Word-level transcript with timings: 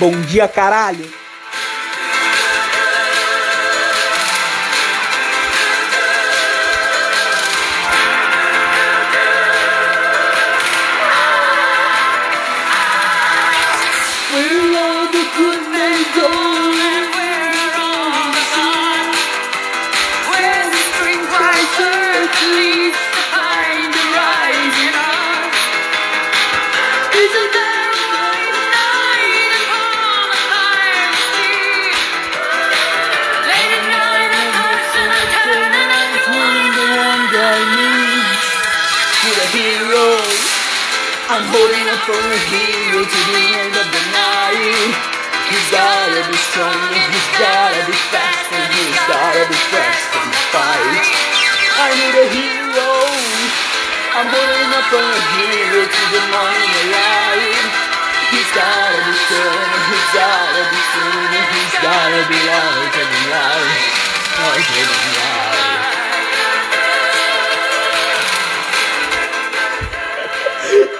Bom 0.00 0.18
dia, 0.22 0.48
caralho! 0.48 1.19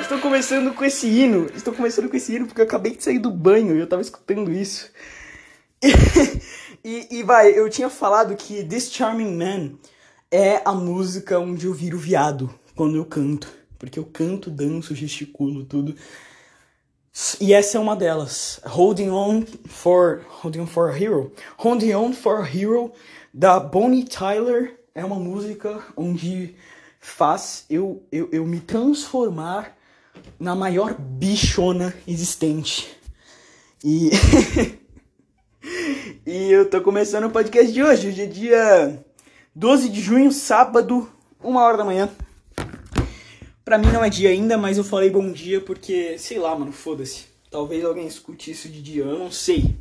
Estou 0.00 0.18
começando 0.18 0.74
com 0.74 0.84
esse 0.84 1.06
hino. 1.06 1.50
Estou 1.54 1.74
começando 1.74 2.08
com 2.08 2.16
esse 2.16 2.34
hino 2.34 2.46
porque 2.46 2.60
eu 2.60 2.64
acabei 2.64 2.96
de 2.96 3.04
sair 3.04 3.18
do 3.18 3.30
banho 3.30 3.76
e 3.76 3.80
eu 3.80 3.86
tava 3.86 4.02
escutando 4.02 4.50
isso. 4.52 4.90
E, 6.82 7.18
e, 7.18 7.22
vai, 7.22 7.50
eu 7.50 7.68
tinha 7.68 7.90
falado 7.90 8.34
que 8.34 8.64
This 8.64 8.90
Charming 8.90 9.36
Man 9.36 9.72
é 10.30 10.62
a 10.64 10.72
música 10.72 11.38
onde 11.38 11.66
eu 11.66 11.74
viro 11.74 11.98
viado 11.98 12.48
quando 12.74 12.96
eu 12.96 13.04
canto. 13.04 13.52
Porque 13.78 13.98
eu 13.98 14.04
canto, 14.06 14.50
danço, 14.50 14.94
gesticulo, 14.94 15.64
tudo. 15.64 15.94
E 17.40 17.52
essa 17.52 17.76
é 17.76 17.80
uma 17.80 17.96
delas. 17.96 18.60
Holding 18.64 19.10
On 19.10 19.44
for, 19.66 20.24
Holding 20.28 20.60
on 20.60 20.66
for 20.66 20.90
a 20.90 20.96
Hero. 20.96 21.32
Holding 21.58 21.92
On 21.94 22.12
for 22.12 22.40
a 22.40 22.44
Hero, 22.44 22.92
da 23.34 23.58
Bonnie 23.58 24.04
Tyler. 24.04 24.78
É 24.94 25.04
uma 25.04 25.18
música 25.18 25.82
onde 25.96 26.54
faz 27.00 27.64
eu, 27.68 28.02
eu, 28.12 28.28
eu 28.30 28.46
me 28.46 28.60
transformar 28.60 29.76
na 30.38 30.54
maior 30.54 30.94
bichona 30.98 31.92
existente. 32.06 32.96
E. 33.84 34.10
e 36.24 36.52
eu 36.52 36.70
tô 36.70 36.80
começando 36.80 37.24
o 37.24 37.30
podcast 37.30 37.72
de 37.72 37.82
hoje. 37.82 38.08
Hoje 38.08 38.22
é 38.22 38.26
dia 38.26 39.04
12 39.54 39.88
de 39.88 40.00
junho, 40.00 40.30
sábado, 40.30 41.10
uma 41.42 41.62
hora 41.62 41.76
da 41.76 41.84
manhã. 41.84 42.08
Pra 43.70 43.78
mim 43.78 43.92
não 43.92 44.04
é 44.04 44.10
dia 44.10 44.30
ainda, 44.30 44.58
mas 44.58 44.78
eu 44.78 44.82
falei 44.82 45.10
bom 45.10 45.30
dia 45.30 45.60
porque, 45.60 46.18
sei 46.18 46.40
lá, 46.40 46.58
mano, 46.58 46.72
foda-se. 46.72 47.26
Talvez 47.48 47.84
alguém 47.84 48.04
escute 48.04 48.50
isso 48.50 48.68
de 48.68 48.82
dia, 48.82 49.04
eu 49.04 49.16
não 49.16 49.30
sei. 49.30 49.76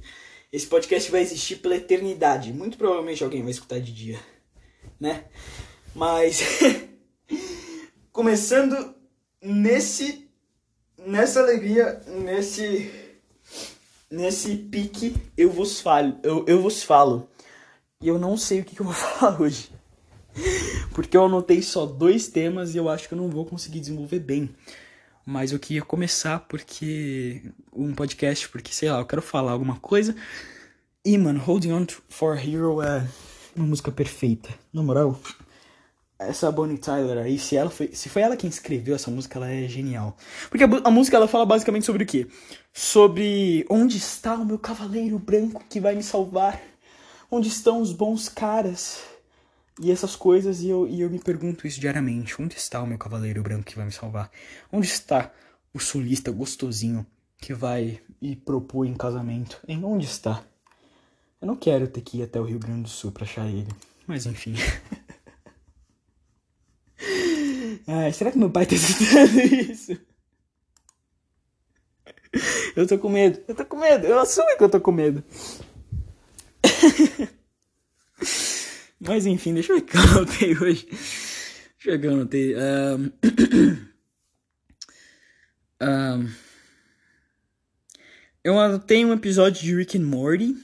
Esse 0.54 0.68
podcast 0.68 1.10
vai 1.10 1.22
existir 1.22 1.56
pela 1.56 1.76
eternidade. 1.76 2.54
Muito 2.54 2.78
provavelmente 2.78 3.24
alguém 3.24 3.42
vai 3.42 3.50
escutar 3.50 3.80
de 3.80 3.92
dia, 3.92 4.20
né? 5.00 5.24
Mas. 5.96 6.40
Começando 8.14 8.94
nesse 9.42 10.30
nessa 10.96 11.40
alegria, 11.40 12.00
nesse 12.06 12.92
nesse 14.08 14.56
pique, 14.56 15.16
eu 15.36 15.50
vos 15.50 15.82
falo, 15.82 16.16
eu, 16.22 16.46
eu 16.48 16.62
vos 16.62 16.84
falo. 16.84 17.28
E 18.00 18.08
eu 18.08 18.20
não 18.20 18.38
sei 18.38 18.60
o 18.60 18.64
que, 18.64 18.76
que 18.76 18.82
eu 18.84 18.86
vou 18.86 18.94
falar 18.94 19.42
hoje. 19.42 19.79
Porque 20.94 21.16
eu 21.16 21.26
anotei 21.26 21.62
só 21.62 21.86
dois 21.86 22.28
temas 22.28 22.76
e 22.76 22.78
eu 22.78 22.90
acho 22.90 23.08
que 23.08 23.14
eu 23.14 23.18
não 23.18 23.30
vou 23.30 23.46
conseguir 23.46 23.80
desenvolver 23.80 24.20
bem. 24.20 24.50
Mas 25.26 25.52
eu 25.52 25.60
queria 25.60 25.84
começar 25.84 26.40
porque 26.48 27.44
um 27.72 27.94
podcast, 27.94 28.50
porque 28.50 28.74
sei 28.74 28.90
lá, 28.90 29.00
eu 29.00 29.06
quero 29.06 29.22
falar 29.22 29.52
alguma 29.52 29.76
coisa. 29.76 30.16
E, 31.06 31.18
mano, 31.18 31.40
Holding 31.40 31.72
On 31.72 31.86
for 32.10 32.38
Hero 32.38 32.82
é 32.82 33.08
uma 33.56 33.68
música 33.68 33.92
perfeita. 33.92 34.50
Na 34.74 34.82
moral, 34.82 35.20
essa 36.20 36.52
Bonnie 36.52 36.78
Tyler 36.78 37.18
aí, 37.18 37.40
se 37.40 37.56
ela 37.56 37.70
foi, 37.70 37.92
se 37.94 38.10
foi 38.10 38.22
ela 38.22 38.36
quem 38.36 38.50
escreveu 38.50 38.94
essa 38.94 39.10
música, 39.10 39.40
ela 39.40 39.50
é 39.50 39.68
genial. 39.68 40.18
Porque 40.50 40.66
a, 40.66 40.68
a, 40.84 40.92
música 40.92 41.16
ela 41.16 41.28
fala 41.28 41.46
basicamente 41.46 41.86
sobre 41.86 42.04
o 42.04 42.06
quê? 42.06 42.28
Sobre 42.74 43.66
onde 43.70 43.98
está 43.98 44.36
o 44.36 44.46
meu 44.46 44.60
cavaleiro 44.60 45.18
branco 45.18 45.64
que 45.70 45.80
vai 45.80 45.96
me 45.96 46.04
salvar? 46.04 46.62
Onde 47.32 47.48
estão 47.48 47.82
os 47.82 47.94
bons 47.94 48.28
caras? 48.28 49.00
E 49.82 49.92
essas 49.92 50.16
coisas, 50.16 50.62
e 50.62 50.70
eu, 50.70 50.88
e 50.88 51.02
eu 51.02 51.10
me 51.10 51.20
pergunto 51.20 51.66
isso 51.66 51.80
diariamente. 51.80 52.40
Onde 52.42 52.58
está 52.58 52.82
o 52.82 52.88
meu 52.88 52.98
cavaleiro 52.98 53.42
branco 53.42 53.64
que 53.64 53.78
vai 53.78 53.86
me 53.86 53.92
salvar? 53.92 54.30
Onde 54.72 54.88
está 54.88 55.32
o 55.74 55.80
sulista 55.80 56.32
gostosinho 56.32 57.06
que 57.38 57.54
vai 57.54 58.02
me 58.22 58.36
propor 58.36 58.86
em 58.86 58.94
casamento? 58.94 59.60
Em 59.68 59.84
onde 59.84 60.06
está? 60.06 60.44
Eu 61.42 61.48
não 61.48 61.56
quero 61.56 61.88
ter 61.88 62.02
que 62.02 62.18
ir 62.18 62.24
até 62.24 62.42
o 62.42 62.44
Rio 62.44 62.60
Grande 62.60 62.84
do 62.84 62.90
Sul 62.90 63.14
pra 63.14 63.24
achar 63.24 63.48
ele. 63.48 63.70
Mas 64.06 64.26
enfim. 64.26 64.56
Ai, 67.88 68.12
será 68.12 68.32
que 68.32 68.38
meu 68.38 68.50
pai 68.50 68.66
tá 68.66 68.76
escutando 68.76 69.40
isso? 69.72 69.98
Eu 72.76 72.86
tô 72.86 73.00
com 73.00 73.10
medo, 73.10 73.42
eu 73.48 73.56
tô 73.56 73.66
com 73.66 73.78
medo, 73.78 74.06
eu 74.06 74.20
assumo 74.20 74.58
que 74.58 74.64
eu 74.64 74.70
tô 74.70 74.82
com 74.82 74.92
medo. 74.92 75.24
Mas 79.00 79.26
enfim, 79.26 79.54
deixa 79.54 79.72
eu 79.72 79.78
ver 79.78 79.84
o 79.84 79.86
que 79.86 79.98
eu 79.98 80.02
anotei 80.02 80.58
hoje. 80.58 80.86
Deixa 80.90 81.86
eu 81.86 81.92
ver 81.92 81.98
o 81.98 82.02
que 82.02 82.08
eu 82.08 82.14
anotei. 82.14 82.56
Um... 82.56 83.12
um... 85.82 86.30
Eu 88.44 88.60
anotei 88.60 89.06
um 89.06 89.14
episódio 89.14 89.62
de 89.62 89.76
Rick 89.76 89.98
and 89.98 90.06
Morty 90.06 90.56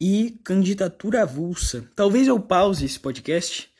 e 0.00 0.38
candidatura 0.44 1.22
avulsa. 1.22 1.88
Talvez 1.94 2.28
eu 2.28 2.38
pause 2.38 2.84
esse 2.84 2.98
podcast 2.98 3.70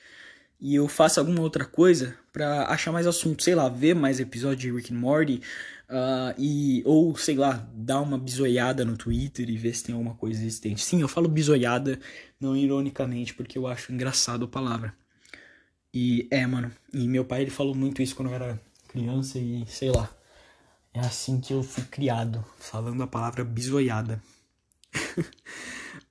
e 0.60 0.74
eu 0.74 0.88
faça 0.88 1.20
alguma 1.20 1.40
outra 1.40 1.64
coisa 1.64 2.16
para 2.36 2.66
achar 2.66 2.92
mais 2.92 3.06
assunto, 3.06 3.42
sei 3.42 3.54
lá, 3.54 3.66
ver 3.66 3.94
mais 3.94 4.20
episódios 4.20 4.60
de 4.60 4.70
Rick 4.70 4.92
and 4.92 4.98
Morty 4.98 5.40
uh, 5.88 6.38
e 6.38 6.82
ou 6.84 7.16
sei 7.16 7.34
lá, 7.34 7.66
dar 7.72 8.02
uma 8.02 8.18
bisoiada 8.18 8.84
no 8.84 8.94
Twitter 8.94 9.48
e 9.48 9.56
ver 9.56 9.74
se 9.74 9.84
tem 9.84 9.94
alguma 9.94 10.14
coisa 10.16 10.38
existente. 10.38 10.84
Sim, 10.84 11.00
eu 11.00 11.08
falo 11.08 11.28
bisoiada 11.28 11.98
não 12.38 12.54
ironicamente 12.54 13.32
porque 13.32 13.56
eu 13.56 13.66
acho 13.66 13.90
engraçado 13.90 14.44
a 14.44 14.48
palavra. 14.48 14.94
E 15.94 16.28
é, 16.30 16.46
mano, 16.46 16.70
e 16.92 17.08
meu 17.08 17.24
pai 17.24 17.40
ele 17.40 17.50
falou 17.50 17.74
muito 17.74 18.02
isso 18.02 18.14
quando 18.14 18.28
eu 18.28 18.34
era 18.34 18.60
criança 18.88 19.38
e 19.38 19.64
sei 19.66 19.90
lá. 19.90 20.14
É 20.92 21.00
assim 21.00 21.40
que 21.40 21.54
eu 21.54 21.62
fui 21.62 21.84
criado, 21.84 22.44
falando 22.58 23.02
a 23.02 23.06
palavra 23.06 23.44
bisoiada. 23.44 24.22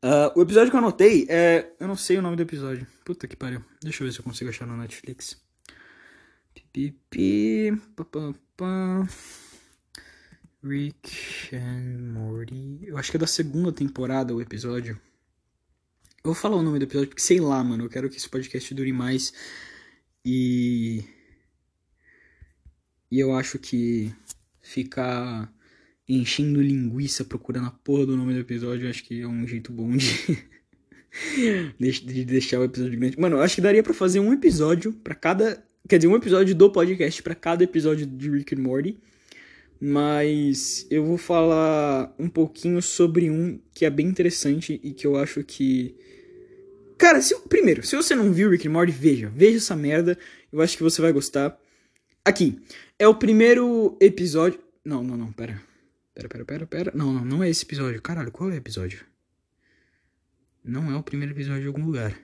Uh, 0.02 0.34
o 0.36 0.42
episódio 0.42 0.72
que 0.72 0.76
eu 0.76 0.80
anotei 0.80 1.28
é. 1.30 1.72
Eu 1.80 1.88
não 1.88 1.96
sei 1.96 2.18
o 2.18 2.22
nome 2.24 2.36
do 2.36 2.42
episódio. 2.42 2.88
Puta 3.06 3.28
que 3.28 3.36
pariu. 3.36 3.64
Deixa 3.80 4.02
eu 4.02 4.08
ver 4.08 4.14
se 4.14 4.20
eu 4.20 4.24
consigo 4.24 4.50
achar 4.50 4.66
no 4.66 4.76
Netflix. 4.76 5.45
Pipipi. 6.76 7.72
Rick 10.62 11.56
and 11.56 12.12
Morty. 12.12 12.80
Eu 12.84 12.98
acho 12.98 13.12
que 13.12 13.16
é 13.16 13.20
da 13.20 13.28
segunda 13.28 13.72
temporada 13.72 14.36
o 14.36 14.42
episódio. 14.42 15.00
Eu 16.18 16.34
vou 16.34 16.36
falar 16.36 16.58
o 16.58 16.62
nome 16.62 16.78
do 16.78 16.84
episódio 16.84 17.08
porque 17.08 17.22
sei 17.22 17.40
lá, 17.40 17.64
mano. 17.64 17.86
Eu 17.86 17.90
quero 17.90 18.10
que 18.10 18.18
esse 18.18 18.28
podcast 18.28 18.74
dure 18.74 18.92
mais. 18.92 19.32
E. 20.26 21.06
E 23.10 23.20
eu 23.20 23.34
acho 23.34 23.58
que 23.58 24.14
ficar 24.62 25.50
enchendo 26.10 26.62
linguiça 26.62 27.24
procurando 27.24 27.68
a 27.68 27.72
porra 27.72 28.06
do 28.06 28.18
nome 28.18 28.34
do 28.34 28.40
episódio, 28.42 28.90
acho 28.90 29.06
que 29.06 29.22
é 29.22 29.28
um 29.28 29.48
jeito 29.48 29.72
bom 29.72 29.96
de, 29.96 31.92
de 32.02 32.26
deixar 32.26 32.60
o 32.60 32.66
episódio 32.66 33.00
grande. 33.00 33.18
Mano, 33.18 33.38
eu 33.38 33.42
acho 33.42 33.56
que 33.56 33.62
daria 33.62 33.82
para 33.82 33.94
fazer 33.94 34.20
um 34.20 34.34
episódio 34.34 34.92
para 34.92 35.16
cada, 35.16 35.66
quer 35.88 35.98
dizer, 35.98 36.08
um 36.08 36.16
episódio 36.16 36.56
do 36.56 36.70
podcast 36.70 37.22
para 37.24 37.36
cada 37.36 37.64
episódio 37.64 38.06
de 38.06 38.30
Rick 38.30 38.56
and 38.56 38.62
Morty. 38.62 38.98
Mas 39.80 40.88
eu 40.90 41.04
vou 41.04 41.18
falar 41.18 42.16
um 42.18 42.30
pouquinho 42.30 42.82
sobre 42.82 43.30
um 43.30 43.60
que 43.74 43.86
é 43.86 43.90
bem 43.90 44.08
interessante 44.08 44.80
e 44.84 44.94
que 44.94 45.06
eu 45.06 45.18
acho 45.18 45.44
que 45.44 45.96
Cara, 46.98 47.22
se, 47.22 47.38
primeiro, 47.50 47.86
se 47.86 47.96
você 47.96 48.16
não 48.16 48.32
viu 48.32 48.50
Rick 48.50 48.68
and 48.68 48.72
Morty, 48.72 48.92
veja, 48.92 49.30
veja 49.36 49.58
essa 49.58 49.76
merda. 49.76 50.18
Eu 50.52 50.62
acho 50.62 50.78
que 50.78 50.84
você 50.84 51.02
vai 51.02 51.12
gostar. 51.12 51.60
Aqui, 52.24 52.62
é 52.98 53.08
o 53.08 53.16
primeiro 53.16 53.98
episódio. 54.00 54.60
Não, 54.84 55.04
não, 55.04 55.18
não, 55.18 55.32
pera. 55.32 55.62
Pera, 56.14 56.30
pera, 56.30 56.46
pera, 56.46 56.66
pera. 56.66 56.92
Não, 56.96 57.12
não, 57.12 57.26
não 57.26 57.44
é 57.44 57.50
esse 57.50 57.64
episódio. 57.64 58.02
Caralho, 58.02 58.32
qual 58.32 58.50
é 58.50 58.54
o 58.54 58.58
episódio? 58.58 59.06
Não 60.64 60.90
é 60.92 60.96
o 60.96 61.04
primeiro 61.04 61.34
episódio 61.34 61.62
de 61.62 61.68
algum 61.68 61.86
lugar. 61.86 62.18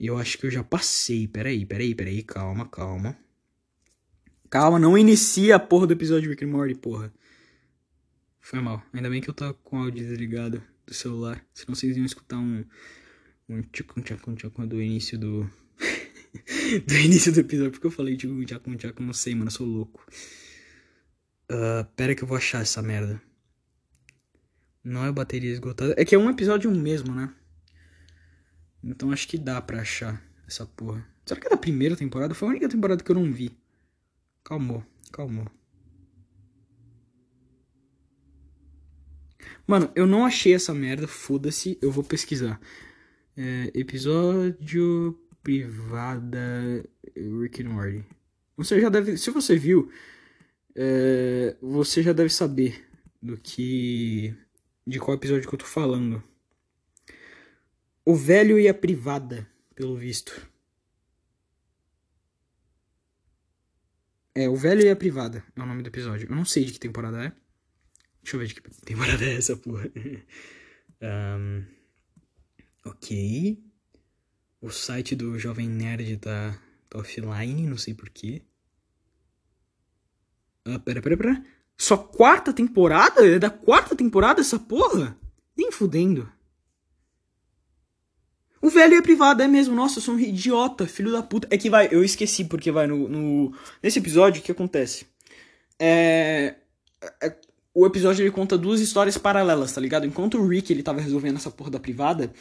E 0.00 0.06
eu 0.06 0.16
acho 0.16 0.38
que 0.38 0.46
eu 0.46 0.50
já 0.50 0.64
passei. 0.64 1.28
Peraí, 1.28 1.66
peraí, 1.66 1.94
peraí. 1.94 2.22
Calma, 2.22 2.66
calma. 2.66 3.18
Calma, 4.48 4.78
não 4.78 4.96
inicia 4.96 5.56
a 5.56 5.60
porra 5.60 5.86
do 5.86 5.92
episódio 5.92 6.22
de 6.22 6.28
Rick 6.30 6.42
and 6.42 6.48
Morty, 6.48 6.74
porra. 6.74 7.12
Foi 8.40 8.60
mal. 8.60 8.82
Ainda 8.94 9.10
bem 9.10 9.20
que 9.20 9.28
eu 9.28 9.34
tô 9.34 9.52
com 9.52 9.76
o 9.76 9.80
áudio 9.80 10.02
desligado 10.02 10.62
do 10.86 10.94
celular. 10.94 11.44
Senão 11.52 11.74
vocês 11.74 11.98
iam 11.98 12.06
escutar 12.06 12.38
um. 12.38 12.64
Um 13.46 13.60
tchacum 13.62 14.00
tchacum 14.00 14.34
tchacum 14.34 14.66
do 14.66 14.80
início 14.80 15.18
do. 15.18 15.42
do 16.86 16.94
início 16.94 17.30
do 17.30 17.40
episódio. 17.40 17.72
Porque 17.72 17.86
eu 17.86 17.90
falei 17.90 18.16
tchacum 18.16 18.42
tchacum 18.46 18.76
tchacum, 18.76 19.04
não 19.04 19.12
sei, 19.12 19.34
mano. 19.34 19.48
Eu 19.48 19.52
sou 19.52 19.66
louco. 19.66 20.06
Uh, 21.52 21.84
pera 21.94 22.14
que 22.14 22.24
eu 22.24 22.28
vou 22.28 22.38
achar 22.38 22.62
essa 22.62 22.80
merda. 22.80 23.20
Não 24.82 25.04
é 25.04 25.12
bateria 25.12 25.52
esgotada. 25.52 25.94
É 25.98 26.06
que 26.06 26.14
é 26.14 26.18
um 26.18 26.30
episódio 26.30 26.70
mesmo, 26.70 27.14
né? 27.14 27.34
Então 28.82 29.12
acho 29.12 29.28
que 29.28 29.38
dá 29.38 29.60
pra 29.60 29.80
achar 29.80 30.22
essa 30.46 30.66
porra. 30.66 31.06
Será 31.24 31.40
que 31.40 31.46
é 31.46 31.50
da 31.50 31.56
primeira 31.56 31.96
temporada? 31.96 32.34
Foi 32.34 32.48
a 32.48 32.50
única 32.50 32.68
temporada 32.68 33.02
que 33.02 33.10
eu 33.10 33.14
não 33.14 33.30
vi. 33.32 33.56
Calmou, 34.42 34.84
calmou. 35.12 35.46
Mano, 39.66 39.90
eu 39.94 40.06
não 40.06 40.26
achei 40.26 40.54
essa 40.54 40.74
merda, 40.74 41.06
foda-se, 41.06 41.78
eu 41.80 41.92
vou 41.92 42.02
pesquisar. 42.02 42.60
É, 43.36 43.70
episódio 43.74 45.16
privada 45.42 46.84
Rick 47.16 47.62
and 47.62 47.68
Morty. 47.68 48.04
Você 48.56 48.80
já 48.80 48.88
deve, 48.88 49.16
se 49.16 49.30
você 49.30 49.56
viu, 49.56 49.90
é, 50.74 51.56
você 51.60 52.02
já 52.02 52.12
deve 52.12 52.30
saber 52.30 52.84
do 53.22 53.36
que, 53.36 54.34
de 54.86 54.98
qual 54.98 55.16
episódio 55.16 55.48
que 55.48 55.54
eu 55.54 55.58
tô 55.58 55.66
falando. 55.66 56.22
O 58.04 58.14
velho 58.14 58.58
e 58.58 58.68
a 58.68 58.74
privada, 58.74 59.48
pelo 59.74 59.96
visto. 59.96 60.48
É, 64.34 64.48
o 64.48 64.56
velho 64.56 64.82
e 64.82 64.90
a 64.90 64.96
privada 64.96 65.44
é 65.54 65.60
o 65.60 65.66
nome 65.66 65.82
do 65.82 65.88
episódio. 65.88 66.28
Eu 66.28 66.36
não 66.36 66.44
sei 66.44 66.64
de 66.64 66.72
que 66.72 66.80
temporada 66.80 67.24
é. 67.24 67.32
Deixa 68.22 68.36
eu 68.36 68.40
ver 68.40 68.46
de 68.46 68.54
que 68.54 68.62
temporada 68.84 69.24
é 69.24 69.36
essa 69.36 69.56
porra. 69.56 69.90
um, 71.02 71.64
ok. 72.84 73.62
O 74.60 74.70
site 74.70 75.16
do 75.16 75.38
Jovem 75.38 75.68
Nerd 75.68 76.16
tá, 76.18 76.58
tá 76.88 76.98
offline, 76.98 77.66
não 77.66 77.76
sei 77.76 77.94
porquê. 77.94 78.42
Ah, 80.64 80.78
pera, 80.78 81.02
pera, 81.02 81.16
pera. 81.16 81.44
Só 81.76 81.96
quarta 81.96 82.52
temporada? 82.52 83.26
É 83.26 83.38
da 83.38 83.50
quarta 83.50 83.96
temporada 83.96 84.40
essa 84.40 84.58
porra? 84.58 85.18
Nem 85.56 85.72
fudendo. 85.72 86.30
O 88.62 88.68
velho 88.68 88.94
é 88.94 89.02
privado, 89.02 89.42
é 89.42 89.48
mesmo. 89.48 89.74
Nossa, 89.74 89.98
eu 89.98 90.02
sou 90.02 90.14
um 90.14 90.20
idiota, 90.20 90.86
filho 90.86 91.10
da 91.10 91.22
puta. 91.22 91.48
É 91.50 91.56
que 91.56 91.70
vai, 91.70 91.88
eu 91.90 92.04
esqueci 92.04 92.44
porque 92.44 92.70
vai 92.70 92.86
no. 92.86 93.08
no 93.08 93.54
nesse 93.82 93.98
episódio, 93.98 94.40
o 94.40 94.44
que 94.44 94.52
acontece? 94.52 95.06
É, 95.78 96.56
é, 97.22 97.36
o 97.74 97.86
episódio 97.86 98.22
ele 98.22 98.30
conta 98.30 98.58
duas 98.58 98.80
histórias 98.80 99.16
paralelas, 99.16 99.72
tá 99.72 99.80
ligado? 99.80 100.06
Enquanto 100.06 100.36
o 100.38 100.46
Rick 100.46 100.72
ele 100.72 100.82
tava 100.82 101.00
resolvendo 101.00 101.36
essa 101.36 101.50
porra 101.50 101.70
da 101.70 101.80
privada, 101.80 102.32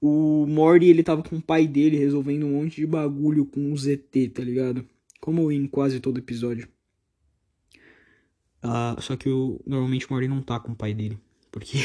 o 0.00 0.46
Morty 0.46 0.86
ele 0.86 1.02
tava 1.02 1.22
com 1.22 1.36
o 1.36 1.42
pai 1.42 1.66
dele 1.66 1.98
resolvendo 1.98 2.46
um 2.46 2.52
monte 2.52 2.76
de 2.76 2.86
bagulho 2.86 3.44
com 3.44 3.72
o 3.72 3.76
ZT, 3.76 4.30
tá 4.34 4.42
ligado? 4.42 4.86
Como 5.20 5.52
em 5.52 5.66
quase 5.66 6.00
todo 6.00 6.18
episódio. 6.18 6.68
Uh, 8.64 9.00
só 9.02 9.16
que 9.16 9.28
o, 9.28 9.60
normalmente 9.66 10.06
o 10.06 10.12
Morty 10.12 10.28
não 10.28 10.40
tá 10.40 10.58
com 10.58 10.72
o 10.72 10.76
pai 10.76 10.94
dele. 10.94 11.18
Porque, 11.50 11.78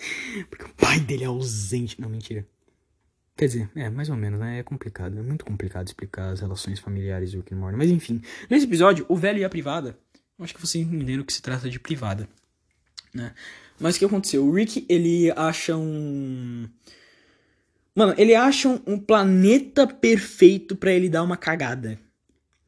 porque 0.48 0.64
o 0.64 0.74
pai 0.74 1.00
dele 1.00 1.24
é 1.24 1.26
ausente. 1.26 2.00
Não, 2.00 2.08
mentira. 2.08 2.46
Quer 3.36 3.46
dizer, 3.46 3.70
é, 3.74 3.90
mais 3.90 4.08
ou 4.08 4.16
menos, 4.16 4.38
né? 4.38 4.60
É 4.60 4.62
complicado. 4.62 5.18
É 5.18 5.22
muito 5.22 5.44
complicado 5.44 5.86
explicar 5.86 6.30
as 6.30 6.40
relações 6.40 6.78
familiares 6.78 7.32
do 7.32 7.44
and 7.52 7.56
Morty. 7.56 7.76
Mas 7.76 7.90
enfim, 7.90 8.22
nesse 8.48 8.64
episódio, 8.64 9.04
o 9.08 9.16
velho 9.16 9.38
e 9.38 9.44
a 9.44 9.48
privada. 9.48 9.98
Acho 10.38 10.54
que 10.54 10.60
vocês 10.60 10.86
entenderam 10.86 11.24
que 11.24 11.32
se 11.32 11.42
trata 11.42 11.68
de 11.68 11.80
privada. 11.80 12.28
Né? 13.12 13.32
Mas 13.78 13.96
o 13.96 13.98
que 13.98 14.04
aconteceu? 14.04 14.44
O 14.44 14.52
Rick, 14.52 14.84
ele 14.88 15.32
acha 15.36 15.76
um. 15.76 16.68
Mano, 17.94 18.14
ele 18.16 18.34
acha 18.34 18.68
um, 18.68 18.80
um 18.86 18.98
planeta 18.98 19.86
perfeito 19.86 20.76
para 20.76 20.92
ele 20.92 21.08
dar 21.08 21.22
uma 21.22 21.36
cagada. 21.36 21.98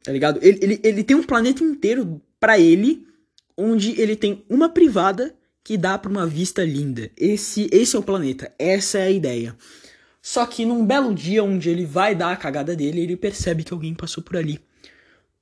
Tá 0.02 0.12
ligado? 0.12 0.38
Ele, 0.42 0.58
ele, 0.62 0.80
ele 0.82 1.04
tem 1.04 1.16
um 1.16 1.22
planeta 1.22 1.62
inteiro 1.64 2.20
para 2.38 2.58
ele, 2.58 3.06
onde 3.56 4.00
ele 4.00 4.14
tem 4.14 4.44
uma 4.48 4.68
privada 4.68 5.34
que 5.64 5.76
dá 5.76 5.98
pra 5.98 6.10
uma 6.10 6.26
vista 6.26 6.64
linda. 6.64 7.10
Esse, 7.16 7.68
esse 7.72 7.96
é 7.96 7.98
o 7.98 8.02
planeta. 8.02 8.52
Essa 8.56 8.98
é 8.98 9.06
a 9.06 9.10
ideia. 9.10 9.56
Só 10.26 10.44
que 10.44 10.64
num 10.64 10.84
belo 10.84 11.14
dia 11.14 11.44
onde 11.44 11.70
ele 11.70 11.86
vai 11.86 12.12
dar 12.12 12.32
a 12.32 12.36
cagada 12.36 12.74
dele, 12.74 13.00
ele 13.00 13.16
percebe 13.16 13.62
que 13.62 13.72
alguém 13.72 13.94
passou 13.94 14.24
por 14.24 14.36
ali. 14.36 14.60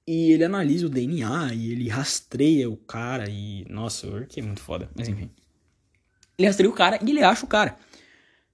E 0.07 0.31
ele 0.31 0.45
analisa 0.45 0.85
o 0.85 0.91
DNA 0.91 1.55
e 1.55 1.73
ele 1.73 1.89
rastreia 1.89 2.69
o 2.69 2.77
cara 2.77 3.25
e. 3.31 3.65
Nossa, 3.71 4.07
o 4.07 4.15
Urk 4.15 4.39
é 4.39 4.43
muito 4.43 4.61
foda. 4.61 4.91
Mas 4.95 5.09
enfim. 5.09 5.31
Ele 6.37 6.47
rastreia 6.47 6.71
o 6.71 6.75
cara 6.75 6.99
e 7.03 7.11
ele 7.11 7.23
acha 7.23 7.47
o 7.47 7.49
cara. 7.49 7.79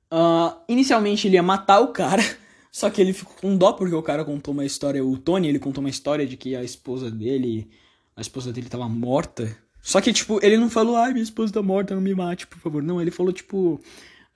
Uh, 0.08 0.56
inicialmente 0.68 1.26
ele 1.26 1.34
ia 1.34 1.42
matar 1.42 1.80
o 1.80 1.88
cara. 1.88 2.22
Só 2.70 2.88
que 2.90 3.00
ele 3.00 3.12
ficou 3.12 3.34
com 3.34 3.56
dó 3.56 3.72
porque 3.72 3.96
o 3.96 4.02
cara 4.02 4.24
contou 4.24 4.54
uma 4.54 4.64
história. 4.64 5.04
O 5.04 5.18
Tony, 5.18 5.48
ele 5.48 5.58
contou 5.58 5.82
uma 5.82 5.90
história 5.90 6.24
de 6.24 6.36
que 6.36 6.54
a 6.54 6.62
esposa 6.62 7.10
dele. 7.10 7.68
A 8.14 8.20
esposa 8.20 8.52
dele 8.52 8.68
tava 8.68 8.88
morta. 8.88 9.58
Só 9.82 10.00
que, 10.00 10.12
tipo, 10.12 10.38
ele 10.44 10.56
não 10.56 10.70
falou, 10.70 10.94
ai, 10.94 11.12
minha 11.12 11.24
esposa 11.24 11.52
tá 11.52 11.60
morta, 11.60 11.92
não 11.92 12.00
me 12.00 12.14
mate, 12.14 12.46
por 12.46 12.60
favor. 12.60 12.84
Não, 12.84 13.00
ele 13.00 13.10
falou, 13.10 13.32
tipo. 13.32 13.80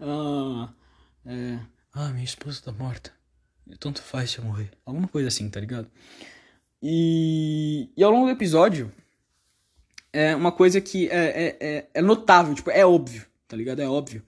Uh, 0.00 0.68
é, 1.24 1.60
ah, 1.94 2.08
minha 2.10 2.24
esposa 2.24 2.60
tá 2.60 2.72
morta. 2.72 3.12
Tanto 3.78 4.02
faz 4.02 4.30
se 4.30 4.38
eu 4.38 4.44
morrer. 4.44 4.70
Alguma 4.84 5.06
coisa 5.06 5.28
assim, 5.28 5.48
tá 5.48 5.60
ligado? 5.60 5.88
E, 6.82 7.88
e 7.96 8.02
ao 8.02 8.10
longo 8.10 8.26
do 8.26 8.32
episódio, 8.32 8.92
é 10.12 10.34
uma 10.34 10.52
coisa 10.52 10.80
que 10.80 11.08
é, 11.08 11.16
é, 11.16 11.56
é, 11.60 11.90
é 11.94 12.02
notável, 12.02 12.54
tipo, 12.54 12.70
é 12.70 12.84
óbvio, 12.84 13.24
tá 13.48 13.56
ligado? 13.56 13.80
É 13.80 13.88
óbvio. 13.88 14.22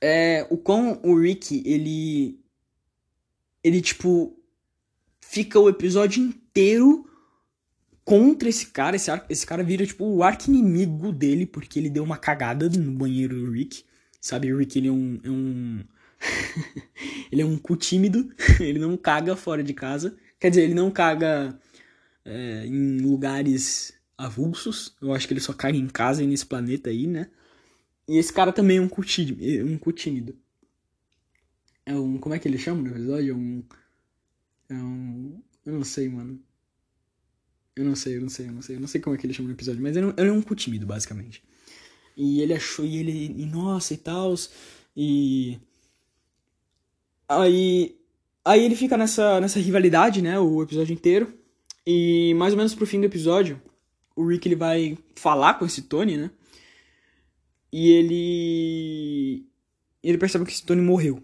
É 0.00 0.46
o 0.50 0.58
quão 0.58 1.00
o 1.02 1.18
Rick, 1.18 1.62
ele. 1.64 2.38
Ele, 3.62 3.80
tipo. 3.80 4.36
Fica 5.20 5.58
o 5.58 5.68
episódio 5.68 6.22
inteiro 6.22 7.08
contra 8.04 8.48
esse 8.48 8.66
cara. 8.66 8.96
Esse, 8.96 9.10
esse 9.28 9.46
cara 9.46 9.62
vira, 9.62 9.86
tipo, 9.86 10.04
o 10.04 10.22
arco-inimigo 10.22 11.12
dele, 11.12 11.46
porque 11.46 11.78
ele 11.78 11.88
deu 11.88 12.04
uma 12.04 12.18
cagada 12.18 12.68
no 12.68 12.92
banheiro 12.92 13.34
do 13.34 13.50
Rick. 13.52 13.84
Sabe, 14.20 14.52
o 14.52 14.58
Rick, 14.58 14.78
ele 14.78 14.88
é 14.88 14.92
um. 14.92 15.20
É 15.24 15.30
um 15.30 15.84
ele 17.30 17.42
é 17.42 17.44
um 17.44 17.56
cu 17.56 17.76
tímido, 17.76 18.32
ele 18.60 18.78
não 18.78 18.96
caga 18.96 19.36
fora 19.36 19.62
de 19.62 19.74
casa. 19.74 20.16
Quer 20.38 20.50
dizer, 20.50 20.62
ele 20.62 20.74
não 20.74 20.90
caga 20.90 21.58
é, 22.24 22.66
em 22.66 22.98
lugares 22.98 23.94
avulsos. 24.16 24.94
Eu 25.00 25.12
acho 25.12 25.26
que 25.26 25.34
ele 25.34 25.40
só 25.40 25.52
caga 25.52 25.76
em 25.76 25.88
casa 25.88 26.22
e 26.22 26.26
nesse 26.26 26.46
planeta 26.46 26.90
aí, 26.90 27.06
né? 27.06 27.30
E 28.08 28.18
esse 28.18 28.32
cara 28.32 28.52
também 28.52 28.78
é 28.78 28.80
um 28.80 28.88
cu 28.88 29.02
tímido. 29.02 29.42
É 29.42 29.64
um 29.64 29.78
cu 29.78 29.92
tímido. 29.92 30.36
É 31.86 31.94
um. 31.94 32.18
Como 32.18 32.34
é 32.34 32.38
que 32.38 32.48
ele 32.48 32.58
chama 32.58 32.82
no 32.82 32.90
episódio? 32.90 33.32
É 33.32 33.36
um. 33.36 33.64
É 34.68 34.74
um. 34.74 35.42
Eu 35.64 35.72
não 35.74 35.84
sei, 35.84 36.08
mano. 36.08 36.40
Eu 37.76 37.84
não 37.84 37.96
sei, 37.96 38.16
eu 38.16 38.20
não 38.20 38.28
sei, 38.28 38.46
eu 38.46 38.52
não 38.52 38.62
sei. 38.62 38.76
Eu 38.76 38.80
não 38.80 38.88
sei 38.88 39.00
como 39.00 39.16
é 39.16 39.18
que 39.18 39.26
ele 39.26 39.34
chama 39.34 39.48
no 39.48 39.54
episódio, 39.54 39.82
mas 39.82 39.96
ele, 39.96 40.12
é 40.16 40.32
um 40.32 40.42
cu 40.42 40.54
tímido, 40.54 40.86
basicamente. 40.86 41.42
E 42.16 42.40
ele 42.40 42.54
achou, 42.54 42.84
e 42.84 42.96
ele. 42.96 43.42
E 43.42 43.46
nossa, 43.46 43.94
e 43.94 43.96
tal. 43.96 44.34
E. 44.96 45.58
Aí, 47.28 47.96
aí 48.44 48.64
ele 48.64 48.76
fica 48.76 48.96
nessa, 48.96 49.40
nessa 49.40 49.58
rivalidade, 49.58 50.22
né, 50.22 50.38
o 50.38 50.62
episódio 50.62 50.92
inteiro. 50.92 51.32
E 51.86 52.34
mais 52.34 52.52
ou 52.52 52.56
menos 52.56 52.74
pro 52.74 52.86
fim 52.86 53.00
do 53.00 53.06
episódio, 53.06 53.60
o 54.16 54.26
Rick 54.26 54.48
ele 54.48 54.56
vai 54.56 54.96
falar 55.14 55.54
com 55.54 55.66
esse 55.66 55.82
Tony, 55.82 56.16
né? 56.16 56.30
E 57.72 57.90
ele 57.90 59.46
ele 60.02 60.18
percebe 60.18 60.44
que 60.44 60.52
esse 60.52 60.64
Tony 60.64 60.80
morreu. 60.80 61.22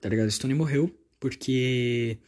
Tá 0.00 0.08
ligado? 0.08 0.28
Esse 0.28 0.38
Tony 0.38 0.54
morreu 0.54 0.90
porque 1.20 2.18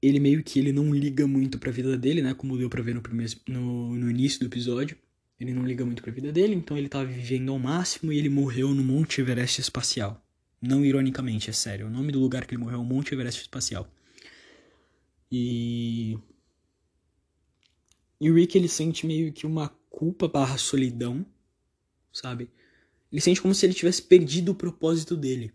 ele 0.00 0.20
meio 0.20 0.42
que 0.42 0.58
ele 0.58 0.72
não 0.72 0.94
liga 0.94 1.26
muito 1.26 1.58
pra 1.58 1.70
vida 1.70 1.96
dele, 1.96 2.22
né? 2.22 2.34
Como 2.34 2.56
deu 2.56 2.68
pra 2.68 2.82
ver 2.82 2.94
no, 2.94 3.02
primeiro, 3.02 3.32
no, 3.48 3.94
no 3.94 4.10
início 4.10 4.40
do 4.40 4.46
episódio. 4.46 4.96
Ele 5.40 5.52
não 5.52 5.64
liga 5.64 5.84
muito 5.84 6.02
pra 6.02 6.12
vida 6.12 6.32
dele, 6.32 6.54
então 6.54 6.76
ele 6.76 6.88
tava 6.88 7.04
vivendo 7.04 7.52
ao 7.52 7.58
máximo 7.58 8.12
e 8.12 8.18
ele 8.18 8.28
morreu 8.28 8.74
no 8.74 8.82
Monte 8.82 9.20
Everest 9.20 9.60
espacial. 9.60 10.20
Não 10.60 10.84
ironicamente, 10.84 11.50
é 11.50 11.52
sério. 11.52 11.86
O 11.86 11.90
nome 11.90 12.12
do 12.12 12.18
lugar 12.18 12.46
que 12.46 12.54
ele 12.54 12.62
morreu 12.62 12.78
é 12.78 12.82
o 12.82 12.84
Monte 12.84 13.14
Everest 13.14 13.42
Espacial. 13.42 13.88
E. 15.30 16.18
E 18.20 18.30
o 18.30 18.34
Rick 18.34 18.58
ele 18.58 18.68
sente 18.68 19.06
meio 19.06 19.32
que 19.32 19.46
uma 19.46 19.68
culpa 19.88 20.26
barra 20.26 20.58
solidão, 20.58 21.24
sabe? 22.12 22.50
Ele 23.12 23.20
sente 23.20 23.40
como 23.40 23.54
se 23.54 23.64
ele 23.64 23.74
tivesse 23.74 24.02
perdido 24.02 24.52
o 24.52 24.54
propósito 24.54 25.16
dele. 25.16 25.52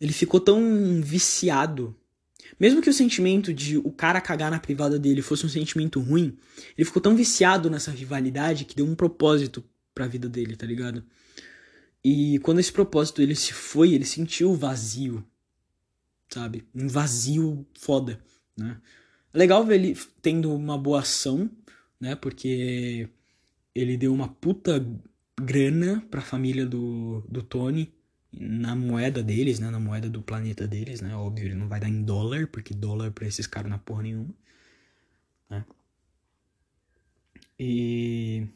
Ele 0.00 0.12
ficou 0.12 0.40
tão 0.40 1.00
viciado. 1.02 1.94
Mesmo 2.58 2.80
que 2.80 2.88
o 2.88 2.94
sentimento 2.94 3.52
de 3.52 3.76
o 3.76 3.90
cara 3.90 4.20
cagar 4.20 4.50
na 4.50 4.58
privada 4.58 4.98
dele 4.98 5.20
fosse 5.20 5.44
um 5.44 5.48
sentimento 5.48 6.00
ruim, 6.00 6.38
ele 6.76 6.84
ficou 6.84 7.02
tão 7.02 7.14
viciado 7.14 7.68
nessa 7.68 7.90
rivalidade 7.90 8.64
que 8.64 8.76
deu 8.76 8.86
um 8.86 8.94
propósito 8.94 9.62
pra 9.94 10.06
vida 10.06 10.28
dele, 10.28 10.56
tá 10.56 10.66
ligado? 10.66 11.04
E 12.08 12.38
quando 12.38 12.60
esse 12.60 12.72
propósito 12.72 13.20
ele 13.20 13.34
se 13.34 13.52
foi, 13.52 13.92
ele 13.92 14.04
sentiu 14.04 14.54
vazio, 14.54 15.26
sabe? 16.28 16.64
Um 16.72 16.86
vazio 16.86 17.66
foda, 17.76 18.22
né? 18.56 18.80
É 19.34 19.36
legal 19.36 19.66
ver 19.66 19.74
ele 19.74 19.98
tendo 20.22 20.54
uma 20.54 20.78
boa 20.78 21.00
ação, 21.00 21.50
né? 21.98 22.14
Porque 22.14 23.08
ele 23.74 23.96
deu 23.96 24.14
uma 24.14 24.28
puta 24.28 24.86
grana 25.36 26.00
pra 26.08 26.20
família 26.20 26.64
do, 26.64 27.24
do 27.28 27.42
Tony 27.42 27.92
na 28.32 28.76
moeda 28.76 29.20
deles, 29.20 29.58
né? 29.58 29.68
Na 29.68 29.80
moeda 29.80 30.08
do 30.08 30.22
planeta 30.22 30.64
deles, 30.64 31.00
né? 31.00 31.12
Óbvio, 31.16 31.46
ele 31.46 31.56
não 31.56 31.66
vai 31.66 31.80
dar 31.80 31.88
em 31.88 32.04
dólar, 32.04 32.46
porque 32.46 32.72
dólar 32.72 33.10
pra 33.10 33.26
esses 33.26 33.48
caras 33.48 33.68
não 33.68 33.78
é 33.78 33.80
porra 33.80 34.04
nenhuma. 34.04 34.32
Né? 35.50 35.64
E. 37.58 38.46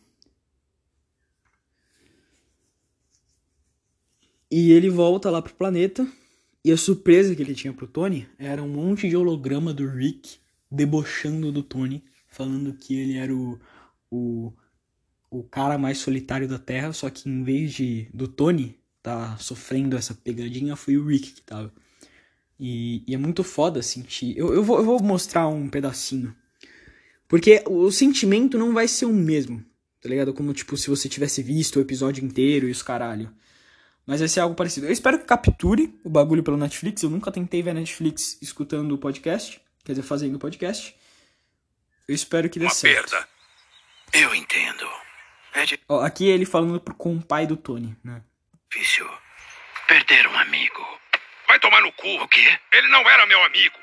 E 4.50 4.72
ele 4.72 4.90
volta 4.90 5.30
lá 5.30 5.40
pro 5.40 5.54
planeta. 5.54 6.06
E 6.64 6.70
a 6.70 6.76
surpresa 6.76 7.34
que 7.34 7.42
ele 7.42 7.54
tinha 7.54 7.72
pro 7.72 7.86
Tony 7.86 8.28
era 8.38 8.62
um 8.62 8.68
monte 8.68 9.08
de 9.08 9.16
holograma 9.16 9.72
do 9.72 9.88
Rick 9.88 10.38
debochando 10.70 11.50
do 11.50 11.62
Tony, 11.62 12.04
falando 12.28 12.74
que 12.74 12.94
ele 12.94 13.16
era 13.16 13.34
o, 13.34 13.58
o, 14.10 14.52
o 15.30 15.42
cara 15.42 15.78
mais 15.78 15.98
solitário 15.98 16.46
da 16.46 16.58
Terra, 16.58 16.92
só 16.92 17.08
que 17.08 17.28
em 17.28 17.42
vez 17.42 17.72
de 17.72 18.08
do 18.12 18.28
Tony 18.28 18.78
tá 19.02 19.36
sofrendo 19.38 19.96
essa 19.96 20.14
pegadinha, 20.14 20.76
foi 20.76 20.96
o 20.96 21.06
Rick 21.06 21.32
que 21.32 21.42
tava. 21.42 21.72
E, 22.58 23.02
e 23.06 23.14
é 23.14 23.18
muito 23.18 23.42
foda 23.42 23.80
sentir. 23.80 24.36
Eu, 24.36 24.52
eu, 24.52 24.62
vou, 24.62 24.78
eu 24.78 24.84
vou 24.84 25.02
mostrar 25.02 25.48
um 25.48 25.68
pedacinho. 25.68 26.36
Porque 27.26 27.62
o 27.66 27.90
sentimento 27.90 28.58
não 28.58 28.74
vai 28.74 28.86
ser 28.86 29.06
o 29.06 29.12
mesmo, 29.12 29.64
tá 30.02 30.08
ligado? 30.08 30.34
Como, 30.34 30.52
tipo, 30.52 30.76
se 30.76 30.90
você 30.90 31.08
tivesse 31.08 31.42
visto 31.42 31.76
o 31.76 31.80
episódio 31.80 32.24
inteiro 32.24 32.68
e 32.68 32.70
os 32.70 32.82
caralho. 32.82 33.32
Mas 34.06 34.20
vai 34.20 34.28
ser 34.28 34.40
algo 34.40 34.54
parecido. 34.54 34.86
Eu 34.86 34.92
espero 34.92 35.18
que 35.18 35.24
capture 35.24 35.94
o 36.04 36.10
bagulho 36.10 36.42
pelo 36.42 36.56
Netflix. 36.56 37.02
Eu 37.02 37.10
nunca 37.10 37.30
tentei 37.30 37.62
ver 37.62 37.74
Netflix 37.74 38.38
escutando 38.42 38.92
o 38.92 38.98
podcast. 38.98 39.60
Quer 39.84 39.92
dizer, 39.92 40.02
fazendo 40.02 40.34
o 40.36 40.38
podcast. 40.38 40.94
Eu 42.08 42.14
espero 42.14 42.48
que 42.50 42.58
dê 42.58 42.64
Uma 42.64 42.72
certo. 42.74 43.10
perda. 43.10 43.28
Eu 44.12 44.34
entendo. 44.34 44.86
É 45.54 45.64
Ó, 45.88 46.00
aqui 46.00 46.26
ele 46.28 46.44
falando 46.44 46.80
pro- 46.80 46.94
com 46.94 47.14
o 47.16 47.22
pai 47.22 47.46
do 47.46 47.56
Tony, 47.56 47.96
né? 48.04 48.22
difícil 48.72 49.08
perder 49.88 50.26
um 50.28 50.38
amigo. 50.38 50.86
Vai 51.46 51.58
tomar 51.60 51.80
no 51.80 51.92
cu. 51.92 52.08
O 52.22 52.28
quê? 52.28 52.58
Ele 52.72 52.88
não 52.88 53.08
era 53.08 53.26
meu 53.26 53.42
amigo. 53.44 53.76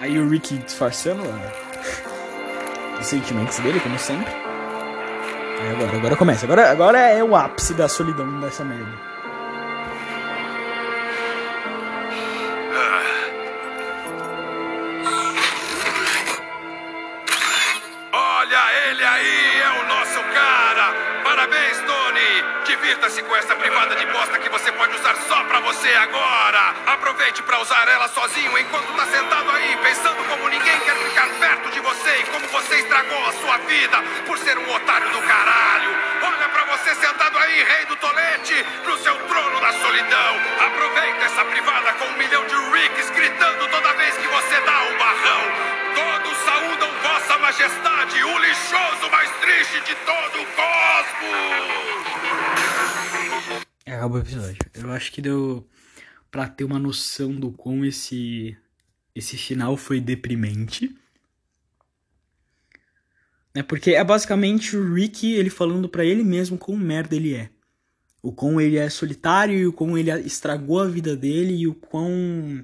Aí 0.00 0.18
o 0.18 0.28
Rick 0.28 0.56
disfarçando 0.58 1.22
ó, 1.24 2.98
os 3.00 3.06
sentimentos 3.06 3.58
dele, 3.58 3.80
como 3.80 3.98
sempre. 3.98 4.32
Aí 4.32 5.70
agora, 5.70 5.96
agora 5.96 6.16
começa. 6.16 6.46
Agora, 6.46 6.70
agora 6.70 6.98
é 6.98 7.22
o 7.22 7.34
ápice 7.34 7.74
da 7.74 7.88
solidão 7.88 8.38
dessa 8.40 8.64
merda. 8.64 9.17
Divirta-se 22.88 23.22
com 23.22 23.36
essa 23.36 23.54
privada 23.54 23.94
de 23.96 24.06
bosta 24.06 24.38
que 24.38 24.48
você 24.48 24.72
pode 24.72 24.96
usar 24.96 25.14
só 25.28 25.44
pra 25.44 25.60
você 25.60 25.92
agora. 25.92 26.74
Aproveite 26.86 27.42
pra 27.42 27.60
usar 27.60 27.86
ela 27.86 28.08
sozinho 28.08 28.56
enquanto 28.56 28.96
tá 28.96 29.04
sentado 29.04 29.50
aí, 29.50 29.76
pensando 29.82 30.24
como 30.26 30.48
ninguém 30.48 30.80
quer 30.80 30.96
ficar 30.96 31.28
perto 31.38 31.70
de 31.70 31.80
você 31.80 32.16
e 32.16 32.22
como 32.32 32.48
você 32.48 32.76
estragou 32.78 33.28
a 33.28 33.32
sua 33.32 33.58
vida 33.58 34.02
por 34.24 34.38
ser 34.38 34.56
um 34.56 34.74
otário 34.74 35.06
do 35.10 35.20
caralho. 35.20 35.90
Olha 36.22 36.48
pra 36.48 36.64
você 36.64 36.94
sentado 36.94 37.36
aí, 37.36 37.62
rei 37.62 37.84
do 37.84 37.96
tolete, 37.96 38.64
no 38.86 38.96
seu 38.96 39.16
trono 39.16 39.60
da 39.60 39.72
solidão. 39.74 40.40
Aproveita 40.66 41.26
essa 41.26 41.44
privada 41.44 41.92
com 41.92 42.06
um 42.06 42.16
milhão 42.16 42.46
de 42.46 42.54
Ricks 42.72 43.10
gritando 43.10 43.68
toda 43.68 43.92
vez 43.98 44.16
que 44.16 44.28
você 44.28 44.60
dá 44.62 44.82
um 44.84 44.96
barrão. 44.96 45.42
Todos 45.94 46.38
saúdam 46.38 46.90
Vossa 47.02 47.38
Majestade, 47.38 48.24
o 48.24 48.38
lixoso 48.38 49.10
mais 49.10 49.30
triste 49.42 49.78
de 49.82 49.94
todo 49.94 50.40
o 50.40 50.46
cosmos! 50.56 52.07
É, 53.88 53.94
acabou 53.94 54.18
o 54.18 54.20
episódio. 54.20 54.58
Eu 54.74 54.92
acho 54.92 55.10
que 55.10 55.22
deu 55.22 55.66
pra 56.30 56.46
ter 56.46 56.62
uma 56.62 56.78
noção 56.78 57.32
do 57.34 57.50
quão 57.50 57.86
esse, 57.86 58.54
esse 59.14 59.38
final 59.38 59.78
foi 59.78 59.98
deprimente. 59.98 60.94
Né? 63.54 63.62
Porque 63.62 63.92
é 63.92 64.04
basicamente 64.04 64.76
o 64.76 64.92
Rick 64.92 65.32
ele 65.32 65.48
falando 65.48 65.88
pra 65.88 66.04
ele 66.04 66.22
mesmo 66.22 66.58
quão 66.58 66.76
merda 66.76 67.16
ele 67.16 67.34
é. 67.34 67.48
O 68.22 68.30
quão 68.30 68.60
ele 68.60 68.76
é 68.76 68.90
solitário 68.90 69.56
e 69.56 69.66
o 69.66 69.72
quão 69.72 69.96
ele 69.96 70.10
estragou 70.20 70.80
a 70.80 70.86
vida 70.86 71.16
dele 71.16 71.54
e 71.54 71.66
o 71.66 71.74
quão. 71.74 72.62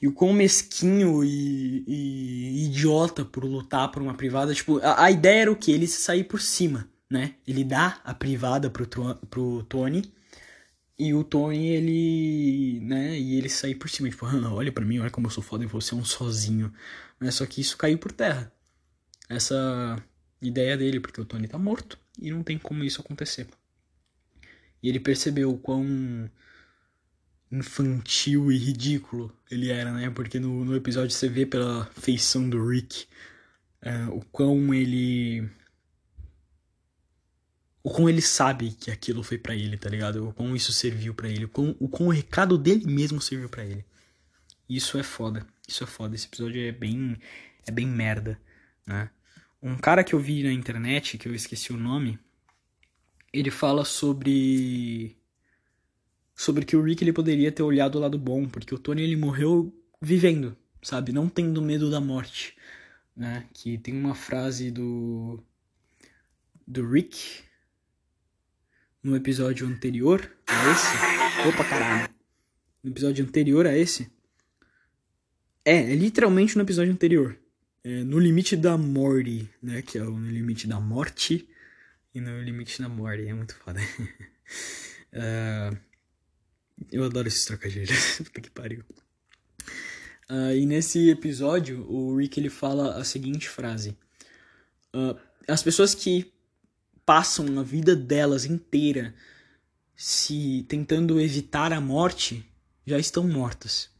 E 0.00 0.08
o 0.08 0.14
quão 0.14 0.32
mesquinho 0.32 1.22
e, 1.22 1.84
e 1.86 2.64
idiota 2.64 3.22
por 3.22 3.44
lutar 3.44 3.90
por 3.90 4.00
uma 4.00 4.14
privada. 4.14 4.54
Tipo, 4.54 4.78
a, 4.78 5.04
a 5.04 5.10
ideia 5.10 5.42
era 5.42 5.52
o 5.52 5.56
que? 5.56 5.70
Ele 5.70 5.86
se 5.86 6.00
sair 6.00 6.24
por 6.24 6.40
cima, 6.40 6.88
né? 7.12 7.34
Ele 7.46 7.62
dá 7.64 8.00
a 8.04 8.14
privada 8.14 8.70
pro, 8.70 8.86
pro 9.30 9.62
Tony. 9.64 10.12
E 10.98 11.12
o 11.14 11.24
Tony, 11.24 11.68
ele. 11.68 12.80
né? 12.80 13.18
E 13.18 13.36
ele 13.36 13.48
sair 13.48 13.74
por 13.74 13.88
cima. 13.90 14.08
Tipo, 14.08 14.26
"Ah, 14.26 14.52
olha 14.54 14.72
pra 14.72 14.84
mim, 14.84 14.98
olha 14.98 15.10
como 15.10 15.26
eu 15.26 15.30
sou 15.30 15.42
foda 15.42 15.64
e 15.64 15.66
você 15.66 15.94
é 15.94 15.96
um 15.96 16.04
sozinho. 16.04 16.72
Né? 17.20 17.30
Só 17.30 17.44
que 17.46 17.60
isso 17.60 17.76
caiu 17.76 17.98
por 17.98 18.12
terra. 18.12 18.52
Essa 19.28 20.02
ideia 20.40 20.76
dele, 20.76 21.00
porque 21.00 21.20
o 21.20 21.24
Tony 21.24 21.48
tá 21.48 21.58
morto. 21.58 21.98
E 22.18 22.30
não 22.30 22.42
tem 22.42 22.58
como 22.58 22.84
isso 22.84 23.00
acontecer. 23.00 23.48
E 24.82 24.88
ele 24.88 25.00
percebeu 25.00 25.50
o 25.52 25.58
quão 25.58 26.30
infantil 27.50 28.50
e 28.50 28.56
ridículo 28.56 29.30
ele 29.50 29.70
era, 29.70 29.92
né? 29.92 30.10
Porque 30.10 30.38
no, 30.40 30.64
no 30.64 30.74
episódio 30.76 31.10
você 31.10 31.28
vê 31.28 31.44
pela 31.46 31.84
feição 31.94 32.48
do 32.48 32.66
Rick 32.66 33.06
é, 33.82 34.06
o 34.06 34.20
quão 34.32 34.72
ele. 34.74 35.48
O 37.84 37.90
quão 37.90 38.08
ele 38.08 38.22
sabe 38.22 38.72
que 38.72 38.90
aquilo 38.90 39.22
foi 39.22 39.38
pra 39.38 39.54
ele, 39.54 39.76
tá 39.76 39.90
ligado? 39.90 40.28
O 40.28 40.32
quão 40.32 40.54
isso 40.54 40.72
serviu 40.72 41.14
pra 41.14 41.28
ele. 41.28 41.46
O 41.46 41.48
quão, 41.48 41.76
o 41.80 41.88
quão 41.88 42.08
o 42.08 42.12
recado 42.12 42.56
dele 42.56 42.86
mesmo 42.86 43.20
serviu 43.20 43.48
pra 43.48 43.64
ele. 43.64 43.84
Isso 44.68 44.98
é 44.98 45.02
foda. 45.02 45.46
Isso 45.66 45.82
é 45.82 45.86
foda. 45.86 46.14
Esse 46.14 46.26
episódio 46.26 46.60
é 46.60 46.70
bem. 46.70 47.18
É 47.66 47.72
bem 47.72 47.86
merda, 47.86 48.40
né? 48.86 49.10
Um 49.62 49.76
cara 49.76 50.02
que 50.02 50.14
eu 50.14 50.18
vi 50.18 50.42
na 50.42 50.52
internet, 50.52 51.16
que 51.18 51.28
eu 51.28 51.34
esqueci 51.34 51.72
o 51.72 51.76
nome, 51.76 52.18
ele 53.32 53.50
fala 53.50 53.84
sobre 53.84 55.16
sobre 56.34 56.64
que 56.64 56.76
o 56.76 56.82
Rick 56.82 57.04
ele 57.04 57.12
poderia 57.12 57.52
ter 57.52 57.62
olhado 57.62 57.96
o 57.96 58.00
lado 58.00 58.18
bom, 58.18 58.48
porque 58.48 58.74
o 58.74 58.78
Tony 58.78 59.02
ele 59.02 59.16
morreu 59.16 59.72
vivendo, 60.00 60.56
sabe, 60.82 61.12
não 61.12 61.28
tendo 61.28 61.62
medo 61.62 61.90
da 61.90 62.00
morte, 62.00 62.56
né? 63.16 63.46
Que 63.52 63.78
tem 63.78 63.94
uma 63.96 64.14
frase 64.14 64.70
do 64.70 65.42
do 66.66 66.88
Rick 66.88 67.44
no 69.02 69.16
episódio 69.16 69.66
anterior 69.66 70.30
a 70.46 70.70
esse. 70.70 71.48
Opa, 71.48 71.64
caralho. 71.64 72.08
No 72.82 72.90
episódio 72.90 73.24
anterior 73.24 73.66
a 73.66 73.76
esse. 73.76 74.10
É, 75.64 75.92
é 75.92 75.94
literalmente 75.94 76.56
no 76.56 76.62
episódio 76.62 76.92
anterior. 76.92 77.36
É, 77.84 78.04
no 78.04 78.18
limite 78.18 78.56
da 78.56 78.78
morte, 78.78 79.48
né? 79.60 79.82
Que 79.82 79.98
é 79.98 80.02
o 80.02 80.16
no 80.16 80.30
limite 80.30 80.68
da 80.68 80.78
morte 80.78 81.48
e 82.14 82.20
no 82.20 82.40
limite 82.42 82.80
da 82.80 82.88
morte. 82.88 83.26
É 83.26 83.34
muito 83.34 83.54
foda. 83.56 83.80
Ah, 85.14 85.76
eu 86.90 87.04
adoro 87.04 87.28
esses 87.28 87.44
trocadilhos. 87.44 88.16
Puta 88.24 88.40
que 88.40 88.50
pariu. 88.50 88.82
Ah, 90.26 90.54
e 90.54 90.64
nesse 90.64 91.10
episódio, 91.10 91.86
o 91.86 92.16
Rick 92.16 92.40
ele 92.40 92.48
fala 92.48 92.96
a 92.96 93.04
seguinte 93.04 93.46
frase: 93.46 93.94
Ah, 94.90 95.14
As 95.46 95.62
pessoas 95.62 95.94
que 95.94 96.32
passam 97.04 97.58
a 97.58 97.62
vida 97.62 97.94
delas 97.94 98.44
inteira 98.44 99.14
se 99.94 100.64
tentando 100.68 101.20
evitar 101.20 101.72
a 101.72 101.80
morte 101.80 102.44
já 102.86 102.98
estão 102.98 103.26
mortas. 103.28 103.90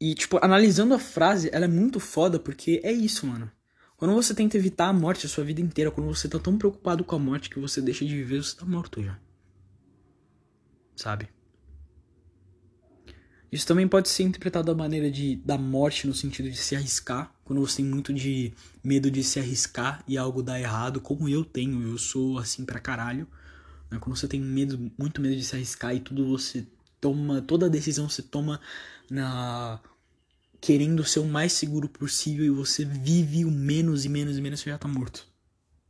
E, 0.00 0.14
tipo, 0.14 0.38
analisando 0.42 0.94
a 0.94 0.98
frase, 0.98 1.50
ela 1.52 1.64
é 1.64 1.68
muito 1.68 1.98
foda 1.98 2.38
porque 2.38 2.80
é 2.84 2.92
isso, 2.92 3.26
mano. 3.26 3.50
Quando 3.96 4.14
você 4.14 4.32
tenta 4.32 4.56
evitar 4.56 4.88
a 4.88 4.92
morte 4.92 5.26
a 5.26 5.28
sua 5.28 5.42
vida 5.42 5.60
inteira, 5.60 5.90
quando 5.90 6.06
você 6.06 6.28
tá 6.28 6.38
tão 6.38 6.56
preocupado 6.56 7.02
com 7.02 7.16
a 7.16 7.18
morte 7.18 7.50
que 7.50 7.58
você 7.58 7.80
deixa 7.80 8.04
de 8.04 8.14
viver, 8.14 8.44
você 8.44 8.56
tá 8.56 8.64
morto 8.64 9.02
já. 9.02 9.18
Sabe? 10.94 11.28
Isso 13.50 13.66
também 13.66 13.88
pode 13.88 14.08
ser 14.08 14.22
interpretado 14.22 14.66
da 14.66 14.74
maneira 14.74 15.10
de 15.10 15.36
da 15.36 15.58
morte 15.58 16.06
no 16.06 16.14
sentido 16.14 16.48
de 16.48 16.56
se 16.56 16.76
arriscar, 16.76 17.34
quando 17.48 17.66
você 17.66 17.78
tem 17.78 17.86
muito 17.86 18.12
de 18.12 18.52
medo 18.84 19.10
de 19.10 19.24
se 19.24 19.40
arriscar 19.40 20.04
e 20.06 20.18
algo 20.18 20.42
dar 20.42 20.60
errado, 20.60 21.00
como 21.00 21.26
eu 21.30 21.42
tenho, 21.42 21.82
eu 21.82 21.96
sou 21.96 22.38
assim 22.38 22.62
pra 22.62 22.78
caralho. 22.78 23.26
né? 23.90 23.98
Quando 23.98 24.18
você 24.18 24.28
tem 24.28 24.38
medo, 24.38 24.92
muito 24.98 25.18
medo 25.18 25.34
de 25.34 25.42
se 25.42 25.56
arriscar 25.56 25.94
e 25.94 26.00
tudo 26.00 26.28
você 26.28 26.66
toma, 27.00 27.40
toda 27.40 27.70
decisão 27.70 28.06
você 28.06 28.20
toma 28.20 28.60
na 29.10 29.80
querendo 30.60 31.02
ser 31.04 31.20
o 31.20 31.24
mais 31.24 31.54
seguro 31.54 31.88
possível 31.88 32.44
e 32.44 32.50
você 32.50 32.84
vive 32.84 33.46
o 33.46 33.50
menos 33.50 34.04
e 34.04 34.10
menos 34.10 34.36
e 34.36 34.42
menos 34.42 34.60
você 34.60 34.68
já 34.68 34.76
tá 34.76 34.86
morto. 34.86 35.26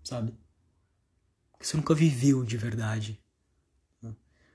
Sabe? 0.05 0.33
Porque 1.51 1.65
você 1.65 1.77
nunca 1.77 1.93
viveu 1.93 2.45
de 2.45 2.57
verdade. 2.57 3.21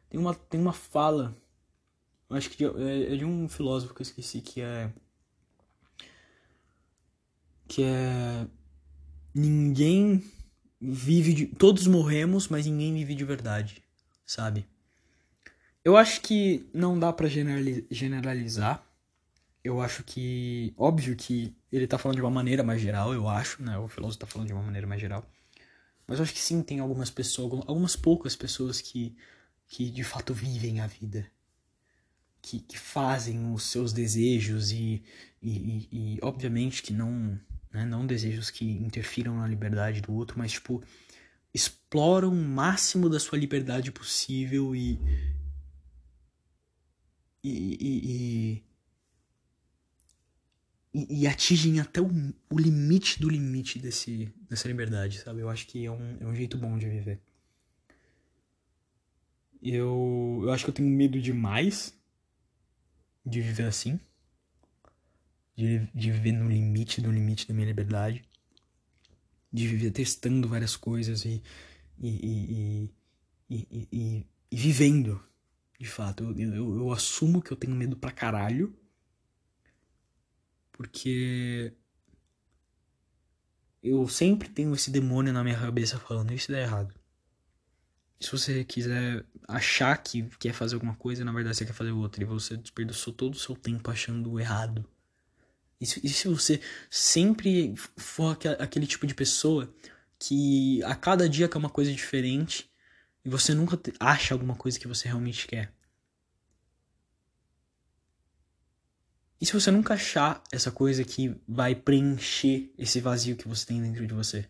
Tem 0.10 0.18
uma, 0.18 0.34
tem 0.34 0.62
uma 0.62 0.72
fala, 0.72 1.36
acho 2.30 2.50
que 2.50 2.64
é, 2.64 3.14
é 3.14 3.16
de 3.18 3.26
um 3.26 3.50
filósofo 3.50 3.94
que 3.94 4.02
eu 4.02 4.06
esqueci, 4.06 4.40
que 4.40 4.62
é. 4.62 4.94
Que 7.68 7.84
é. 7.84 8.48
Ninguém 9.34 10.24
vive 10.80 11.34
de. 11.34 11.46
Todos 11.48 11.88
morremos, 11.88 12.48
mas 12.48 12.66
ninguém 12.66 12.94
vive 12.94 13.16
de 13.16 13.24
verdade, 13.26 13.84
sabe? 14.26 14.66
Eu 15.84 15.98
acho 15.98 16.22
que 16.22 16.70
não 16.74 16.98
dá 16.98 17.12
para 17.12 17.28
generalizar. 17.28 18.86
Eu 19.64 19.82
acho 19.82 20.04
que. 20.04 20.74
Óbvio 20.78 21.16
que 21.16 21.56
ele 21.72 21.88
tá 21.88 21.98
falando 21.98 22.18
de 22.18 22.22
uma 22.22 22.32
maneira 22.32 22.64
mais 22.64 22.82
geral, 22.82 23.14
eu 23.14 23.28
acho, 23.28 23.64
né? 23.64 23.78
O 23.78 23.88
filósofo 23.88 24.20
tá 24.20 24.28
falando 24.28 24.48
de 24.48 24.54
uma 24.54 24.64
maneira 24.64 24.86
mais 24.86 25.02
geral. 25.02 25.26
Mas 26.06 26.20
eu 26.20 26.24
acho 26.24 26.34
que 26.34 26.40
sim, 26.40 26.62
tem 26.62 26.80
algumas 26.80 27.10
pessoas, 27.10 27.64
algumas 27.66 27.96
poucas 27.96 28.36
pessoas 28.36 28.82
que 28.82 29.16
que 29.74 29.90
de 29.90 30.04
fato 30.04 30.34
vivem 30.36 30.80
a 30.80 30.88
vida, 30.88 31.26
que, 32.42 32.60
que 32.60 32.78
fazem 32.78 33.52
os 33.52 33.64
seus 33.64 33.92
desejos 33.92 34.72
e, 34.72 35.04
e, 35.42 35.50
e, 35.52 35.88
e 35.92 36.20
obviamente 36.22 36.84
que 36.84 36.94
não, 36.94 37.40
né, 37.74 37.84
não 37.86 38.06
desejos 38.06 38.52
que 38.52 38.64
interfiram 38.64 39.38
na 39.38 39.48
liberdade 39.48 40.00
do 40.02 40.14
outro, 40.14 40.38
mas 40.38 40.54
tipo 40.54 40.84
exploram 41.54 42.32
o 42.32 42.44
máximo 42.44 43.10
da 43.10 43.20
sua 43.20 43.38
liberdade 43.38 43.92
possível 43.92 44.76
e 44.76 45.00
e, 47.44 48.64
e, 50.94 51.04
e, 51.10 51.28
atingem 51.28 51.80
até 51.82 52.00
o, 52.00 52.08
o 52.50 52.58
limite 52.58 53.20
do 53.20 53.30
limite 53.30 53.80
desse, 53.80 54.32
dessa 54.50 54.68
liberdade, 54.68 55.20
sabe? 55.20 55.42
Eu 55.42 55.50
acho 55.50 55.68
que 55.68 55.86
é 55.86 55.92
um, 55.92 56.18
é 56.22 56.26
um 56.26 56.34
jeito 56.34 56.58
bom 56.58 56.78
de 56.78 56.88
viver. 56.88 57.20
Eu, 59.62 60.42
eu 60.44 60.52
acho 60.52 60.64
que 60.64 60.70
eu 60.70 60.74
tenho 60.74 60.90
medo 60.90 61.20
demais 61.20 61.94
de 63.26 63.42
viver 63.42 63.64
assim. 63.64 64.00
De, 65.56 65.88
de 65.94 66.12
viver 66.12 66.32
no 66.32 66.50
limite 66.50 67.02
do 67.02 67.12
limite 67.12 67.48
da 67.48 67.54
minha 67.54 67.68
liberdade. 67.68 68.24
De 69.52 69.68
viver 69.68 69.92
testando 69.92 70.48
várias 70.48 70.76
coisas 70.76 71.26
e, 71.26 71.44
e, 72.00 72.90
e, 73.50 73.88
e, 73.92 74.28
e 74.52 74.56
vivendo, 74.56 75.24
de 75.80 75.88
fato. 75.88 76.24
Eu, 76.24 76.54
eu, 76.54 76.76
eu 76.78 76.92
assumo 76.92 77.42
que 77.42 77.52
eu 77.52 77.58
tenho 77.58 77.76
medo 77.76 77.96
pra 77.96 78.12
caralho. 78.12 78.76
Porque 80.72 81.74
eu 83.82 84.08
sempre 84.08 84.50
tenho 84.50 84.74
esse 84.74 84.90
demônio 84.90 85.32
na 85.32 85.44
minha 85.44 85.60
cabeça 85.60 86.00
falando 86.00 86.34
isso 86.34 86.52
dá 86.52 86.60
errado 86.60 86.94
se 88.24 88.32
você 88.32 88.64
quiser 88.64 89.26
achar 89.48 89.96
que 89.98 90.24
quer 90.40 90.54
fazer 90.54 90.76
alguma 90.76 90.96
coisa, 90.96 91.26
na 91.26 91.32
verdade 91.32 91.58
você 91.58 91.66
quer 91.66 91.74
fazer 91.74 91.92
outra. 91.92 92.24
E 92.24 92.26
você 92.26 92.56
desperdiçou 92.58 93.14
todo 93.14 93.34
o 93.34 93.40
seu 93.40 93.56
tempo 93.56 93.92
achando 93.92 94.40
errado. 94.40 94.86
E 95.84 95.86
se, 95.86 96.00
e 96.02 96.10
se 96.10 96.28
você 96.30 96.62
sempre 96.90 97.76
for 97.98 98.38
aquele 98.58 98.88
tipo 98.88 99.06
de 99.06 99.14
pessoa 99.14 99.70
que 100.18 100.82
a 100.84 100.96
cada 100.96 101.28
dia 101.28 101.50
quer 101.50 101.58
uma 101.58 101.70
coisa 101.70 101.92
diferente 101.92 102.72
e 103.26 103.30
você 103.30 103.54
nunca 103.54 103.78
acha 104.00 104.34
alguma 104.34 104.56
coisa 104.56 104.80
que 104.80 104.88
você 104.88 105.10
realmente 105.10 105.46
quer? 105.46 105.74
E 109.42 109.46
se 109.46 109.52
você 109.52 109.70
nunca 109.72 109.96
achar 109.96 110.42
essa 110.54 110.72
coisa 110.72 111.04
que 111.04 111.36
vai 111.46 111.76
preencher 111.76 112.74
esse 112.78 113.02
vazio 113.02 113.36
que 113.36 113.46
você 113.46 113.66
tem 113.66 113.82
dentro 113.82 114.08
de 114.08 114.14
você? 114.14 114.50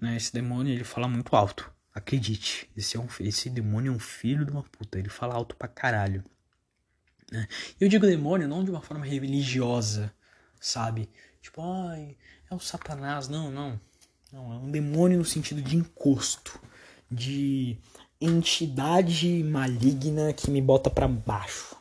Né? 0.00 0.16
Esse 0.16 0.32
demônio, 0.32 0.72
ele 0.72 0.84
fala 0.84 1.06
muito 1.06 1.36
alto. 1.36 1.70
Acredite, 1.94 2.70
esse, 2.76 2.96
é 2.96 3.00
um, 3.00 3.08
esse 3.20 3.50
demônio 3.50 3.92
é 3.92 3.96
um 3.96 3.98
filho 3.98 4.44
de 4.44 4.52
uma 4.52 4.62
puta. 4.62 4.98
Ele 4.98 5.08
fala 5.08 5.34
alto 5.34 5.56
pra 5.56 5.68
caralho. 5.68 6.24
Né? 7.30 7.48
Eu 7.80 7.88
digo 7.88 8.06
demônio 8.06 8.48
não 8.48 8.64
de 8.64 8.70
uma 8.70 8.80
forma 8.80 9.04
religiosa, 9.04 10.12
sabe? 10.60 11.08
Tipo, 11.42 11.62
ai, 11.62 12.16
é 12.50 12.54
o 12.54 12.60
Satanás. 12.60 13.28
Não, 13.28 13.50
não. 13.50 13.80
Não, 14.32 14.52
é 14.52 14.56
um 14.56 14.70
demônio 14.70 15.18
no 15.18 15.24
sentido 15.24 15.60
de 15.60 15.76
encosto. 15.76 16.60
De 17.10 17.76
entidade 18.20 19.42
maligna 19.42 20.32
que 20.32 20.50
me 20.50 20.62
bota 20.62 20.88
para 20.88 21.08
baixo 21.08 21.79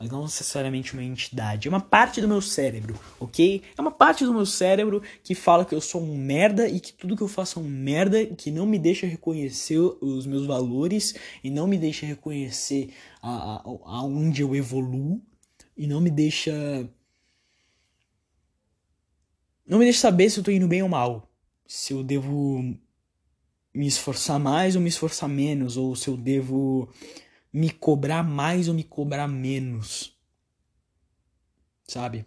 mas 0.00 0.08
não 0.08 0.22
necessariamente 0.22 0.94
uma 0.94 1.04
entidade. 1.04 1.68
É 1.68 1.70
uma 1.70 1.78
parte 1.78 2.22
do 2.22 2.26
meu 2.26 2.40
cérebro, 2.40 2.98
ok? 3.20 3.62
É 3.76 3.80
uma 3.80 3.90
parte 3.90 4.24
do 4.24 4.32
meu 4.32 4.46
cérebro 4.46 5.02
que 5.22 5.34
fala 5.34 5.62
que 5.62 5.74
eu 5.74 5.80
sou 5.80 6.02
um 6.02 6.16
merda 6.16 6.66
e 6.66 6.80
que 6.80 6.90
tudo 6.90 7.14
que 7.14 7.22
eu 7.22 7.28
faço 7.28 7.58
é 7.58 7.62
um 7.62 7.68
merda, 7.68 8.24
que 8.24 8.50
não 8.50 8.64
me 8.64 8.78
deixa 8.78 9.06
reconhecer 9.06 9.78
os 9.78 10.24
meus 10.24 10.46
valores 10.46 11.14
e 11.44 11.50
não 11.50 11.66
me 11.66 11.76
deixa 11.76 12.06
reconhecer 12.06 12.94
aonde 13.20 14.40
eu 14.40 14.56
evoluo 14.56 15.20
e 15.76 15.86
não 15.86 16.00
me 16.00 16.10
deixa. 16.10 16.50
Não 19.66 19.78
me 19.78 19.84
deixa 19.84 20.00
saber 20.00 20.30
se 20.30 20.40
eu 20.40 20.44
tô 20.44 20.50
indo 20.50 20.66
bem 20.66 20.82
ou 20.82 20.88
mal. 20.88 21.30
Se 21.66 21.92
eu 21.92 22.02
devo 22.02 22.74
me 23.74 23.86
esforçar 23.86 24.40
mais 24.40 24.74
ou 24.74 24.80
me 24.80 24.88
esforçar 24.88 25.28
menos, 25.28 25.76
ou 25.76 25.94
se 25.94 26.08
eu 26.08 26.16
devo 26.16 26.88
me 27.52 27.70
cobrar 27.70 28.22
mais 28.22 28.68
ou 28.68 28.74
me 28.74 28.84
cobrar 28.84 29.26
menos. 29.26 30.16
Sabe? 31.86 32.26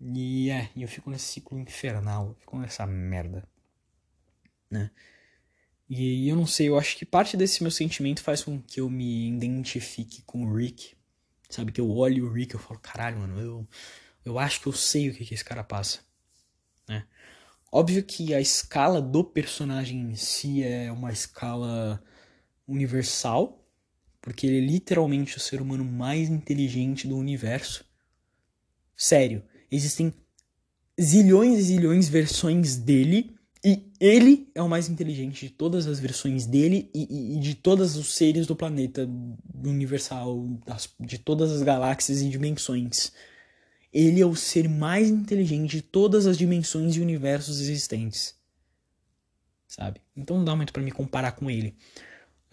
E 0.00 0.50
é, 0.50 0.70
eu 0.76 0.86
fico 0.86 1.10
nesse 1.10 1.26
ciclo 1.26 1.58
infernal, 1.58 2.36
fico 2.38 2.58
nessa 2.58 2.86
merda. 2.86 3.48
Né? 4.70 4.90
E 5.88 6.28
eu 6.28 6.36
não 6.36 6.46
sei, 6.46 6.68
eu 6.68 6.78
acho 6.78 6.96
que 6.96 7.04
parte 7.04 7.36
desse 7.36 7.62
meu 7.62 7.70
sentimento 7.70 8.22
faz 8.22 8.42
com 8.42 8.60
que 8.60 8.80
eu 8.80 8.90
me 8.90 9.28
identifique 9.28 10.22
com 10.22 10.44
o 10.44 10.54
Rick. 10.54 10.94
Sabe? 11.48 11.72
Que 11.72 11.80
eu 11.80 11.90
olho 11.90 12.26
o 12.26 12.32
Rick 12.32 12.54
e 12.54 12.56
eu 12.56 12.60
falo, 12.60 12.80
caralho, 12.80 13.18
mano, 13.18 13.40
eu, 13.40 13.68
eu 14.24 14.38
acho 14.38 14.60
que 14.60 14.66
eu 14.66 14.72
sei 14.72 15.08
o 15.08 15.14
que, 15.14 15.24
que 15.24 15.34
esse 15.34 15.44
cara 15.44 15.62
passa. 15.62 16.00
Né? 16.88 17.06
Óbvio 17.70 18.04
que 18.04 18.34
a 18.34 18.40
escala 18.40 19.00
do 19.00 19.24
personagem 19.24 20.00
em 20.00 20.14
si 20.14 20.62
é 20.62 20.90
uma 20.92 21.12
escala 21.12 22.02
universal, 22.66 23.64
porque 24.20 24.46
ele 24.46 24.58
é 24.58 24.60
literalmente 24.60 25.36
o 25.36 25.40
ser 25.40 25.60
humano 25.60 25.84
mais 25.84 26.28
inteligente 26.28 27.06
do 27.06 27.16
universo. 27.16 27.84
Sério, 28.96 29.42
existem 29.70 30.12
zilhões 31.00 31.58
e 31.58 31.62
zilhões 31.62 32.06
de 32.06 32.12
versões 32.12 32.76
dele 32.76 33.34
e 33.64 33.90
ele 33.98 34.50
é 34.54 34.62
o 34.62 34.68
mais 34.68 34.90
inteligente 34.90 35.46
de 35.46 35.52
todas 35.52 35.86
as 35.86 35.98
versões 35.98 36.44
dele 36.44 36.90
e, 36.94 37.36
e 37.36 37.40
de 37.40 37.54
todos 37.54 37.96
os 37.96 38.14
seres 38.14 38.46
do 38.46 38.54
planeta 38.54 39.08
universal, 39.64 40.46
das, 40.66 40.94
de 41.00 41.16
todas 41.18 41.50
as 41.50 41.62
galáxias 41.62 42.20
e 42.20 42.28
dimensões. 42.28 43.10
Ele 43.90 44.20
é 44.20 44.26
o 44.26 44.36
ser 44.36 44.68
mais 44.68 45.08
inteligente 45.08 45.70
de 45.70 45.82
todas 45.82 46.26
as 46.26 46.36
dimensões 46.36 46.94
e 46.96 47.00
universos 47.00 47.58
existentes. 47.58 48.34
Sabe? 49.66 49.98
Então 50.14 50.36
não 50.36 50.44
dá 50.44 50.54
muito 50.54 50.72
para 50.72 50.82
me 50.82 50.90
comparar 50.90 51.32
com 51.32 51.50
ele. 51.50 51.74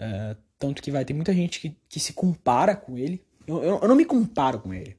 Uh, 0.02 0.36
tanto 0.58 0.82
que 0.82 0.90
vai 0.90 1.06
ter 1.06 1.14
muita 1.14 1.34
gente 1.34 1.60
que, 1.60 1.78
que 1.88 2.00
se 2.00 2.14
compara 2.14 2.76
com 2.76 2.98
ele. 2.98 3.24
Eu, 3.46 3.64
eu, 3.64 3.80
eu, 3.82 3.88
não 3.88 3.96
me 3.96 4.06
comparo 4.06 4.60
com 4.60 4.74
ele. 4.74 4.98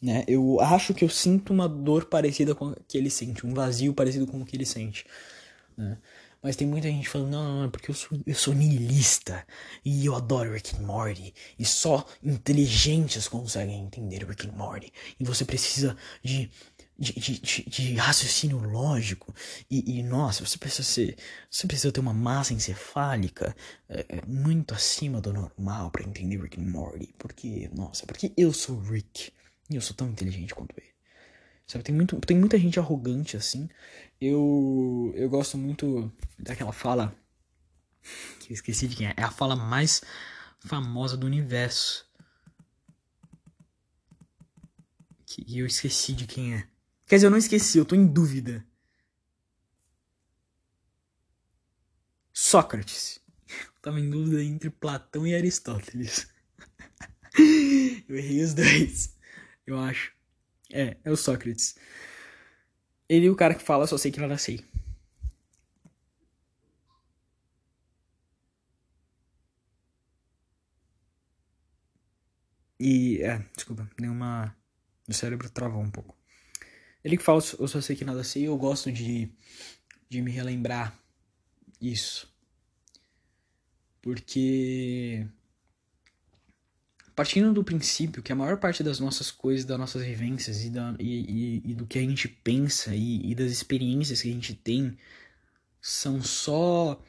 Né? 0.00 0.24
Eu 0.28 0.60
acho 0.60 0.94
que 0.94 1.04
eu 1.04 1.08
sinto 1.08 1.52
uma 1.52 1.68
dor 1.68 2.04
parecida 2.04 2.54
com 2.54 2.68
a 2.68 2.76
que 2.86 2.96
ele 2.96 3.10
sente, 3.10 3.44
um 3.44 3.52
vazio 3.52 3.92
parecido 3.92 4.26
com 4.26 4.40
o 4.40 4.46
que 4.46 4.56
ele 4.56 4.66
sente. 4.66 5.04
Né? 5.76 5.98
Mas 6.40 6.54
tem 6.54 6.68
muita 6.68 6.86
gente 6.86 7.08
falando, 7.08 7.30
não, 7.30 7.44
não, 7.44 7.62
não, 7.62 7.70
porque 7.70 7.90
eu 7.90 7.94
sou, 7.94 8.16
eu 8.24 8.34
sou 8.34 8.54
niilista 8.54 9.44
e 9.84 10.06
eu 10.06 10.14
adoro 10.14 10.52
Rick 10.52 10.76
and 10.76 10.86
Morty 10.86 11.34
e 11.58 11.64
só 11.64 12.06
inteligentes 12.22 13.26
conseguem 13.26 13.82
entender 13.82 14.24
Rick 14.24 14.46
and 14.46 14.52
Morty 14.52 14.92
e 15.18 15.24
você 15.24 15.44
precisa 15.44 15.96
de 16.22 16.48
de, 16.98 17.12
de, 17.12 17.64
de, 17.70 17.94
raciocínio 17.94 18.58
lógico 18.58 19.32
e, 19.70 19.98
e, 19.98 20.02
nossa, 20.02 20.44
você 20.44 20.58
precisa 20.58 20.82
ser, 20.82 21.16
você 21.48 21.66
precisa 21.66 21.92
ter 21.92 22.00
uma 22.00 22.12
massa 22.12 22.52
encefálica 22.52 23.54
é, 23.88 24.04
é 24.08 24.26
muito 24.26 24.74
acima 24.74 25.20
do 25.20 25.32
normal 25.32 25.92
para 25.92 26.02
entender 26.02 26.40
Rick 26.42 26.60
and 26.60 26.64
Morty, 26.64 27.14
porque 27.16 27.70
nossa, 27.72 28.04
porque 28.04 28.32
eu 28.36 28.52
sou 28.52 28.80
Rick 28.80 29.32
e 29.70 29.76
eu 29.76 29.80
sou 29.80 29.94
tão 29.94 30.08
inteligente 30.08 30.54
quanto 30.54 30.74
ele. 30.76 30.88
Sabe, 31.66 31.84
tem, 31.84 31.94
muito, 31.94 32.18
tem 32.20 32.36
muita 32.36 32.58
gente 32.58 32.80
arrogante 32.80 33.36
assim. 33.36 33.68
Eu 34.20 35.12
eu 35.14 35.28
gosto 35.28 35.56
muito 35.56 36.10
daquela 36.38 36.72
fala 36.72 37.14
que 38.40 38.50
eu 38.50 38.54
esqueci 38.54 38.88
de 38.88 38.96
quem 38.96 39.06
é, 39.06 39.14
é 39.16 39.22
a 39.22 39.30
fala 39.30 39.54
mais 39.54 40.02
famosa 40.60 41.16
do 41.16 41.26
universo. 41.26 42.06
Que 45.26 45.58
eu 45.58 45.66
esqueci 45.66 46.14
de 46.14 46.26
quem 46.26 46.54
é 46.54 46.66
Quer 47.08 47.16
dizer, 47.16 47.26
eu 47.28 47.30
não 47.30 47.38
esqueci, 47.38 47.78
eu 47.78 47.86
tô 47.86 47.94
em 47.96 48.06
dúvida. 48.06 48.64
Sócrates. 52.32 53.20
Eu 53.48 53.80
tava 53.82 53.98
em 53.98 54.10
dúvida 54.10 54.42
entre 54.42 54.68
Platão 54.70 55.26
e 55.26 55.34
Aristóteles. 55.34 56.28
eu 58.08 58.16
errei 58.16 58.42
os 58.42 58.52
dois, 58.54 59.16
eu 59.66 59.78
acho. 59.78 60.12
É, 60.70 60.98
é 61.02 61.10
o 61.10 61.16
Sócrates. 61.16 61.76
Ele 63.08 63.26
é 63.26 63.30
o 63.30 63.36
cara 63.36 63.54
que 63.54 63.62
fala, 63.62 63.86
só 63.86 63.96
sei 63.98 64.10
que 64.12 64.20
nada 64.20 64.38
sei. 64.38 64.64
E, 72.80 73.22
é, 73.22 73.38
desculpa, 73.54 73.88
deu 73.98 74.12
uma... 74.12 74.54
O 75.08 75.12
cérebro 75.12 75.50
travou 75.50 75.82
um 75.82 75.90
pouco. 75.90 76.17
Ele 77.04 77.16
que 77.16 77.22
fala, 77.22 77.42
eu 77.58 77.68
só 77.68 77.80
sei 77.80 77.96
que 77.96 78.04
nada 78.04 78.24
sei, 78.24 78.48
eu 78.48 78.56
gosto 78.56 78.90
de, 78.90 79.30
de 80.08 80.20
me 80.20 80.30
relembrar 80.30 80.98
isso. 81.80 82.28
Porque 84.02 85.26
partindo 87.18 87.52
do 87.52 87.64
princípio 87.64 88.22
que 88.22 88.30
a 88.30 88.36
maior 88.36 88.58
parte 88.58 88.80
das 88.80 89.00
nossas 89.00 89.28
coisas, 89.28 89.64
das 89.64 89.76
nossas 89.76 90.04
vivências 90.04 90.64
e, 90.64 90.70
da, 90.70 90.94
e, 91.00 91.62
e, 91.66 91.72
e 91.72 91.74
do 91.74 91.84
que 91.84 91.98
a 91.98 92.00
gente 92.00 92.28
pensa 92.28 92.94
e, 92.94 93.34
das 93.34 93.50
experiências 93.50 94.22
que 94.22 94.30
a 94.30 94.32
gente 94.32 94.54
tem 94.54 94.96
são 95.80 96.22
só 96.22 97.02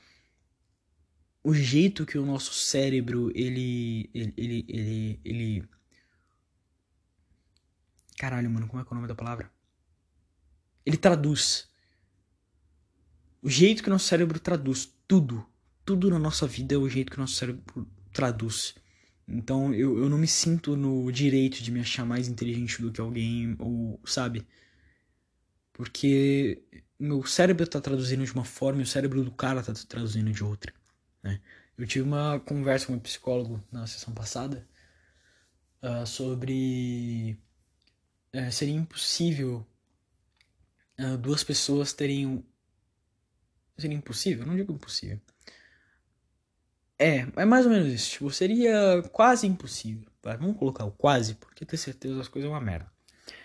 o 1.43 1.53
jeito 1.53 2.07
que 2.07 2.17
o 2.17 2.25
nosso 2.25 2.53
cérebro 2.55 3.31
ele 3.35 4.09
ele 4.11 4.33
ele 4.35 4.65
ele, 4.67 5.19
ele... 5.23 5.69
caralho 8.17 8.49
mano 8.49 8.67
como 8.67 8.81
é 8.81 8.83
que 8.83 8.89
é 8.89 8.93
o 8.93 8.95
nome 8.95 9.07
da 9.07 9.13
palavra 9.13 9.51
ele 10.89 10.97
traduz 10.97 11.69
o 13.41 13.49
jeito 13.49 13.81
que 13.81 13.89
o 13.89 13.91
nosso 13.93 14.07
cérebro 14.07 14.39
traduz 14.39 14.91
tudo 15.07 15.45
tudo 15.85 16.09
na 16.09 16.19
nossa 16.19 16.45
vida 16.45 16.75
é 16.75 16.77
o 16.77 16.89
jeito 16.89 17.11
que 17.11 17.17
o 17.17 17.21
nosso 17.21 17.35
cérebro 17.35 17.87
traduz 18.11 18.75
então 19.29 19.73
eu, 19.73 19.97
eu 19.99 20.09
não 20.09 20.17
me 20.17 20.27
sinto 20.27 20.75
no 20.75 21.11
direito 21.11 21.61
de 21.61 21.71
me 21.71 21.79
achar 21.79 22.05
mais 22.05 22.27
inteligente 22.27 22.81
do 22.81 22.91
que 22.91 22.99
alguém, 22.99 23.55
ou 23.59 23.99
sabe? 24.03 24.47
Porque 25.73 26.63
meu 26.99 27.23
cérebro 27.25 27.67
tá 27.67 27.79
traduzindo 27.79 28.25
de 28.25 28.33
uma 28.33 28.43
forma 28.43 28.81
e 28.81 28.83
o 28.83 28.87
cérebro 28.87 29.23
do 29.23 29.31
cara 29.31 29.63
tá 29.63 29.73
traduzindo 29.87 30.31
de 30.31 30.43
outra, 30.43 30.73
né? 31.23 31.39
Eu 31.77 31.87
tive 31.87 32.05
uma 32.05 32.39
conversa 32.41 32.87
com 32.87 32.93
um 32.93 32.99
psicólogo 32.99 33.63
na 33.71 33.87
sessão 33.87 34.13
passada 34.13 34.67
uh, 35.81 36.05
sobre 36.05 37.37
uh, 38.35 38.51
seria 38.51 38.75
impossível 38.75 39.65
uh, 40.99 41.17
duas 41.17 41.43
pessoas 41.43 41.93
terem 41.93 42.43
seria 43.77 43.97
impossível? 43.97 44.45
Não 44.45 44.55
digo 44.55 44.73
impossível 44.73 45.19
é, 46.99 47.25
é 47.37 47.45
mais 47.45 47.65
ou 47.65 47.71
menos 47.71 47.87
isso. 47.87 48.11
Tipo, 48.11 48.29
seria 48.29 49.01
quase 49.13 49.47
impossível. 49.47 50.05
Vamos 50.21 50.57
colocar 50.57 50.83
o 50.83 50.91
quase, 50.91 51.35
porque 51.35 51.65
ter 51.65 51.77
certeza 51.77 52.15
das 52.17 52.27
coisas 52.27 52.51
é 52.51 52.53
uma 52.53 52.59
merda. 52.59 52.91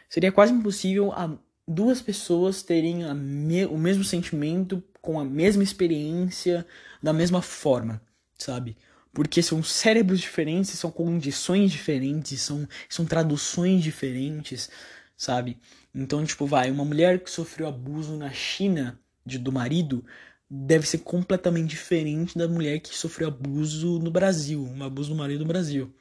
Seria 0.08 0.32
quase 0.32 0.52
impossível 0.52 1.12
a 1.12 1.30
duas 1.66 2.02
pessoas 2.02 2.62
terem 2.62 3.14
me 3.14 3.64
o 3.66 3.78
mesmo 3.78 4.02
sentimento, 4.02 4.82
com 5.00 5.20
a 5.20 5.24
mesma 5.24 5.62
experiência, 5.62 6.66
da 7.02 7.12
mesma 7.12 7.40
forma, 7.40 8.02
sabe? 8.36 8.76
Porque 9.12 9.40
são 9.40 9.62
cérebros 9.62 10.20
diferentes, 10.20 10.72
são 10.72 10.90
condições 10.90 11.70
diferentes, 11.70 12.40
são, 12.40 12.68
são 12.88 13.06
traduções 13.06 13.82
diferentes, 13.82 14.68
sabe? 15.16 15.58
Então, 15.94 16.24
tipo, 16.24 16.46
vai, 16.46 16.70
uma 16.70 16.84
mulher 16.84 17.20
que 17.20 17.30
sofreu 17.30 17.66
abuso 17.68 18.16
na 18.16 18.30
China 18.32 18.98
de, 19.24 19.38
do 19.38 19.52
marido 19.52 20.04
deve 20.48 20.86
ser 20.86 20.98
completamente 20.98 21.70
diferente 21.70 22.36
da 22.36 22.46
mulher 22.46 22.80
que 22.80 22.94
sofreu 22.94 23.28
abuso 23.28 23.98
no 23.98 24.10
Brasil, 24.10 24.62
um 24.62 24.82
abuso 24.84 25.10
do 25.10 25.16
marido 25.16 25.40
no 25.40 25.48
Brasil, 25.48 25.92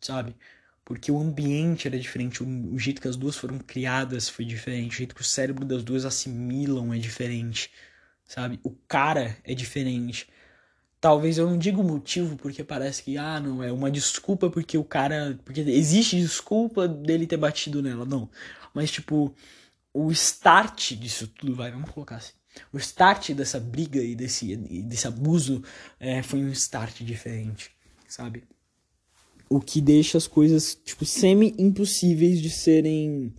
sabe? 0.00 0.34
Porque 0.84 1.12
o 1.12 1.18
ambiente 1.18 1.86
era 1.86 1.98
diferente, 1.98 2.42
o, 2.42 2.78
jeito 2.78 3.00
que 3.00 3.08
as 3.08 3.16
duas 3.16 3.36
foram 3.36 3.58
criadas 3.58 4.28
foi 4.28 4.44
diferente, 4.44 4.94
o 4.94 4.98
jeito 4.98 5.14
que 5.14 5.20
o 5.20 5.24
cérebro 5.24 5.64
das 5.64 5.84
duas 5.84 6.04
assimilam 6.04 6.92
é 6.92 6.98
diferente, 6.98 7.70
sabe? 8.24 8.58
O 8.64 8.70
cara 8.88 9.36
é 9.44 9.54
diferente. 9.54 10.28
Talvez 11.00 11.38
eu 11.38 11.48
não 11.48 11.56
diga 11.56 11.80
o 11.80 11.84
motivo 11.84 12.36
porque 12.36 12.62
parece 12.64 13.02
que, 13.02 13.16
ah, 13.16 13.40
não, 13.40 13.62
é 13.62 13.72
uma 13.72 13.90
desculpa 13.90 14.50
porque 14.50 14.76
o 14.76 14.84
cara. 14.84 15.38
Porque 15.44 15.60
existe 15.60 16.16
desculpa 16.20 16.86
dele 16.86 17.26
ter 17.26 17.38
batido 17.38 17.80
nela, 17.82 18.04
não. 18.04 18.28
Mas, 18.74 18.90
tipo, 18.90 19.34
o 19.92 20.10
start 20.10 20.92
disso 20.94 21.26
tudo, 21.28 21.54
vai, 21.54 21.70
vamos 21.70 21.90
colocar 21.90 22.16
assim 22.16 22.32
o 22.72 22.78
start 22.78 23.32
dessa 23.32 23.60
briga 23.60 24.02
e 24.02 24.14
desse, 24.14 24.56
desse 24.56 25.06
abuso 25.06 25.62
é, 25.98 26.22
foi 26.22 26.42
um 26.42 26.50
start 26.50 27.02
diferente, 27.02 27.70
sabe? 28.08 28.44
O 29.48 29.60
que 29.60 29.80
deixa 29.80 30.18
as 30.18 30.26
coisas, 30.26 30.78
tipo, 30.84 31.04
semi-impossíveis 31.04 32.40
de 32.40 32.50
serem 32.50 33.32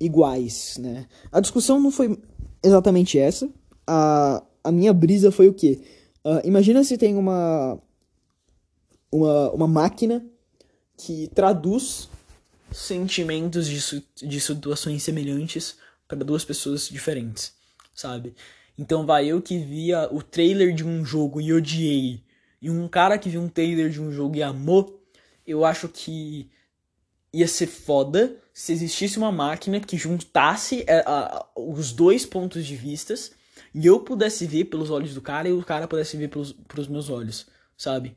iguais, 0.00 0.76
né? 0.78 1.06
A 1.30 1.40
discussão 1.40 1.80
não 1.80 1.90
foi 1.90 2.18
exatamente 2.62 3.18
essa. 3.18 3.48
A, 3.86 4.42
a 4.62 4.72
minha 4.72 4.92
brisa 4.92 5.32
foi 5.32 5.48
o 5.48 5.54
quê? 5.54 5.80
Uh, 6.24 6.46
imagina 6.46 6.84
se 6.84 6.96
tem 6.96 7.16
uma, 7.16 7.78
uma, 9.10 9.50
uma 9.50 9.68
máquina 9.68 10.24
que 10.96 11.28
traduz 11.34 12.08
sentimentos 12.72 13.68
de, 13.68 14.04
de 14.26 14.40
situações 14.40 15.02
semelhantes 15.02 15.76
para 16.06 16.18
duas 16.24 16.44
pessoas 16.44 16.88
diferentes 16.88 17.54
sabe? 17.94 18.34
Então 18.76 19.04
vai 19.04 19.26
eu 19.26 19.40
que 19.40 19.58
via 19.58 20.08
o 20.12 20.22
trailer 20.22 20.74
de 20.74 20.84
um 20.84 21.04
jogo 21.04 21.40
e 21.40 21.52
odiei, 21.52 22.22
e 22.60 22.70
um 22.70 22.88
cara 22.88 23.18
que 23.18 23.28
viu 23.28 23.40
um 23.40 23.48
trailer 23.48 23.90
de 23.90 24.00
um 24.00 24.12
jogo 24.12 24.36
e 24.36 24.42
amou, 24.42 25.02
eu 25.46 25.64
acho 25.64 25.88
que 25.88 26.48
ia 27.32 27.48
ser 27.48 27.66
foda 27.66 28.36
se 28.52 28.72
existisse 28.72 29.18
uma 29.18 29.32
máquina 29.32 29.80
que 29.80 29.96
juntasse 29.96 30.84
é, 30.86 31.02
a, 31.06 31.46
os 31.56 31.90
dois 31.90 32.26
pontos 32.26 32.66
de 32.66 32.76
vistas 32.76 33.32
e 33.74 33.86
eu 33.86 34.00
pudesse 34.00 34.46
ver 34.46 34.66
pelos 34.66 34.90
olhos 34.90 35.14
do 35.14 35.22
cara 35.22 35.48
e 35.48 35.52
o 35.52 35.64
cara 35.64 35.88
pudesse 35.88 36.16
ver 36.16 36.28
pelos, 36.28 36.52
pelos 36.52 36.86
meus 36.86 37.08
olhos, 37.08 37.46
sabe? 37.76 38.14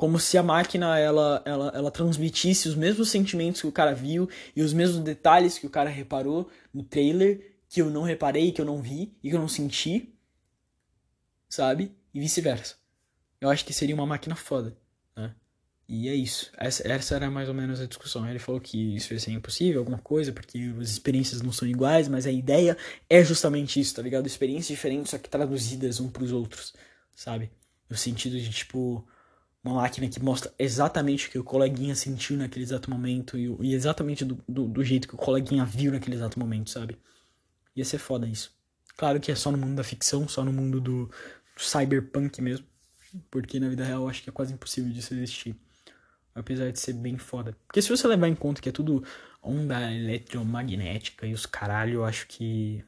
Como 0.00 0.18
se 0.18 0.38
a 0.38 0.42
máquina 0.42 0.98
ela, 0.98 1.42
ela, 1.44 1.72
ela 1.74 1.90
transmitisse 1.90 2.66
os 2.66 2.74
mesmos 2.74 3.10
sentimentos 3.10 3.60
que 3.60 3.66
o 3.66 3.72
cara 3.72 3.94
viu 3.94 4.30
e 4.56 4.62
os 4.62 4.72
mesmos 4.72 5.00
detalhes 5.00 5.58
que 5.58 5.66
o 5.66 5.68
cara 5.68 5.90
reparou 5.90 6.50
no 6.72 6.82
trailer 6.82 7.58
que 7.68 7.82
eu 7.82 7.90
não 7.90 8.00
reparei, 8.00 8.50
que 8.50 8.62
eu 8.62 8.64
não 8.64 8.80
vi 8.80 9.14
e 9.22 9.28
que 9.28 9.36
eu 9.36 9.38
não 9.38 9.46
senti, 9.46 10.18
sabe? 11.50 11.94
E 12.14 12.18
vice-versa. 12.18 12.76
Eu 13.42 13.50
acho 13.50 13.62
que 13.62 13.74
seria 13.74 13.94
uma 13.94 14.06
máquina 14.06 14.34
foda, 14.34 14.74
né? 15.14 15.34
E 15.86 16.08
é 16.08 16.14
isso. 16.14 16.50
Essa, 16.56 16.88
essa 16.90 17.16
era 17.16 17.30
mais 17.30 17.50
ou 17.50 17.54
menos 17.54 17.78
a 17.78 17.84
discussão. 17.84 18.26
Ele 18.26 18.38
falou 18.38 18.58
que 18.58 18.96
isso 18.96 19.12
ia 19.12 19.20
ser 19.20 19.32
impossível, 19.32 19.80
alguma 19.80 19.98
coisa, 19.98 20.32
porque 20.32 20.72
as 20.80 20.88
experiências 20.88 21.42
não 21.42 21.52
são 21.52 21.68
iguais, 21.68 22.08
mas 22.08 22.26
a 22.26 22.32
ideia 22.32 22.74
é 23.06 23.22
justamente 23.22 23.78
isso, 23.78 23.96
tá 23.96 24.00
ligado? 24.00 24.26
Experiências 24.26 24.68
diferentes, 24.68 25.10
só 25.10 25.18
que 25.18 25.28
traduzidas 25.28 26.00
um 26.00 26.08
pros 26.08 26.32
outros, 26.32 26.72
sabe? 27.14 27.50
No 27.86 27.98
sentido 27.98 28.40
de, 28.40 28.48
tipo, 28.48 29.06
uma 29.62 29.74
máquina 29.74 30.08
que 30.08 30.22
mostra 30.22 30.52
exatamente 30.58 31.28
o 31.28 31.30
que 31.30 31.38
o 31.38 31.44
coleguinha 31.44 31.94
sentiu 31.94 32.36
naquele 32.36 32.64
exato 32.64 32.90
momento 32.90 33.36
e, 33.36 33.54
e 33.60 33.74
exatamente 33.74 34.24
do, 34.24 34.42
do, 34.48 34.66
do 34.66 34.82
jeito 34.82 35.06
que 35.06 35.14
o 35.14 35.18
coleguinha 35.18 35.64
viu 35.64 35.92
naquele 35.92 36.16
exato 36.16 36.38
momento, 36.38 36.70
sabe? 36.70 36.98
Ia 37.76 37.84
ser 37.84 37.98
foda 37.98 38.26
isso. 38.26 38.52
Claro 38.96 39.20
que 39.20 39.30
é 39.30 39.34
só 39.34 39.50
no 39.50 39.58
mundo 39.58 39.76
da 39.76 39.84
ficção, 39.84 40.28
só 40.28 40.44
no 40.44 40.52
mundo 40.52 40.80
do, 40.80 41.06
do 41.06 41.62
cyberpunk 41.62 42.40
mesmo. 42.40 42.66
Porque 43.30 43.58
na 43.58 43.68
vida 43.68 43.84
real 43.84 44.02
eu 44.02 44.08
acho 44.08 44.22
que 44.22 44.30
é 44.30 44.32
quase 44.32 44.52
impossível 44.52 44.92
disso 44.92 45.14
existir. 45.14 45.56
Apesar 46.34 46.70
de 46.70 46.78
ser 46.78 46.94
bem 46.94 47.18
foda. 47.18 47.56
Porque 47.66 47.82
se 47.82 47.88
você 47.88 48.06
levar 48.06 48.28
em 48.28 48.34
conta 48.34 48.62
que 48.62 48.68
é 48.68 48.72
tudo 48.72 49.04
onda 49.42 49.92
eletromagnética 49.92 51.26
e 51.26 51.34
os 51.34 51.44
caralho, 51.44 51.94
eu 51.94 52.04
acho 52.04 52.26
que 52.28 52.84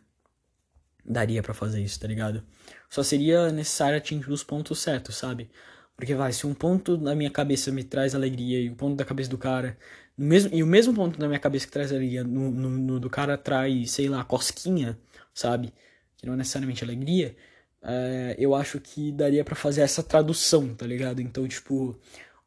daria 1.04 1.42
para 1.42 1.52
fazer 1.52 1.82
isso, 1.82 1.98
tá 1.98 2.06
ligado? 2.06 2.42
Só 2.88 3.02
seria 3.02 3.50
necessário 3.50 3.98
atingir 3.98 4.30
os 4.30 4.44
pontos 4.44 4.78
certos, 4.78 5.16
sabe? 5.16 5.50
Porque 5.96 6.14
vai, 6.14 6.32
se 6.32 6.46
um 6.46 6.54
ponto 6.54 6.98
na 6.98 7.14
minha 7.14 7.30
cabeça 7.30 7.70
me 7.70 7.84
traz 7.84 8.14
alegria 8.14 8.60
e 8.60 8.68
o 8.68 8.72
um 8.72 8.74
ponto 8.74 8.96
da 8.96 9.04
cabeça 9.04 9.30
do 9.30 9.38
cara 9.38 9.76
mesmo, 10.16 10.54
e 10.54 10.62
o 10.62 10.66
mesmo 10.66 10.94
ponto 10.94 11.18
na 11.18 11.26
minha 11.26 11.40
cabeça 11.40 11.66
que 11.66 11.72
traz 11.72 11.92
alegria, 11.92 12.24
no, 12.24 12.50
no, 12.50 12.70
no, 12.70 13.00
do 13.00 13.10
cara 13.10 13.36
traz, 13.38 13.90
sei 13.92 14.08
lá, 14.08 14.24
cosquinha, 14.24 14.98
sabe? 15.34 15.72
Que 16.16 16.26
não 16.26 16.34
é 16.34 16.36
necessariamente 16.36 16.84
alegria. 16.84 17.36
É, 17.82 18.36
eu 18.38 18.54
acho 18.54 18.80
que 18.80 19.10
daria 19.12 19.44
para 19.44 19.54
fazer 19.54 19.82
essa 19.82 20.02
tradução, 20.02 20.74
tá 20.74 20.86
ligado? 20.86 21.20
Então, 21.20 21.46
tipo, 21.48 21.98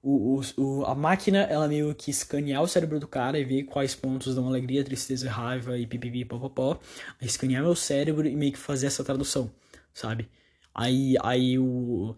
o, 0.02 0.42
o, 0.58 0.86
a 0.86 0.96
máquina, 0.96 1.40
ela 1.44 1.68
meio 1.68 1.94
que 1.96 2.12
escanear 2.12 2.62
o 2.62 2.68
cérebro 2.68 3.00
do 3.00 3.08
cara 3.08 3.40
e 3.40 3.44
ver 3.44 3.64
quais 3.64 3.96
pontos 3.96 4.36
dão 4.36 4.48
alegria, 4.48 4.84
tristeza, 4.84 5.30
raiva 5.30 5.78
e 5.78 5.88
pipipi, 5.88 6.24
popopó. 6.26 6.80
Escanear 7.22 7.64
meu 7.64 7.76
cérebro 7.76 8.28
e 8.28 8.36
meio 8.36 8.52
que 8.54 8.60
fazer 8.60 8.88
essa 8.88 9.04
tradução, 9.04 9.52
sabe? 9.94 10.30
Aí, 10.74 11.16
aí 11.24 11.58
o, 11.60 12.16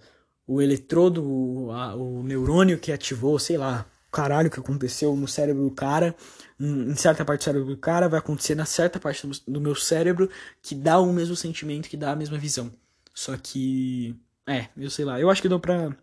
o 0.48 0.62
eletrodo, 0.62 1.24
o, 1.24 1.72
a, 1.72 1.94
o 1.94 2.24
neurônio 2.24 2.80
que 2.80 2.92
ativou, 2.92 3.38
sei 3.38 3.58
lá, 3.58 3.86
caralho 4.12 4.50
que 4.50 4.60
aconteceu 4.60 5.16
no 5.16 5.28
cérebro 5.28 5.64
do 5.64 5.72
cara, 5.72 6.16
em 6.60 6.96
certa 6.96 7.24
parte 7.26 7.42
do 7.42 7.44
cérebro 7.44 7.68
do 7.68 7.78
cara, 7.78 8.08
vai 8.08 8.20
acontecer 8.20 8.56
na 8.56 8.66
certa 8.66 9.00
parte 9.00 9.28
do 9.48 9.62
meu 9.62 9.76
cérebro 9.76 10.30
que 10.62 10.74
dá 10.74 10.98
o 11.00 11.12
mesmo 11.14 11.36
sentimento, 11.36 11.90
que 11.90 11.98
dá 11.98 12.14
a 12.14 12.16
mesma 12.16 12.38
visão. 12.38 12.72
Só 13.14 13.36
que. 13.38 14.16
É, 14.48 14.70
eu 14.78 14.90
sei 14.90 15.04
lá. 15.04 15.20
Eu 15.20 15.30
acho 15.30 15.42
que 15.42 15.50
deu 15.50 15.60
pra 15.60 15.96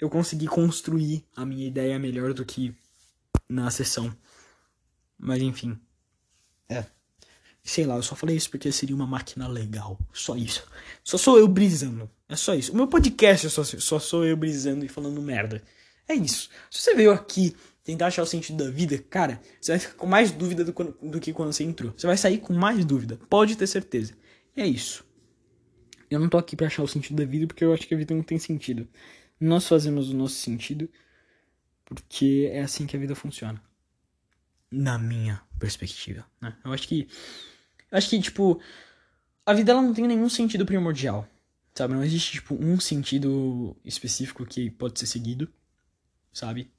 eu 0.00 0.08
conseguir 0.08 0.46
construir 0.46 1.24
a 1.34 1.44
minha 1.44 1.66
ideia 1.66 1.98
melhor 1.98 2.32
do 2.32 2.44
que 2.44 2.74
na 3.48 3.70
sessão. 3.70 4.14
Mas 5.18 5.42
enfim. 5.42 5.78
É. 6.68 6.84
Sei 7.68 7.84
lá, 7.84 7.96
eu 7.96 8.02
só 8.02 8.16
falei 8.16 8.34
isso 8.34 8.48
porque 8.48 8.72
seria 8.72 8.96
uma 8.96 9.06
máquina 9.06 9.46
legal. 9.46 9.98
Só 10.10 10.34
isso. 10.34 10.66
Só 11.04 11.18
sou 11.18 11.38
eu 11.38 11.46
brisando. 11.46 12.10
É 12.26 12.34
só 12.34 12.54
isso. 12.54 12.72
O 12.72 12.74
meu 12.74 12.86
podcast 12.86 13.46
é 13.46 13.50
só, 13.50 13.62
só 13.62 13.98
sou 13.98 14.24
eu 14.24 14.34
brisando 14.38 14.86
e 14.86 14.88
falando 14.88 15.20
merda. 15.20 15.62
É 16.08 16.14
isso. 16.14 16.48
Se 16.70 16.80
você 16.80 16.94
veio 16.94 17.12
aqui 17.12 17.54
tentar 17.84 18.06
achar 18.06 18.22
o 18.22 18.26
sentido 18.26 18.64
da 18.64 18.70
vida, 18.70 18.96
cara, 19.10 19.38
você 19.60 19.72
vai 19.72 19.78
ficar 19.78 19.94
com 19.96 20.06
mais 20.06 20.32
dúvida 20.32 20.64
do, 20.64 20.72
do 20.72 21.20
que 21.20 21.30
quando 21.34 21.52
você 21.52 21.62
entrou. 21.62 21.92
Você 21.94 22.06
vai 22.06 22.16
sair 22.16 22.38
com 22.38 22.54
mais 22.54 22.86
dúvida. 22.86 23.18
Pode 23.28 23.54
ter 23.54 23.66
certeza. 23.66 24.14
É 24.56 24.66
isso. 24.66 25.04
Eu 26.10 26.18
não 26.18 26.30
tô 26.30 26.38
aqui 26.38 26.56
para 26.56 26.68
achar 26.68 26.82
o 26.82 26.88
sentido 26.88 27.16
da 27.16 27.26
vida 27.26 27.46
porque 27.46 27.62
eu 27.62 27.74
acho 27.74 27.86
que 27.86 27.94
a 27.94 27.98
vida 27.98 28.14
não 28.14 28.22
tem 28.22 28.38
sentido. 28.38 28.88
Nós 29.38 29.68
fazemos 29.68 30.08
o 30.08 30.16
nosso 30.16 30.36
sentido 30.36 30.88
porque 31.84 32.48
é 32.50 32.62
assim 32.62 32.86
que 32.86 32.96
a 32.96 32.98
vida 32.98 33.14
funciona. 33.14 33.62
Na 34.70 34.98
minha 34.98 35.42
perspectiva, 35.58 36.24
né? 36.40 36.56
Eu 36.64 36.72
acho 36.72 36.88
que 36.88 37.08
eu 37.90 37.98
acho 37.98 38.10
que 38.10 38.20
tipo 38.20 38.60
a 39.48 39.54
vida 39.54 39.72
ela 39.72 39.80
não 39.80 39.94
tem 39.94 40.06
nenhum 40.06 40.28
sentido 40.28 40.66
primordial. 40.66 41.26
Sabe, 41.74 41.94
não 41.94 42.04
existe 42.04 42.32
tipo 42.32 42.54
um 42.54 42.78
sentido 42.78 43.76
específico 43.84 44.44
que 44.44 44.70
pode 44.70 44.98
ser 44.98 45.06
seguido, 45.06 45.48
sabe? 46.32 46.70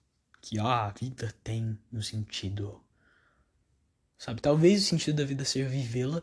Que 0.41 0.59
ah, 0.59 0.85
a 0.85 0.89
vida 0.89 1.33
tem 1.43 1.79
um 1.91 2.01
sentido. 2.01 2.83
Sabe, 4.17 4.41
talvez 4.41 4.83
o 4.83 4.85
sentido 4.85 5.15
da 5.15 5.23
vida 5.23 5.45
seja 5.45 5.69
vivê-la, 5.69 6.21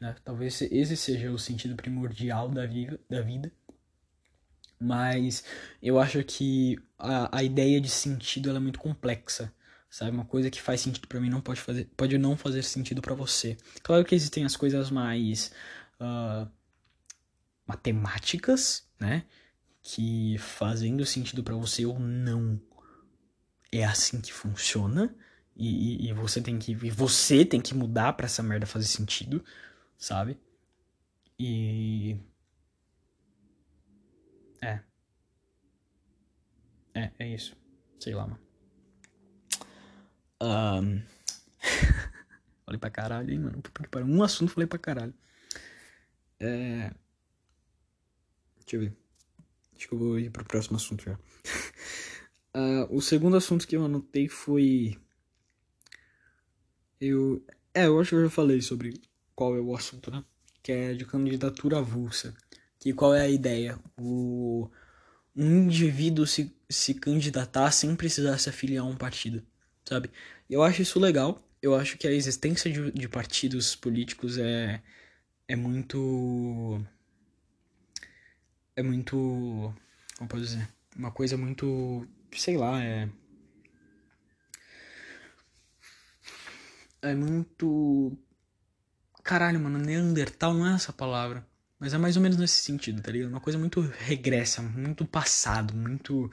né? 0.00 0.16
Talvez 0.24 0.62
esse 0.62 0.96
seja 0.96 1.30
o 1.30 1.38
sentido 1.38 1.76
primordial 1.76 2.48
da, 2.48 2.66
vida, 2.66 2.98
da 3.08 3.20
vida. 3.20 3.52
Mas 4.80 5.44
eu 5.82 5.98
acho 5.98 6.24
que 6.24 6.78
a, 6.98 7.38
a 7.38 7.42
ideia 7.44 7.80
de 7.80 7.88
sentido 7.88 8.50
é 8.50 8.58
muito 8.58 8.80
complexa. 8.80 9.52
Sabe, 9.94 10.10
uma 10.10 10.24
coisa 10.24 10.50
que 10.50 10.60
faz 10.60 10.80
sentido 10.80 11.06
para 11.06 11.20
mim 11.20 11.30
não 11.30 11.40
pode 11.40 11.60
fazer, 11.60 11.88
pode 11.96 12.18
não 12.18 12.36
fazer 12.36 12.64
sentido 12.64 13.00
para 13.00 13.14
você. 13.14 13.56
Claro 13.80 14.04
que 14.04 14.12
existem 14.12 14.44
as 14.44 14.56
coisas 14.56 14.90
mais 14.90 15.52
uh, 16.00 16.50
matemáticas, 17.64 18.88
né? 18.98 19.24
Que 19.84 20.36
fazendo 20.38 21.06
sentido 21.06 21.44
para 21.44 21.54
você 21.54 21.86
ou 21.86 21.96
não 22.00 22.60
é 23.70 23.84
assim 23.84 24.20
que 24.20 24.32
funciona. 24.32 25.14
E, 25.54 26.06
e, 26.06 26.10
e, 26.10 26.12
você 26.12 26.40
tem 26.42 26.58
que 26.58 26.72
e 26.72 26.90
você 26.90 27.44
tem 27.44 27.60
que 27.60 27.72
mudar 27.72 28.14
para 28.14 28.26
essa 28.26 28.42
merda 28.42 28.66
fazer 28.66 28.86
sentido 28.86 29.44
sabe? 29.96 30.36
E. 31.38 32.18
É. 34.60 34.80
É, 36.94 37.12
é 37.16 37.28
isso. 37.32 37.56
Sei 38.00 38.12
lá, 38.12 38.26
mano. 38.26 38.53
Um... 40.42 41.02
falei 42.64 42.78
pra 42.78 42.90
caralho, 42.90 43.32
hein, 43.32 43.38
mano. 43.38 43.62
Um 44.06 44.22
assunto 44.22 44.52
falei 44.52 44.66
pra 44.66 44.78
caralho. 44.78 45.14
É. 46.40 46.92
Deixa 48.60 48.76
eu 48.76 48.80
ver. 48.80 48.96
Acho 49.76 49.88
que 49.88 49.94
eu 49.94 49.98
vou 49.98 50.18
ir 50.18 50.30
pro 50.30 50.44
próximo 50.44 50.76
assunto 50.76 51.04
já. 51.04 51.18
uh, 52.56 52.86
o 52.94 53.00
segundo 53.00 53.36
assunto 53.36 53.66
que 53.66 53.76
eu 53.76 53.84
anotei 53.84 54.28
foi. 54.28 54.98
Eu. 57.00 57.44
É, 57.72 57.86
eu 57.86 58.00
acho 58.00 58.10
que 58.10 58.16
eu 58.16 58.24
já 58.24 58.30
falei 58.30 58.62
sobre 58.62 59.00
qual 59.34 59.56
é 59.56 59.60
o 59.60 59.74
assunto, 59.74 60.10
né? 60.10 60.24
Que 60.62 60.72
é 60.72 60.94
de 60.94 61.04
candidatura 61.04 61.78
avulsa. 61.78 62.34
Que 62.78 62.92
qual 62.92 63.14
é 63.14 63.22
a 63.22 63.28
ideia? 63.28 63.78
O 63.98 64.70
um 65.36 65.64
indivíduo 65.64 66.26
se, 66.26 66.54
se 66.68 66.94
candidatar 66.94 67.70
sem 67.72 67.96
precisar 67.96 68.38
se 68.38 68.48
afiliar 68.48 68.84
a 68.84 68.88
um 68.88 68.96
partido, 68.96 69.44
sabe? 69.84 70.10
Eu 70.48 70.62
acho 70.62 70.82
isso 70.82 70.98
legal. 71.00 71.42
Eu 71.62 71.74
acho 71.74 71.96
que 71.98 72.06
a 72.06 72.12
existência 72.12 72.70
de, 72.70 72.90
de 72.92 73.08
partidos 73.08 73.74
políticos 73.76 74.38
é, 74.38 74.82
é 75.48 75.56
muito. 75.56 76.84
É 78.76 78.82
muito. 78.82 79.74
Como 80.18 80.28
posso 80.28 80.42
dizer? 80.44 80.68
Uma 80.96 81.10
coisa 81.10 81.36
muito. 81.36 82.06
Sei 82.32 82.56
lá, 82.56 82.82
é. 82.82 83.08
É 87.02 87.14
muito 87.14 88.16
Caralho, 89.24 89.58
mano, 89.58 89.78
Neandertal 89.78 90.52
não 90.52 90.66
é 90.66 90.74
essa 90.74 90.92
palavra. 90.92 91.46
Mas 91.80 91.94
é 91.94 91.98
mais 91.98 92.16
ou 92.16 92.22
menos 92.22 92.36
nesse 92.36 92.62
sentido, 92.62 93.02
tá 93.02 93.10
ligado? 93.10 93.30
Uma 93.30 93.40
coisa 93.40 93.58
muito 93.58 93.80
regressa, 93.80 94.60
muito 94.62 95.04
passado, 95.06 95.74
muito. 95.74 96.30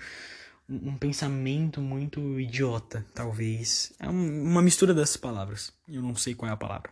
Um 0.74 0.98
pensamento 0.98 1.82
muito 1.82 2.40
idiota, 2.40 3.06
talvez. 3.14 3.92
É 4.00 4.08
uma 4.08 4.62
mistura 4.62 4.94
dessas 4.94 5.18
palavras. 5.18 5.74
Eu 5.88 6.02
não 6.02 6.16
sei 6.16 6.34
qual 6.34 6.50
é 6.50 6.54
a 6.54 6.58
palavra. 6.58 6.90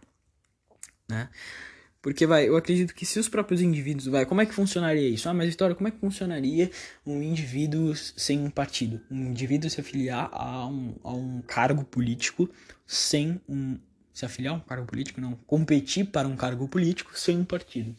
Né? 1.08 1.30
Porque, 2.02 2.26
vai, 2.26 2.48
eu 2.48 2.56
acredito 2.56 2.94
que 2.94 3.06
se 3.06 3.20
os 3.20 3.28
próprios 3.28 3.62
indivíduos, 3.62 4.08
vai, 4.08 4.26
como 4.26 4.42
é 4.42 4.46
que 4.46 4.54
funcionaria 4.54 5.08
isso? 5.08 5.28
Ah, 5.28 5.34
mas 5.34 5.50
Vitória, 5.50 5.76
como 5.76 5.88
é 5.88 5.92
que 5.92 6.00
funcionaria 6.00 6.72
um 7.06 7.22
indivíduo 7.22 7.94
sem 7.96 8.40
um 8.40 8.50
partido? 8.50 9.02
Um 9.12 9.28
indivíduo 9.28 9.70
se 9.70 9.82
afiliar 9.82 10.30
a 10.32 10.66
um, 10.66 10.96
a 11.04 11.14
um 11.14 11.42
cargo 11.42 11.84
político 11.84 12.50
sem 12.88 13.42
um, 13.50 13.78
se 14.14 14.26
afiliar 14.26 14.54
a 14.54 14.58
um 14.58 14.62
cargo 14.62 14.86
político, 14.86 15.20
não, 15.20 15.36
competir 15.46 16.06
para 16.06 16.28
um 16.28 16.38
cargo 16.38 16.68
político 16.68 17.18
sem 17.20 17.38
um 17.38 17.46
partido. 17.46 17.94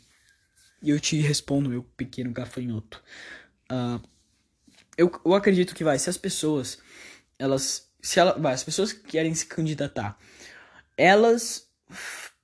E 0.83 0.89
eu 0.89 0.99
te 0.99 1.19
respondo, 1.21 1.69
meu 1.69 1.83
pequeno 1.83 2.33
gafanhoto. 2.33 3.03
Uh, 3.71 4.01
eu, 4.97 5.11
eu 5.25 5.35
acredito 5.35 5.75
que 5.75 5.85
vai, 5.85 5.99
se 5.99 6.11
as 6.11 6.17
pessoas, 6.17 6.79
elas, 7.39 7.91
se 8.01 8.19
ela, 8.19 8.39
vai, 8.39 8.53
as 8.53 8.65
pessoas 8.65 8.93
que 8.93 9.03
querem 9.03 9.35
se 9.35 9.47
candidatar, 9.47 10.19
elas 10.97 11.69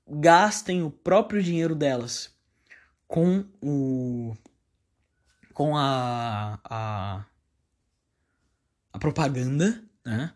gastem 0.08 0.82
o 0.82 0.90
próprio 0.90 1.42
dinheiro 1.42 1.74
delas 1.74 2.34
com 3.06 3.44
o 3.62 4.36
com 5.52 5.76
a 5.76 6.58
a, 6.64 7.24
a 8.92 8.98
propaganda, 8.98 9.82
né? 10.04 10.32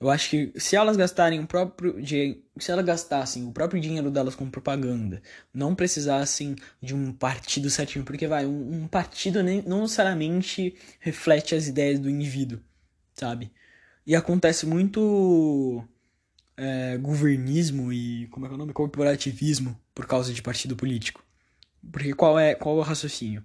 Eu 0.00 0.10
acho 0.10 0.30
que 0.30 0.52
se 0.56 0.76
elas 0.76 0.96
gastarem 0.96 1.40
o 1.40 1.46
próprio 1.46 1.96
se 2.06 2.70
elas 2.70 2.84
gastassem 2.84 3.46
o 3.46 3.52
próprio 3.52 3.80
dinheiro 3.80 4.10
delas 4.10 4.34
com 4.34 4.50
propaganda, 4.50 5.22
não 5.52 5.74
precisassem 5.74 6.56
de 6.82 6.94
um 6.94 7.12
partido 7.12 7.70
certinho, 7.70 8.04
porque 8.04 8.26
vai, 8.26 8.44
um, 8.44 8.82
um 8.82 8.88
partido 8.88 9.42
nem, 9.42 9.62
não 9.62 9.82
necessariamente 9.82 10.76
reflete 11.00 11.54
as 11.54 11.66
ideias 11.68 11.98
do 11.98 12.10
indivíduo, 12.10 12.60
sabe? 13.14 13.52
E 14.06 14.14
acontece 14.14 14.66
muito 14.66 15.82
é, 16.56 16.98
governismo 16.98 17.92
e 17.92 18.26
como 18.28 18.46
é 18.46 18.48
que 18.48 18.54
é 18.54 18.56
o 18.56 18.58
nome? 18.58 18.72
Corporativismo 18.72 19.78
por 19.94 20.06
causa 20.06 20.32
de 20.32 20.42
partido 20.42 20.76
político. 20.76 21.24
Porque 21.90 22.12
qual 22.14 22.38
é, 22.38 22.54
qual 22.54 22.76
é 22.76 22.80
o 22.80 22.82
raciocínio? 22.82 23.44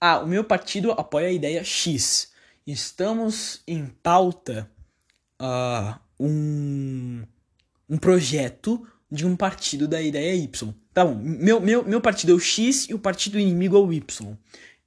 Ah, 0.00 0.20
o 0.20 0.26
meu 0.26 0.44
partido 0.44 0.92
apoia 0.92 1.28
a 1.28 1.32
ideia 1.32 1.62
X. 1.62 2.32
Estamos 2.66 3.62
em 3.66 3.86
pauta 3.86 4.70
uh, 5.42 5.98
um, 6.18 7.22
um 7.88 7.98
projeto 7.98 8.86
de 9.10 9.26
um 9.26 9.36
partido 9.36 9.88
da 9.88 10.00
ideia 10.00 10.34
Y. 10.34 10.74
Tá 10.94 11.04
bom, 11.04 11.14
meu, 11.14 11.60
meu, 11.60 11.84
meu 11.84 12.00
partido 12.00 12.32
é 12.32 12.34
o 12.34 12.40
X 12.40 12.88
e 12.88 12.94
o 12.94 12.98
partido 12.98 13.38
inimigo 13.38 13.76
é 13.76 13.80
o 13.80 13.92
Y. 13.92 14.36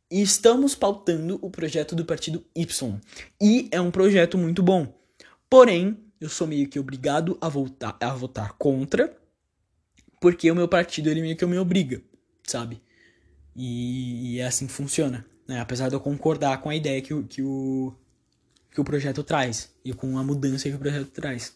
E 0.10 0.22
estamos 0.22 0.76
pautando 0.76 1.38
o 1.42 1.50
projeto 1.50 1.96
do 1.96 2.06
partido 2.06 2.44
Y. 2.56 3.00
E 3.42 3.68
é 3.72 3.82
um 3.82 3.92
projeto 3.92 4.38
muito 4.38 4.64
bom. 4.64 4.88
Porém, 5.50 5.98
eu 6.20 6.30
sou 6.30 6.48
meio 6.48 6.68
que 6.68 6.80
obrigado 6.80 7.38
a, 7.42 7.50
voltar, 7.50 7.98
a 8.00 8.10
votar 8.14 8.54
contra, 8.54 9.16
porque 10.22 10.50
o 10.50 10.56
meu 10.56 10.68
partido 10.68 11.10
ele 11.10 11.22
meio 11.22 11.36
que 11.36 11.46
me 11.46 11.58
obriga, 11.58 12.02
sabe? 12.44 12.82
E, 13.56 14.36
e 14.36 14.40
é 14.40 14.48
assim 14.48 14.68
que 14.68 14.74
funciona. 14.74 15.26
Né? 15.48 15.60
Apesar 15.60 15.90
de 15.90 15.96
eu 15.96 16.00
concordar 16.00 16.62
com 16.62 16.70
a 16.70 16.76
ideia 16.76 17.02
que, 17.02 17.24
que 17.24 17.42
o, 17.42 17.94
que 18.76 18.82
o 18.82 18.84
projeto 18.84 19.24
traz 19.24 19.74
e 19.86 19.94
com 19.94 20.18
a 20.18 20.24
mudança 20.24 20.70
que 20.70 20.76
o 20.76 20.78
projeto 20.78 21.10
traz, 21.10 21.56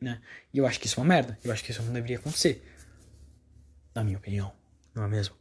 né? 0.00 0.20
E 0.54 0.58
eu 0.58 0.66
acho 0.66 0.78
que 0.78 0.86
isso 0.86 1.00
é 1.00 1.02
uma 1.02 1.08
merda. 1.08 1.36
Eu 1.42 1.52
acho 1.52 1.64
que 1.64 1.72
isso 1.72 1.82
não 1.82 1.92
deveria 1.92 2.16
acontecer. 2.16 2.64
Na 3.92 4.04
minha 4.04 4.16
opinião, 4.16 4.52
não 4.94 5.02
é 5.02 5.08
mesmo? 5.08 5.34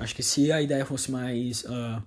Acho 0.00 0.12
que 0.16 0.22
se 0.22 0.50
a 0.50 0.60
ideia 0.60 0.84
fosse 0.84 1.12
mais 1.12 1.62
uh, 1.62 2.02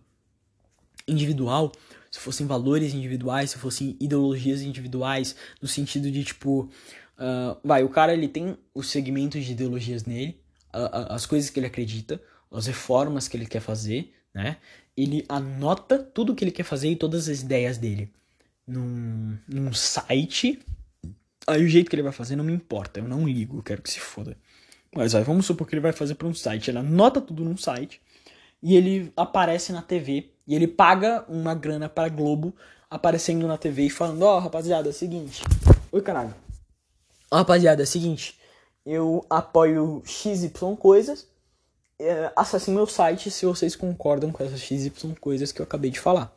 individual, 1.07 1.71
se 2.11 2.19
fossem 2.19 2.45
valores 2.45 2.93
individuais, 2.93 3.51
se 3.51 3.57
fossem 3.57 3.95
ideologias 4.01 4.61
individuais, 4.61 5.33
no 5.61 5.67
sentido 5.67 6.11
de 6.11 6.25
tipo, 6.25 6.69
uh, 7.17 7.57
vai, 7.63 7.85
o 7.85 7.89
cara 7.89 8.13
ele 8.13 8.27
tem 8.27 8.57
os 8.75 8.89
segmentos 8.89 9.45
de 9.45 9.53
ideologias 9.53 10.03
nele, 10.03 10.41
uh, 10.75 11.07
as 11.13 11.25
coisas 11.25 11.49
que 11.49 11.57
ele 11.57 11.67
acredita, 11.67 12.21
as 12.51 12.67
reformas 12.67 13.29
que 13.29 13.37
ele 13.37 13.45
quer 13.45 13.61
fazer, 13.61 14.13
né? 14.33 14.57
Ele 14.95 15.23
anota 15.29 15.97
tudo 15.97 16.35
que 16.35 16.43
ele 16.43 16.51
quer 16.51 16.63
fazer 16.63 16.91
e 16.91 16.97
todas 16.97 17.29
as 17.29 17.41
ideias 17.41 17.77
dele. 17.77 18.11
Num, 18.67 19.37
num 19.47 19.73
site. 19.73 20.59
Aí 21.47 21.63
o 21.63 21.67
jeito 21.67 21.89
que 21.89 21.95
ele 21.95 22.03
vai 22.03 22.11
fazer 22.11 22.35
não 22.35 22.43
me 22.43 22.53
importa, 22.53 22.99
eu 22.99 23.07
não 23.07 23.25
ligo, 23.27 23.57
eu 23.57 23.63
quero 23.63 23.81
que 23.81 23.89
se 23.89 23.99
foda. 23.99 24.37
Mas 24.93 25.15
aí 25.15 25.23
vamos 25.23 25.45
supor 25.45 25.67
que 25.67 25.75
ele 25.75 25.81
vai 25.81 25.93
fazer 25.93 26.15
para 26.15 26.27
um 26.27 26.33
site. 26.33 26.69
Ele 26.69 26.79
anota 26.79 27.21
tudo 27.21 27.43
num 27.43 27.55
site 27.55 28.01
e 28.61 28.75
ele 28.75 29.11
aparece 29.15 29.71
na 29.71 29.81
TV 29.81 30.31
e 30.45 30.55
ele 30.55 30.67
paga 30.67 31.23
uma 31.29 31.53
grana 31.53 31.87
para 31.87 32.09
Globo 32.09 32.53
aparecendo 32.89 33.47
na 33.47 33.57
TV 33.57 33.83
e 33.83 33.89
falando: 33.89 34.23
Ó, 34.23 34.37
oh, 34.37 34.39
rapaziada, 34.39 34.89
é 34.89 34.91
o 34.91 34.93
seguinte. 34.93 35.43
Oi, 35.91 36.01
caralho. 36.01 36.33
Ó, 37.31 37.37
rapaziada, 37.37 37.81
é 37.81 37.85
o 37.85 37.87
seguinte. 37.87 38.37
Eu 38.85 39.25
apoio 39.29 40.01
XY 40.05 40.49
coisas. 40.79 41.27
É, 41.99 42.31
acessem 42.35 42.73
meu 42.73 42.85
site 42.85 43.31
se 43.31 43.45
vocês 43.45 43.75
concordam 43.75 44.31
com 44.31 44.43
essas 44.43 44.61
XY 44.61 45.15
coisas 45.19 45.51
que 45.51 45.61
eu 45.61 45.63
acabei 45.63 45.89
de 45.89 45.99
falar. 45.99 46.35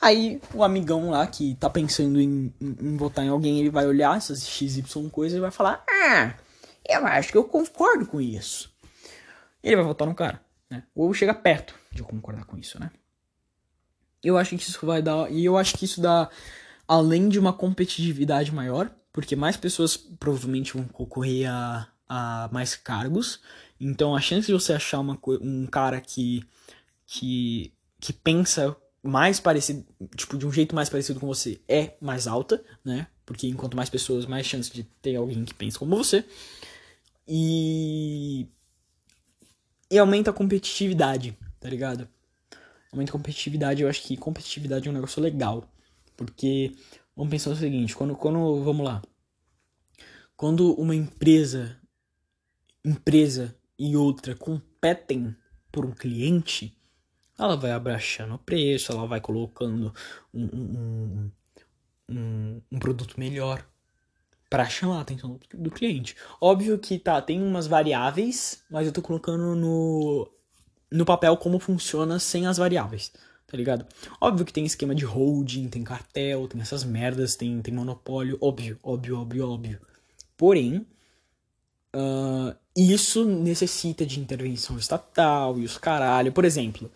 Aí 0.00 0.40
o 0.54 0.62
amigão 0.62 1.10
lá 1.10 1.26
que 1.26 1.54
tá 1.56 1.68
pensando 1.68 2.20
em, 2.20 2.52
em, 2.60 2.76
em 2.80 2.96
votar 2.96 3.24
em 3.24 3.28
alguém, 3.28 3.58
ele 3.58 3.70
vai 3.70 3.86
olhar 3.86 4.16
essas 4.16 4.46
XY 4.46 5.10
coisas 5.10 5.36
e 5.36 5.40
vai 5.40 5.50
falar: 5.50 5.84
Ah, 5.88 6.34
eu 6.88 7.06
acho 7.06 7.32
que 7.32 7.38
eu 7.38 7.44
concordo 7.44 8.06
com 8.06 8.20
isso. 8.20 8.72
Ele 9.62 9.76
vai 9.76 9.84
votar 9.84 10.06
no 10.06 10.14
cara, 10.14 10.40
né? 10.70 10.84
Ou 10.94 11.12
chega 11.12 11.34
perto 11.34 11.74
de 11.90 12.00
eu 12.00 12.06
concordar 12.06 12.44
com 12.44 12.56
isso, 12.56 12.78
né? 12.78 12.90
Eu 14.22 14.36
acho 14.38 14.56
que 14.56 14.62
isso 14.62 14.86
vai 14.86 15.02
dar. 15.02 15.30
E 15.30 15.44
eu 15.44 15.56
acho 15.56 15.76
que 15.76 15.84
isso 15.84 16.00
dá. 16.00 16.28
Além 16.86 17.28
de 17.28 17.38
uma 17.38 17.52
competitividade 17.52 18.52
maior, 18.54 18.90
porque 19.12 19.36
mais 19.36 19.56
pessoas 19.56 19.96
provavelmente 19.96 20.72
vão 20.72 20.84
concorrer 20.84 21.50
a, 21.50 21.86
a 22.08 22.48
mais 22.52 22.74
cargos. 22.76 23.40
Então 23.80 24.16
a 24.16 24.20
chance 24.20 24.46
de 24.46 24.52
você 24.52 24.72
achar 24.72 25.00
uma, 25.00 25.18
um 25.40 25.66
cara 25.66 26.00
que, 26.00 26.44
que, 27.04 27.72
que 28.00 28.12
pensa 28.12 28.76
mais 29.08 29.40
parecido, 29.40 29.84
tipo, 30.14 30.36
de 30.36 30.46
um 30.46 30.52
jeito 30.52 30.74
mais 30.74 30.88
parecido 30.88 31.18
com 31.18 31.26
você 31.26 31.60
é 31.66 31.96
mais 32.00 32.26
alta, 32.26 32.62
né? 32.84 33.06
Porque 33.24 33.48
enquanto 33.48 33.76
mais 33.76 33.88
pessoas, 33.88 34.26
mais 34.26 34.46
chance 34.46 34.70
de 34.70 34.82
ter 34.82 35.16
alguém 35.16 35.44
que 35.44 35.54
pensa 35.54 35.78
como 35.78 35.96
você. 35.96 36.24
E. 37.26 38.46
E 39.90 39.98
aumenta 39.98 40.30
a 40.30 40.34
competitividade, 40.34 41.36
tá 41.58 41.68
ligado? 41.68 42.06
Aumenta 42.92 43.10
a 43.10 43.12
competitividade, 43.12 43.82
eu 43.82 43.88
acho 43.88 44.02
que 44.02 44.16
competitividade 44.16 44.86
é 44.86 44.90
um 44.90 44.94
negócio 44.94 45.22
legal. 45.22 45.66
Porque, 46.16 46.72
vamos 47.16 47.30
pensar 47.30 47.50
o 47.50 47.56
seguinte, 47.56 47.96
quando, 47.96 48.14
quando 48.14 48.62
vamos 48.62 48.84
lá. 48.84 49.02
Quando 50.36 50.74
uma 50.74 50.94
empresa, 50.94 51.76
empresa 52.84 53.56
e 53.78 53.96
outra 53.96 54.34
competem 54.34 55.34
por 55.72 55.86
um 55.86 55.92
cliente, 55.92 56.77
ela 57.38 57.56
vai 57.56 57.70
abaixando 57.70 58.34
o 58.34 58.38
preço, 58.38 58.92
ela 58.92 59.06
vai 59.06 59.20
colocando 59.20 59.94
um, 60.34 60.44
um, 60.44 61.30
um, 62.08 62.62
um 62.72 62.78
produto 62.78 63.18
melhor 63.18 63.64
para 64.50 64.68
chamar 64.68 64.98
a 64.98 65.00
atenção 65.02 65.38
do, 65.50 65.58
do, 65.58 65.70
cliente. 65.70 66.16
Óbvio 66.40 66.78
que 66.78 66.98
tá, 66.98 67.20
tem 67.20 67.42
umas 67.42 67.66
variáveis, 67.66 68.62
mas 68.70 68.86
eu 68.86 68.92
tô 68.92 69.02
colocando 69.02 69.54
no, 69.54 70.28
no 70.90 71.04
papel 71.04 71.36
como 71.36 71.58
funciona 71.58 72.18
sem 72.18 72.46
as 72.46 72.56
variáveis, 72.56 73.12
tá 73.46 73.56
ligado? 73.56 73.86
Óbvio 74.20 74.46
que 74.46 74.52
tem 74.52 74.64
esquema 74.64 74.94
de 74.94 75.04
holding, 75.04 75.68
tem 75.68 75.84
cartel, 75.84 76.48
tem 76.48 76.60
essas 76.60 76.82
merdas, 76.82 77.36
tem, 77.36 77.60
tem 77.60 77.74
monopólio, 77.74 78.38
óbvio, 78.40 78.78
óbvio, 78.82 79.18
óbvio, 79.20 79.48
óbvio. 79.48 79.80
Porém, 80.36 80.86
uh, 81.94 82.56
isso 82.74 83.24
necessita 83.24 84.06
de 84.06 84.18
intervenção 84.18 84.78
estatal 84.78 85.58
e 85.58 85.64
os 85.64 85.76
caralho. 85.76 86.32
Por 86.32 86.44
exemplo, 86.44 86.90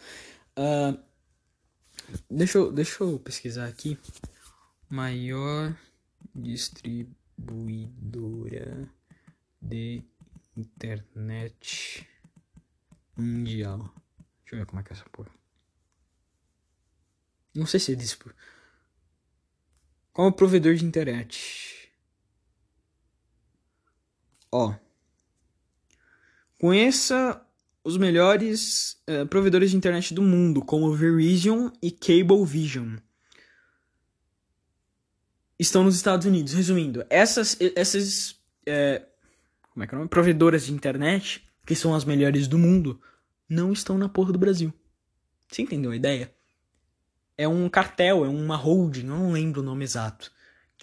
Uh, 0.57 0.97
deixa, 2.31 2.59
eu, 2.59 2.73
deixa 2.73 3.03
eu 3.03 3.19
pesquisar 3.19 3.67
aqui. 3.67 3.99
Maior 4.89 5.77
distribuidora 6.35 8.89
de 9.61 10.03
internet 10.57 12.09
mundial. 13.17 13.93
Deixa 14.41 14.55
eu 14.55 14.59
ver 14.59 14.67
como 14.67 14.81
é 14.81 14.83
que 14.83 14.93
é 14.93 14.97
essa 14.97 15.09
porra. 15.11 15.31
Não 17.55 17.67
sei 17.67 17.79
se 17.81 17.93
é 17.93 17.95
disso. 17.95 18.19
Qual 20.13 20.27
é 20.27 20.31
o 20.31 20.35
provedor 20.35 20.75
de 20.75 20.85
internet? 20.85 21.91
Ó. 24.51 24.75
Conheça 26.59 27.47
os 27.85 27.97
melhores 27.97 29.03
uh, 29.09 29.27
provedores 29.27 29.71
de 29.71 29.77
internet 29.77 30.15
do 30.15 30.23
mundo, 30.23 30.63
como 30.63 30.95
Verizon 30.95 31.71
e 31.83 31.91
Cablevision, 31.91 32.97
estão 35.59 35.85
nos 35.85 35.97
Estados 35.97 36.27
Unidos. 36.27 36.53
Resumindo, 36.53 37.05
essas, 37.11 37.57
essas 37.75 38.41
é, 38.67 39.03
como 39.73 39.85
é 39.85 39.87
que 39.87 39.95
é 39.95 39.97
o 39.97 39.99
nome? 40.01 40.09
provedoras 40.09 40.67
de 40.67 40.73
internet, 40.73 41.43
que 41.65 41.75
são 41.75 41.95
as 41.95 42.05
melhores 42.05 42.47
do 42.47 42.59
mundo, 42.59 43.01
não 43.49 43.73
estão 43.73 43.97
na 43.97 44.09
porra 44.09 44.33
do 44.33 44.39
Brasil. 44.39 44.73
Você 45.49 45.63
entendeu 45.63 45.91
a 45.91 45.97
ideia? 45.97 46.33
É 47.37 47.49
um 47.49 47.69
cartel, 47.69 48.25
é 48.25 48.29
uma 48.29 48.57
holding, 48.57 49.07
eu 49.07 49.17
não 49.17 49.33
lembro 49.33 49.61
o 49.61 49.65
nome 49.65 49.85
exato. 49.85 50.31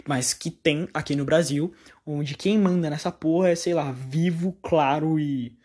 Mas 0.07 0.33
que 0.33 0.49
tem 0.49 0.87
aqui 0.93 1.15
no 1.15 1.25
Brasil, 1.25 1.73
onde 2.05 2.35
quem 2.35 2.57
manda 2.57 2.89
nessa 2.89 3.11
porra 3.11 3.49
é, 3.49 3.55
sei 3.55 3.73
lá, 3.73 3.91
Vivo, 3.91 4.57
Claro 4.61 5.19
e 5.19 5.57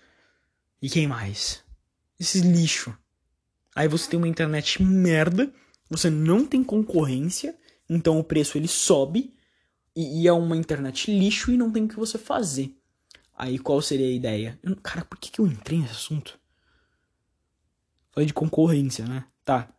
e 0.84 0.90
quem 0.90 1.06
mais? 1.06 1.64
Esses 2.20 2.42
lixo. 2.42 2.94
Aí 3.74 3.88
você 3.88 4.10
tem 4.10 4.18
uma 4.18 4.28
internet 4.28 4.82
merda, 4.82 5.50
você 5.88 6.10
não 6.10 6.46
tem 6.46 6.62
concorrência, 6.62 7.58
então 7.88 8.18
o 8.18 8.22
preço 8.22 8.58
ele 8.58 8.68
sobe 8.68 9.34
e, 9.96 10.20
e 10.20 10.28
é 10.28 10.32
uma 10.34 10.54
internet 10.54 11.10
lixo 11.10 11.50
e 11.50 11.56
não 11.56 11.72
tem 11.72 11.84
o 11.84 11.88
que 11.88 11.96
você 11.96 12.18
fazer. 12.18 12.78
Aí 13.34 13.58
qual 13.58 13.80
seria 13.80 14.06
a 14.06 14.10
ideia? 14.10 14.58
Eu, 14.62 14.76
cara, 14.76 15.06
por 15.06 15.18
que, 15.18 15.30
que 15.30 15.40
eu 15.40 15.46
entrei 15.46 15.78
nesse 15.78 15.94
assunto? 15.94 16.38
Falei 18.12 18.26
de 18.26 18.34
concorrência, 18.34 19.06
né? 19.06 19.24
Tá. 19.42 19.72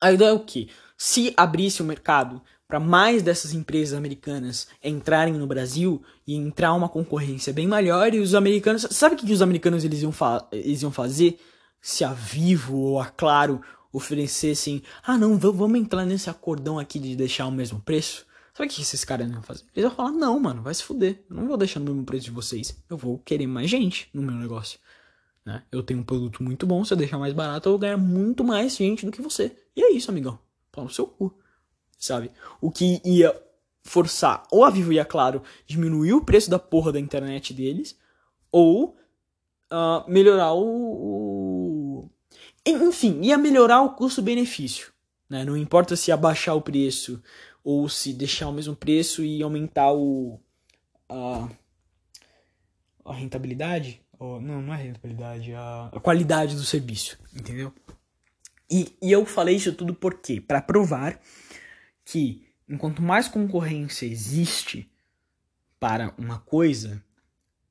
A 0.00 0.12
ideia 0.12 0.28
é 0.28 0.32
o 0.32 0.44
que? 0.44 0.70
Se 0.96 1.34
abrisse 1.36 1.82
o 1.82 1.84
mercado 1.84 2.40
para 2.72 2.80
mais 2.80 3.22
dessas 3.22 3.52
empresas 3.52 3.92
americanas 3.92 4.66
entrarem 4.82 5.34
no 5.34 5.46
Brasil 5.46 6.02
e 6.26 6.34
entrar 6.34 6.72
uma 6.72 6.88
concorrência 6.88 7.52
bem 7.52 7.66
maior 7.66 8.14
e 8.14 8.18
os 8.18 8.34
americanos, 8.34 8.86
sabe 8.90 9.14
o 9.14 9.18
que 9.18 9.30
os 9.30 9.42
americanos 9.42 9.84
eles 9.84 10.00
iam, 10.00 10.14
eles 10.50 10.80
iam 10.80 10.90
fazer 10.90 11.38
se 11.82 12.02
a 12.02 12.14
Vivo 12.14 12.78
ou 12.78 12.98
a 12.98 13.04
Claro 13.04 13.60
oferecessem, 13.92 14.82
ah 15.02 15.18
não, 15.18 15.36
vamos 15.36 15.78
entrar 15.78 16.06
nesse 16.06 16.30
acordão 16.30 16.78
aqui 16.78 16.98
de 16.98 17.14
deixar 17.14 17.46
o 17.46 17.52
mesmo 17.52 17.78
preço? 17.78 18.24
Sabe 18.54 18.70
o 18.70 18.72
que 18.72 18.80
esses 18.80 19.04
caras 19.04 19.30
iam 19.30 19.42
fazer? 19.42 19.64
Eles 19.76 19.90
iam 19.90 19.94
falar, 19.94 20.12
não, 20.12 20.40
mano, 20.40 20.62
vai 20.62 20.72
se 20.72 20.82
fuder. 20.82 21.22
Eu 21.28 21.36
não 21.36 21.48
vou 21.48 21.58
deixar 21.58 21.78
no 21.78 21.84
mesmo 21.84 22.04
preço 22.06 22.24
de 22.24 22.30
vocês. 22.30 22.74
Eu 22.88 22.96
vou 22.96 23.18
querer 23.18 23.46
mais 23.46 23.68
gente 23.68 24.08
no 24.14 24.22
meu 24.22 24.34
negócio. 24.34 24.78
Né? 25.44 25.62
Eu 25.70 25.82
tenho 25.82 26.00
um 26.00 26.04
produto 26.04 26.42
muito 26.42 26.66
bom, 26.66 26.82
se 26.86 26.94
eu 26.94 26.96
deixar 26.96 27.18
mais 27.18 27.34
barato, 27.34 27.68
eu 27.68 27.72
vou 27.72 27.78
ganhar 27.78 27.98
muito 27.98 28.42
mais 28.42 28.74
gente 28.78 29.04
do 29.04 29.12
que 29.12 29.20
você. 29.20 29.54
E 29.76 29.82
é 29.82 29.92
isso, 29.92 30.10
amigão. 30.10 30.38
Pau 30.70 30.84
no 30.84 30.90
seu 30.90 31.06
cu 31.06 31.36
sabe? 32.02 32.32
O 32.60 32.70
que 32.70 33.00
ia 33.04 33.32
forçar 33.84 34.42
ou 34.50 34.64
a 34.64 34.70
Vivo 34.70 34.92
e 34.92 34.98
a 34.98 35.04
Claro 35.04 35.42
diminuir 35.66 36.12
o 36.14 36.24
preço 36.24 36.50
da 36.50 36.58
porra 36.58 36.92
da 36.92 37.00
internet 37.00 37.54
deles, 37.54 37.96
ou 38.50 38.96
uh, 39.70 40.10
melhorar 40.10 40.52
o, 40.52 40.64
o, 40.64 42.10
Enfim, 42.66 43.20
ia 43.22 43.38
melhorar 43.38 43.82
o 43.82 43.94
custo-benefício. 43.94 44.92
Né? 45.30 45.44
Não 45.44 45.56
importa 45.56 45.96
se 45.96 46.10
abaixar 46.10 46.56
o 46.56 46.60
preço 46.60 47.22
ou 47.64 47.88
se 47.88 48.12
deixar 48.12 48.48
o 48.48 48.52
mesmo 48.52 48.74
preço 48.74 49.24
e 49.24 49.42
aumentar 49.42 49.92
o. 49.92 50.40
a, 51.08 51.48
a 53.04 53.14
rentabilidade. 53.14 54.02
Ou, 54.18 54.40
não, 54.40 54.60
não 54.60 54.74
é 54.74 54.76
rentabilidade, 54.76 55.54
a, 55.54 55.88
a 55.92 56.00
qualidade 56.00 56.54
do 56.54 56.64
serviço, 56.64 57.18
entendeu? 57.34 57.72
E, 58.70 58.96
e 59.02 59.10
eu 59.12 59.26
falei 59.26 59.56
isso 59.56 59.72
tudo 59.72 59.92
por 59.92 60.14
quê? 60.14 60.40
Para 60.40 60.62
provar 60.62 61.20
que 62.04 62.46
enquanto 62.68 63.02
mais 63.02 63.28
concorrência 63.28 64.06
existe 64.06 64.90
para 65.78 66.14
uma 66.16 66.38
coisa, 66.38 67.02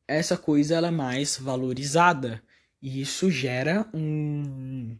essa 0.07 0.37
coisa 0.37 0.75
ela 0.75 0.89
é 0.89 0.91
mais 0.91 1.37
valorizada 1.37 2.41
e 2.81 3.01
isso 3.01 3.29
gera 3.31 3.87
um 3.93 4.97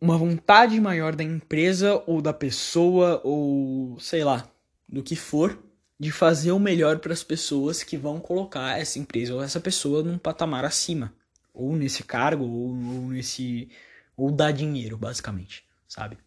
uma 0.00 0.18
vontade 0.18 0.78
maior 0.80 1.14
da 1.16 1.24
empresa 1.24 2.02
ou 2.06 2.20
da 2.20 2.32
pessoa 2.32 3.20
ou 3.24 3.98
sei 3.98 4.22
lá, 4.22 4.50
do 4.86 5.02
que 5.02 5.16
for, 5.16 5.58
de 5.98 6.10
fazer 6.12 6.52
o 6.52 6.58
melhor 6.58 6.98
para 6.98 7.12
as 7.12 7.22
pessoas 7.22 7.82
que 7.82 7.96
vão 7.96 8.20
colocar 8.20 8.78
essa 8.78 8.98
empresa 8.98 9.34
ou 9.34 9.42
essa 9.42 9.60
pessoa 9.60 10.02
num 10.02 10.18
patamar 10.18 10.64
acima, 10.64 11.14
ou 11.54 11.74
nesse 11.76 12.02
cargo 12.02 12.44
ou, 12.44 12.68
ou 12.68 13.08
nesse 13.08 13.70
ou 14.16 14.30
dar 14.30 14.52
dinheiro, 14.52 14.96
basicamente, 14.96 15.64
sabe? 15.88 16.18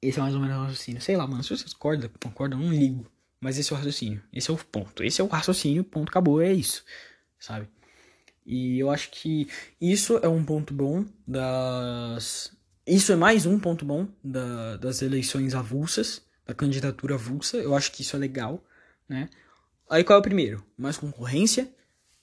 Esse 0.00 0.18
é 0.18 0.22
mais 0.22 0.34
ou 0.34 0.40
menos 0.40 0.56
o 0.56 0.60
raciocínio. 0.60 1.00
Sei 1.00 1.16
lá, 1.16 1.26
mano, 1.26 1.42
se 1.42 1.50
vocês 1.50 1.72
concordam, 1.72 2.10
concordam, 2.22 2.58
não 2.58 2.72
ligo. 2.72 3.06
Mas 3.40 3.58
esse 3.58 3.72
é 3.72 3.74
o 3.74 3.78
raciocínio. 3.78 4.22
Esse 4.32 4.50
é 4.50 4.54
o 4.54 4.56
ponto. 4.56 5.02
Esse 5.02 5.20
é 5.20 5.24
o 5.24 5.28
raciocínio, 5.28 5.84
ponto, 5.84 6.08
acabou, 6.08 6.40
é 6.40 6.52
isso. 6.52 6.84
Sabe? 7.38 7.68
E 8.44 8.78
eu 8.78 8.90
acho 8.90 9.10
que 9.10 9.48
isso 9.80 10.18
é 10.18 10.28
um 10.28 10.44
ponto 10.44 10.72
bom 10.72 11.04
das 11.26 12.56
isso 12.90 13.12
é 13.12 13.16
mais 13.16 13.44
um 13.44 13.60
ponto 13.60 13.84
bom 13.84 14.08
da, 14.24 14.78
das 14.78 15.02
eleições 15.02 15.54
avulsas, 15.54 16.22
da 16.46 16.54
candidatura 16.54 17.16
avulsa. 17.16 17.58
Eu 17.58 17.74
acho 17.76 17.92
que 17.92 18.00
isso 18.00 18.16
é 18.16 18.18
legal, 18.18 18.64
né? 19.06 19.28
Aí 19.90 20.02
qual 20.02 20.16
é 20.16 20.20
o 20.20 20.22
primeiro? 20.22 20.64
Mais 20.74 20.96
concorrência. 20.96 21.70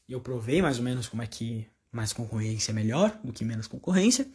Eu 0.10 0.20
provei 0.20 0.64
mais 0.64 0.80
ou 0.80 0.84
menos 0.84 1.08
como 1.08 1.22
é 1.22 1.28
que 1.28 1.68
mais 1.92 2.12
concorrência 2.12 2.72
é 2.72 2.74
melhor 2.74 3.16
do 3.24 3.32
que 3.32 3.46
menos 3.46 3.68
concorrência. 3.68 4.28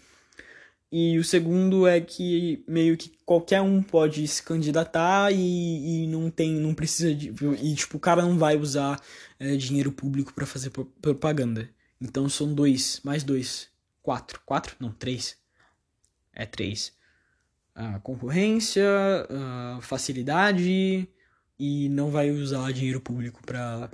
E 0.93 1.19
o 1.19 1.25
segundo 1.25 1.87
é 1.87 2.01
que 2.01 2.65
meio 2.67 2.97
que 2.97 3.11
qualquer 3.25 3.61
um 3.61 3.81
pode 3.81 4.27
se 4.27 4.43
candidatar 4.43 5.33
e, 5.33 6.05
e 6.05 6.07
não 6.09 6.31
tem, 6.31 6.53
não 6.55 6.75
precisa 6.75 7.15
de. 7.15 7.33
E 7.63 7.75
tipo, 7.77 7.97
o 7.97 8.01
cara 8.01 8.23
não 8.23 8.37
vai 8.37 8.57
usar 8.57 9.01
é, 9.39 9.55
dinheiro 9.57 9.93
público 9.93 10.35
para 10.35 10.47
fazer 10.47 10.71
propaganda. 10.71 11.71
Então 12.01 12.29
são 12.29 12.53
dois, 12.53 13.01
mais 13.05 13.23
dois. 13.23 13.71
Quatro. 14.03 14.41
Quatro? 14.45 14.75
Não, 14.81 14.91
três. 14.93 15.39
É 16.33 16.45
três. 16.45 16.93
Uh, 17.77 18.01
concorrência, 18.01 18.85
facilidade 19.81 21.09
e 21.59 21.89
não 21.91 22.11
vai 22.11 22.31
usar 22.31 22.73
dinheiro 22.73 23.01
público 23.01 23.43
pra, 23.45 23.91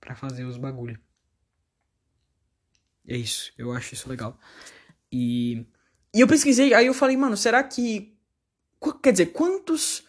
pra 0.00 0.14
fazer 0.14 0.44
os 0.44 0.58
bagulho. 0.58 1.00
É 3.06 3.16
isso, 3.16 3.52
eu 3.56 3.72
acho 3.72 3.94
isso 3.94 4.08
legal. 4.08 4.38
E 5.10 5.64
e 6.18 6.20
eu 6.20 6.26
pesquisei, 6.26 6.74
aí 6.74 6.86
eu 6.86 6.94
falei, 6.94 7.16
mano, 7.16 7.36
será 7.36 7.62
que. 7.62 8.12
Quer 9.00 9.12
dizer, 9.12 9.26
quantos. 9.26 10.02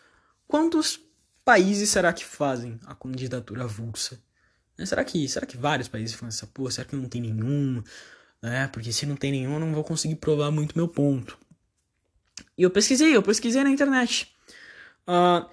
Quantos 0.48 1.00
países 1.46 1.88
será 1.92 2.12
que 2.12 2.26
fazem 2.26 2.80
a 2.88 2.96
candidatura 2.96 3.66
avulsa? 3.66 4.20
Né, 4.76 4.88
será 4.88 5.04
que, 5.04 5.30
será 5.30 5.46
que 5.46 5.56
vários 5.56 5.88
países 5.88 6.16
fazem 6.16 6.30
essa 6.30 6.48
porra? 6.48 6.72
Será 6.72 6.88
que 6.88 6.96
não 6.96 7.08
tem 7.08 7.22
nenhum? 7.22 7.84
Né? 8.42 8.68
Porque 8.70 8.92
se 8.92 9.06
não 9.06 9.16
tem 9.16 9.32
nenhum, 9.32 9.54
eu 9.54 9.60
não 9.60 9.72
vou 9.72 9.84
conseguir 9.84 10.16
provar 10.16 10.50
muito 10.50 10.76
meu 10.76 10.88
ponto. 10.88 11.38
E 12.58 12.64
eu 12.64 12.72
pesquisei, 12.72 13.16
eu 13.16 13.22
pesquisei 13.22 13.64
na 13.64 13.70
internet. 13.70 14.36
Uh, 15.08 15.48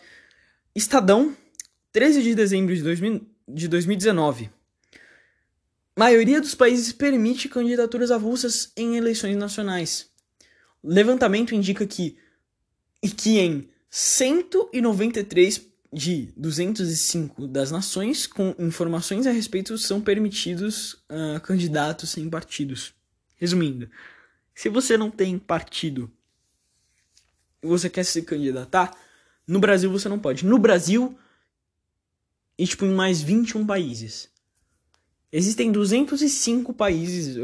Estadão, 0.74 1.36
13 1.92 2.22
de 2.22 2.34
dezembro 2.34 2.74
de, 2.74 2.82
2000, 2.82 3.28
de 3.46 3.68
2019. 3.68 4.50
Maioria 5.98 6.40
dos 6.40 6.54
países 6.54 6.94
permite 6.94 7.46
candidaturas 7.46 8.11
avulsas 8.11 8.72
em 8.74 8.96
eleições 8.96 9.36
nacionais 9.36 10.16
levantamento 10.87 11.55
indica 11.55 11.87
que, 11.87 12.16
que 13.16 13.39
em 13.39 13.68
193 13.91 15.66
de 15.93 16.32
205 16.37 17.47
das 17.47 17.70
nações 17.70 18.26
com 18.26 18.55
informações 18.59 19.26
a 19.26 19.30
respeito 19.30 19.78
são 19.78 20.01
permitidos 20.01 20.95
uh, 21.11 21.41
candidatos 21.43 22.11
sem 22.11 22.28
partidos. 22.28 22.93
Resumindo, 23.37 23.89
se 24.55 24.68
você 24.68 24.97
não 24.97 25.11
tem 25.11 25.39
partido 25.39 26.11
e 27.62 27.66
você 27.66 27.89
quer 27.89 28.05
se 28.05 28.22
candidatar, 28.22 28.97
no 29.47 29.59
Brasil 29.59 29.91
você 29.91 30.09
não 30.09 30.18
pode. 30.18 30.45
No 30.45 30.59
Brasil 30.59 31.16
e 32.59 32.66
tipo 32.66 32.84
em 32.84 32.93
mais 32.93 33.20
21 33.20 33.66
países. 33.66 34.30
Existem 35.30 35.70
205 35.70 36.72
países, 36.72 37.37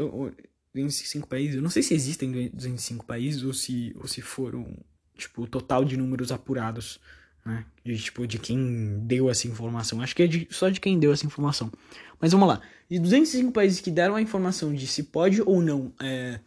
205 0.73 1.27
países. 1.27 1.55
Eu 1.55 1.61
não 1.61 1.69
sei 1.69 1.83
se 1.83 1.93
existem 1.93 2.49
205 2.49 3.05
países 3.05 3.43
ou 3.43 3.53
se, 3.53 3.95
ou 3.95 4.07
se 4.07 4.21
foram, 4.21 4.75
tipo, 5.15 5.43
o 5.43 5.47
total 5.47 5.85
de 5.85 5.95
números 5.95 6.31
apurados, 6.31 6.99
né? 7.45 7.65
De, 7.83 7.97
tipo, 7.97 8.25
de 8.25 8.39
quem 8.39 8.99
deu 9.05 9.29
essa 9.29 9.47
informação. 9.47 10.01
Acho 10.01 10.15
que 10.15 10.23
é 10.23 10.27
de, 10.27 10.47
só 10.49 10.69
de 10.69 10.79
quem 10.79 10.97
deu 10.97 11.11
essa 11.13 11.25
informação. 11.25 11.71
Mas 12.19 12.31
vamos 12.31 12.47
lá. 12.47 12.61
De 12.89 12.99
205 12.99 13.51
países 13.51 13.79
que 13.81 13.91
deram 13.91 14.15
a 14.15 14.21
informação 14.21 14.73
de 14.73 14.87
se 14.87 15.03
pode 15.03 15.41
ou 15.41 15.61
não 15.61 15.93
é, 16.01 16.39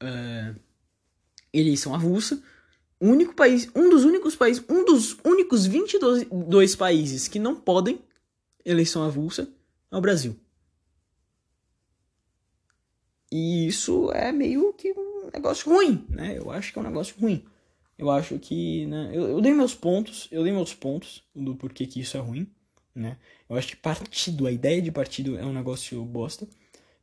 é, 0.00 0.54
eleição 1.52 1.94
avulsa, 1.94 2.42
o 3.00 3.08
único 3.08 3.34
país, 3.34 3.68
um 3.74 3.88
dos 3.90 4.04
únicos 4.04 4.34
países, 4.34 4.64
um 4.68 4.84
dos 4.84 5.16
únicos 5.24 5.66
22 5.66 6.76
países 6.76 7.28
que 7.28 7.38
não 7.38 7.54
podem 7.54 8.00
eleição 8.64 9.02
avulsa 9.02 9.48
é 9.90 9.96
o 9.96 10.00
Brasil. 10.00 10.36
E 13.36 13.66
isso 13.66 14.12
é 14.12 14.30
meio 14.30 14.72
que 14.74 14.92
um 14.92 15.28
negócio 15.34 15.68
ruim, 15.68 16.06
né? 16.08 16.38
Eu 16.38 16.52
acho 16.52 16.72
que 16.72 16.78
é 16.78 16.80
um 16.80 16.84
negócio 16.84 17.16
ruim. 17.20 17.44
Eu 17.98 18.08
acho 18.08 18.38
que, 18.38 18.86
né? 18.86 19.10
Eu, 19.12 19.26
eu 19.26 19.40
dei 19.40 19.52
meus 19.52 19.74
pontos, 19.74 20.28
eu 20.30 20.44
dei 20.44 20.52
meus 20.52 20.72
pontos 20.72 21.20
do 21.34 21.56
porquê 21.56 21.84
que 21.84 21.98
isso 21.98 22.16
é 22.16 22.20
ruim, 22.20 22.48
né? 22.94 23.16
Eu 23.50 23.56
acho 23.56 23.66
que 23.66 23.76
partido, 23.76 24.46
a 24.46 24.52
ideia 24.52 24.80
de 24.80 24.92
partido 24.92 25.36
é 25.36 25.44
um 25.44 25.52
negócio 25.52 26.00
bosta. 26.04 26.46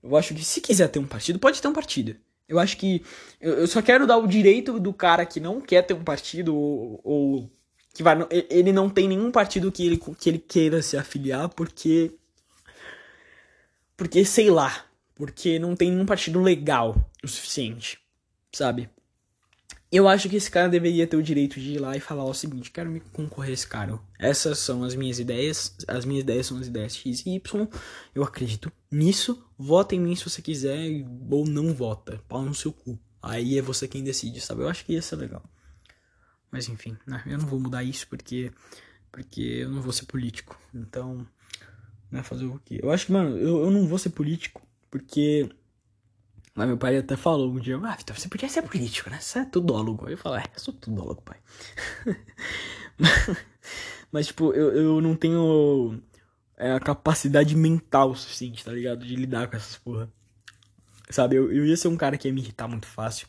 Eu 0.01 0.15
acho 0.15 0.34
que 0.34 0.41
se 0.41 0.61
quiser 0.61 0.88
ter 0.88 0.99
um 0.99 1.05
partido, 1.05 1.38
pode 1.38 1.61
ter 1.61 1.67
um 1.67 1.73
partido. 1.73 2.15
Eu 2.47 2.59
acho 2.59 2.77
que 2.77 3.03
eu, 3.41 3.55
eu 3.55 3.67
só 3.67 3.82
quero 3.82 4.07
dar 4.07 4.15
o 4.17 4.25
direito 4.25 4.79
do 4.79 4.93
cara 4.93 5.25
que 5.25 5.41
não 5.41 5.59
quer 5.59 5.82
ter 5.82 5.93
um 5.93 6.03
partido 6.03 6.55
ou, 6.55 7.01
ou 7.03 7.49
que 7.93 8.01
vai, 8.01 8.15
ele 8.49 8.71
não 8.71 8.89
tem 8.89 9.05
nenhum 9.05 9.32
partido 9.32 9.69
que 9.69 9.86
ele, 9.86 10.01
que 10.17 10.29
ele 10.29 10.39
queira 10.39 10.82
se 10.82 10.95
afiliar 10.95 11.49
porque 11.49 12.13
porque 13.97 14.23
sei 14.23 14.49
lá, 14.49 14.86
porque 15.22 15.59
não 15.59 15.76
tem 15.76 15.91
nenhum 15.91 16.03
partido 16.03 16.41
legal 16.41 16.95
o 17.24 17.28
suficiente, 17.28 17.99
sabe? 18.51 18.89
Eu 19.91 20.07
acho 20.07 20.28
que 20.28 20.36
esse 20.36 20.49
cara 20.49 20.67
deveria 20.67 21.05
ter 21.05 21.15
o 21.15 21.22
direito 21.22 21.59
de 21.59 21.74
ir 21.74 21.78
lá 21.78 21.95
e 21.95 21.99
falar 21.99 22.24
o 22.24 22.34
seguinte: 22.34 22.72
quero 22.72 22.89
me 22.89 23.01
concorrer 23.01 23.53
esse 23.53 23.67
cara. 23.67 23.99
Essas 24.17 24.57
são 24.57 24.84
as 24.84 24.95
minhas 24.95 25.19
ideias. 25.19 25.78
As 25.88 26.05
minhas 26.05 26.24
ideias 26.24 26.47
são 26.47 26.57
as 26.57 26.65
ideias 26.65 26.95
X 26.95 27.24
e 27.24 27.36
Y. 27.36 27.67
Eu 28.15 28.24
acredito 28.24 28.72
nisso. 28.89 29.47
Vota 29.59 29.93
em 29.93 29.99
mim 29.99 30.15
se 30.15 30.28
você 30.28 30.41
quiser 30.41 31.05
ou 31.30 31.45
não 31.45 31.72
vota. 31.72 32.19
Pau 32.28 32.41
no 32.41 32.55
seu 32.55 32.74
cu. 32.74 32.97
Aí 33.22 33.59
é 33.59 33.61
você 33.61 33.88
quem 33.88 34.03
decide, 34.03 34.41
sabe? 34.41 34.63
Eu 34.63 34.69
acho 34.69 34.84
que 34.84 34.93
ia 34.93 35.03
ser 35.03 35.17
legal. 35.17 35.43
Mas 36.49 36.67
enfim, 36.67 36.97
né? 37.05 37.22
eu 37.28 37.38
não 37.38 37.45
vou 37.45 37.59
mudar 37.59 37.84
isso 37.84 38.07
porque 38.07 38.51
porque 39.11 39.41
eu 39.41 39.69
não 39.69 39.84
vou 39.84 39.93
ser 39.93 40.05
político. 40.05 40.59
Então, 40.74 41.28
né, 42.09 42.24
fazer 42.24 42.45
o 42.45 42.59
quê? 42.65 42.80
Eu 42.82 42.89
acho 42.89 43.05
que, 43.05 43.11
mano, 43.11 43.38
eu, 43.38 43.65
eu 43.65 43.69
não 43.69 43.86
vou 43.86 43.99
ser 43.99 44.09
político 44.09 44.70
porque. 44.91 45.49
Mas 46.53 46.67
meu 46.67 46.77
pai 46.77 46.97
até 46.97 47.15
falou 47.15 47.49
um 47.49 47.59
dia, 47.59 47.79
ah, 47.81 47.95
Vitor, 47.95 48.19
você 48.19 48.27
podia 48.27 48.49
ser 48.49 48.61
político, 48.63 49.09
né? 49.09 49.17
Você 49.21 49.39
é 49.39 49.45
tudólogo. 49.45 50.09
Eu 50.09 50.17
falei, 50.17 50.41
é, 50.41 50.43
eu 50.53 50.59
sou 50.59 50.73
tudólogo, 50.73 51.21
pai. 51.21 51.37
Mas, 54.11 54.27
tipo, 54.27 54.51
eu, 54.53 54.73
eu 54.73 55.01
não 55.01 55.15
tenho 55.15 55.97
é, 56.57 56.73
a 56.73 56.79
capacidade 56.79 57.55
mental 57.55 58.13
suficiente, 58.13 58.65
tá 58.65 58.73
ligado? 58.73 59.05
De 59.05 59.15
lidar 59.15 59.49
com 59.49 59.55
essas 59.55 59.77
porra. 59.77 60.11
Sabe, 61.09 61.37
eu, 61.37 61.51
eu 61.51 61.65
ia 61.65 61.77
ser 61.77 61.87
um 61.87 61.95
cara 61.95 62.17
que 62.17 62.27
ia 62.27 62.33
me 62.33 62.41
irritar 62.41 62.67
muito 62.67 62.85
fácil. 62.85 63.27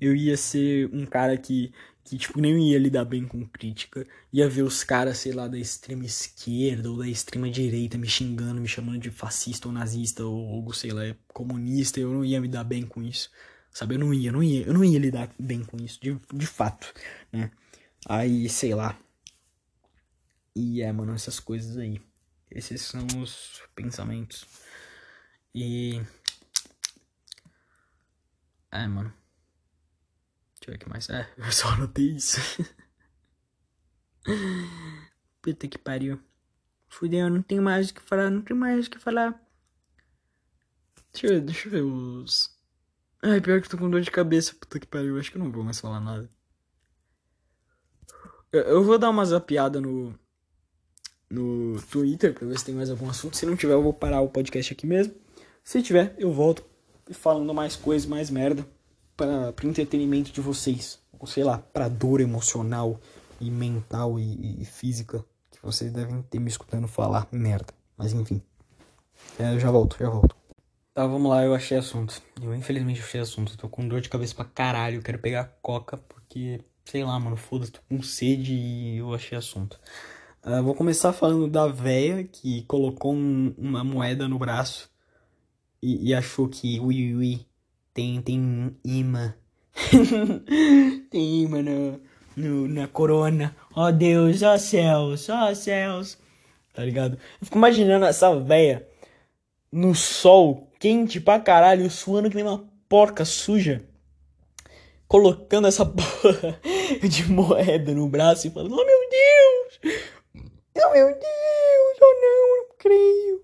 Eu 0.00 0.14
ia 0.14 0.36
ser 0.36 0.88
um 0.92 1.04
cara 1.04 1.36
que 1.36 1.72
que, 2.04 2.18
tipo, 2.18 2.40
nem 2.40 2.70
ia 2.70 2.78
lidar 2.78 3.04
bem 3.04 3.26
com 3.26 3.46
crítica. 3.46 4.06
Ia 4.32 4.48
ver 4.48 4.62
os 4.62 4.84
caras, 4.84 5.18
sei 5.18 5.32
lá, 5.32 5.48
da 5.48 5.58
extrema 5.58 6.04
esquerda 6.04 6.90
ou 6.90 6.98
da 6.98 7.08
extrema 7.08 7.50
direita 7.50 7.96
me 7.98 8.08
xingando, 8.08 8.60
me 8.60 8.68
chamando 8.68 8.98
de 9.00 9.10
fascista 9.10 9.68
ou 9.68 9.74
nazista 9.74 10.24
ou, 10.24 10.72
sei 10.72 10.90
lá, 10.92 11.02
comunista. 11.28 12.00
Eu 12.00 12.12
não 12.12 12.24
ia 12.24 12.40
me 12.40 12.48
dar 12.48 12.64
bem 12.64 12.86
com 12.86 13.02
isso. 13.02 13.30
Sabe? 13.72 13.94
Eu 13.94 13.98
não 14.00 14.12
ia, 14.12 14.30
não 14.30 14.42
ia, 14.42 14.66
eu 14.66 14.74
não 14.74 14.84
ia 14.84 14.98
lidar 14.98 15.30
bem 15.38 15.64
com 15.64 15.78
isso, 15.78 15.98
de, 16.00 16.18
de 16.34 16.46
fato, 16.46 16.92
né? 17.32 17.50
Aí, 18.06 18.48
sei 18.48 18.74
lá. 18.74 18.98
E 20.54 20.82
é, 20.82 20.92
mano, 20.92 21.14
essas 21.14 21.40
coisas 21.40 21.78
aí. 21.78 22.00
Esses 22.50 22.82
são 22.82 23.06
os 23.22 23.62
pensamentos. 23.74 24.44
E. 25.54 26.02
É, 28.70 28.86
mano. 28.86 29.12
Deixa 30.62 30.70
eu 30.70 30.72
ver 30.72 30.76
o 30.76 30.78
que 30.78 30.88
mais. 30.88 31.10
É, 31.10 31.28
eu 31.36 31.50
só 31.50 31.68
anotei 31.70 32.12
isso. 32.12 32.38
Puta 35.42 35.66
que 35.66 35.76
pariu. 35.76 36.20
Fudeu, 36.88 37.28
não 37.28 37.42
tenho 37.42 37.60
mais 37.60 37.90
o 37.90 37.94
que 37.94 38.00
falar, 38.00 38.30
não 38.30 38.42
tenho 38.42 38.60
mais 38.60 38.86
o 38.86 38.90
que 38.90 38.98
falar. 38.98 39.42
Deixa 41.12 41.26
eu 41.26 41.30
ver, 41.30 41.40
deixa 41.40 41.66
eu 41.66 41.72
ver 41.72 41.82
os. 41.82 42.56
Ai, 43.20 43.40
pior 43.40 43.60
que 43.60 43.66
eu 43.66 43.70
tô 43.70 43.78
com 43.78 43.90
dor 43.90 44.02
de 44.02 44.10
cabeça, 44.10 44.54
puta 44.54 44.78
que 44.78 44.86
pariu. 44.86 45.18
Acho 45.18 45.32
que 45.32 45.36
eu 45.36 45.42
não 45.42 45.50
vou 45.50 45.64
mais 45.64 45.80
falar 45.80 45.98
nada. 45.98 46.30
Eu, 48.52 48.62
eu 48.62 48.84
vou 48.84 48.98
dar 48.98 49.10
uma 49.10 49.24
zapiada 49.24 49.80
no. 49.80 50.16
No 51.28 51.80
Twitter 51.90 52.34
pra 52.34 52.46
ver 52.46 52.58
se 52.58 52.66
tem 52.66 52.74
mais 52.74 52.90
algum 52.90 53.08
assunto. 53.08 53.36
Se 53.36 53.46
não 53.46 53.56
tiver, 53.56 53.72
eu 53.72 53.82
vou 53.82 53.94
parar 53.94 54.20
o 54.20 54.28
podcast 54.28 54.72
aqui 54.72 54.86
mesmo. 54.86 55.14
Se 55.64 55.82
tiver, 55.82 56.14
eu 56.18 56.30
volto 56.30 56.62
falando 57.10 57.52
mais 57.54 57.74
coisas, 57.74 58.06
mais 58.06 58.30
merda 58.30 58.64
para 59.16 59.54
o 59.62 59.66
entretenimento 59.66 60.32
de 60.32 60.40
vocês, 60.40 60.98
ou 61.18 61.26
sei 61.26 61.44
lá, 61.44 61.58
para 61.58 61.88
dor 61.88 62.20
emocional 62.20 62.98
e 63.40 63.50
mental 63.50 64.18
e, 64.18 64.62
e, 64.62 64.64
física 64.64 65.24
que 65.50 65.58
vocês 65.62 65.92
devem 65.92 66.22
ter 66.22 66.38
me 66.38 66.48
escutando 66.48 66.86
falar 66.88 67.28
merda. 67.32 67.72
Mas 67.96 68.12
enfim, 68.12 68.40
é, 69.38 69.54
eu 69.54 69.60
já 69.60 69.70
volto, 69.70 69.96
já 69.98 70.08
volto. 70.08 70.36
Tá, 70.94 71.06
vamos 71.06 71.30
lá, 71.30 71.42
eu 71.42 71.54
achei 71.54 71.78
assunto. 71.78 72.20
Eu 72.40 72.54
infelizmente 72.54 73.00
achei 73.00 73.20
assunto. 73.20 73.56
Tô 73.56 73.68
com 73.68 73.88
dor 73.88 74.00
de 74.00 74.10
cabeça 74.10 74.34
pra 74.34 74.44
caralho. 74.44 74.96
Eu 74.96 75.02
quero 75.02 75.18
pegar 75.18 75.56
coca 75.62 75.96
porque, 75.96 76.60
sei 76.84 77.02
lá, 77.02 77.18
mano, 77.18 77.36
foda-se, 77.36 77.72
tô 77.72 77.80
com 77.88 78.02
sede 78.02 78.54
e 78.54 78.98
eu 78.98 79.14
achei 79.14 79.38
assunto. 79.38 79.80
Uh, 80.44 80.62
vou 80.62 80.74
começar 80.74 81.12
falando 81.12 81.48
da 81.48 81.66
véia 81.66 82.24
que 82.24 82.62
colocou 82.64 83.14
um, 83.14 83.54
uma 83.56 83.82
moeda 83.82 84.28
no 84.28 84.38
braço 84.38 84.90
e, 85.80 86.10
e 86.10 86.14
achou 86.14 86.48
que 86.48 86.78
ui, 86.80 87.14
ui, 87.14 87.46
tem, 87.94 88.20
tem 88.22 88.76
imã. 88.84 89.34
tem 91.10 91.46
uma 91.46 91.62
no, 91.62 92.00
no, 92.36 92.68
na 92.68 92.88
corona. 92.88 93.54
Ó 93.74 93.86
oh, 93.86 93.92
Deus, 93.92 94.42
ó 94.42 94.54
oh, 94.54 94.58
céus, 94.58 95.28
ó 95.28 95.50
oh, 95.50 95.54
céus. 95.54 96.18
Tá 96.72 96.84
ligado? 96.84 97.18
Eu 97.40 97.44
fico 97.46 97.58
imaginando 97.58 98.06
essa 98.06 98.34
véia 98.40 98.88
no 99.70 99.94
sol, 99.94 100.70
quente 100.78 101.20
pra 101.20 101.40
caralho, 101.40 101.90
suando 101.90 102.30
que 102.30 102.36
nem 102.36 102.44
uma 102.44 102.64
porca 102.88 103.24
suja. 103.24 103.84
Colocando 105.06 105.68
essa 105.68 105.84
porra 105.86 106.58
de 107.02 107.30
moeda 107.30 107.94
no 107.94 108.08
braço 108.08 108.46
e 108.46 108.50
falando: 108.50 108.74
Oh 108.74 108.84
meu 108.84 109.10
Deus! 109.10 109.96
Oh 110.76 110.92
meu 110.92 111.06
Deus! 111.08 111.98
Oh 112.00 112.20
não, 112.20 112.48
eu 112.48 112.56
não 112.56 112.76
creio. 112.78 113.42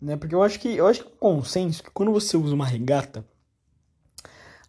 Né? 0.00 0.16
Porque 0.16 0.34
eu 0.34 0.42
acho 0.42 0.60
que 0.60 0.76
eu 0.76 0.86
acho 0.86 1.00
que 1.00 1.08
o 1.08 1.16
consenso 1.18 1.82
que 1.82 1.90
quando 1.90 2.12
você 2.12 2.36
usa 2.36 2.54
uma 2.54 2.66
regata, 2.66 3.24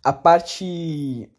a 0.08 0.14
parte 0.14 1.30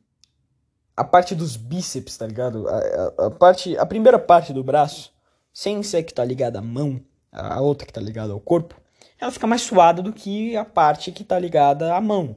a 0.95 1.03
parte 1.03 1.35
dos 1.35 1.57
bíceps, 1.57 2.19
tá 2.19 2.27
ligado? 2.27 2.69
A, 2.69 2.77
a, 2.77 3.27
a, 3.27 3.31
parte, 3.31 3.79
a 3.79 3.87
primeira 3.87 4.19
parte 4.19 4.53
do 4.53 4.63
braço, 4.63 5.11
sem 5.55 5.83
ser 5.83 6.03
que 6.03 6.13
tá 6.13 6.23
ligada 6.23 6.59
à 6.59 6.63
mão, 6.63 7.01
a 7.33 7.63
outra 7.63 7.87
que 7.87 7.93
tá 7.93 8.01
ligada 8.01 8.35
ao 8.35 8.41
corpo, 8.41 8.79
ela 9.19 9.33
fica 9.33 9.47
mais 9.47 9.63
suada 9.63 10.03
do 10.03 10.13
que 10.13 10.55
a 10.55 10.67
parte 10.67 11.13
que 11.13 11.25
tá 11.25 11.39
ligada 11.39 11.95
à 11.95 12.01
mão, 12.01 12.37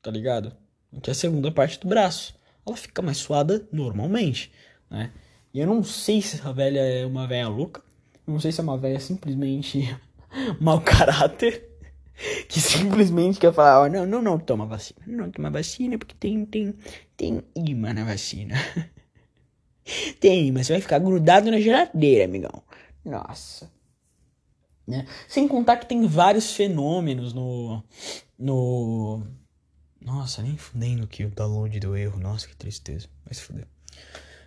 tá 0.00 0.08
ligado? 0.08 0.54
Que 1.02 1.10
é 1.10 1.12
a 1.12 1.16
segunda 1.16 1.50
parte 1.50 1.80
do 1.80 1.88
braço. 1.88 2.32
Ela 2.64 2.76
fica 2.76 3.02
mais 3.02 3.16
suada 3.16 3.66
normalmente, 3.72 4.52
né? 4.88 5.10
E 5.52 5.58
eu 5.58 5.66
não 5.66 5.82
sei 5.82 6.22
se 6.22 6.36
essa 6.36 6.52
velha 6.52 6.80
é 6.80 7.04
uma 7.04 7.26
velha 7.26 7.48
louca, 7.48 7.82
eu 8.24 8.32
não 8.32 8.38
sei 8.38 8.52
se 8.52 8.60
é 8.60 8.62
uma 8.62 8.78
velha 8.78 9.00
simplesmente 9.00 9.98
mau 10.60 10.80
caráter, 10.80 11.71
que 12.48 12.60
simplesmente 12.60 13.38
quer 13.38 13.52
falar, 13.52 13.82
oh, 13.82 13.88
não, 13.88 14.06
não, 14.06 14.22
não 14.22 14.38
toma 14.38 14.66
vacina. 14.66 15.00
Não 15.06 15.30
toma 15.30 15.50
vacina 15.50 15.98
porque 15.98 16.14
tem, 16.14 16.44
tem, 16.44 16.74
tem 17.16 17.42
imã 17.54 17.92
na 17.92 18.04
vacina. 18.04 18.54
tem 20.20 20.46
imã, 20.48 20.62
você 20.62 20.72
vai 20.72 20.82
ficar 20.82 20.98
grudado 20.98 21.50
na 21.50 21.60
geladeira, 21.60 22.24
amigão. 22.24 22.62
Nossa. 23.04 23.70
Né? 24.86 25.06
Sem 25.28 25.46
contar 25.46 25.76
que 25.76 25.86
tem 25.86 26.06
vários 26.06 26.52
fenômenos 26.52 27.32
no. 27.32 27.82
No. 28.38 29.22
Nossa, 30.00 30.42
nem 30.42 30.56
fudendo 30.56 31.06
que 31.06 31.24
o 31.24 31.30
download 31.30 31.78
do 31.78 31.96
erro. 31.96 32.18
Nossa, 32.18 32.48
que 32.48 32.56
tristeza. 32.56 33.08
Vai 33.24 33.34
se 33.34 33.42
fuder. 33.42 33.66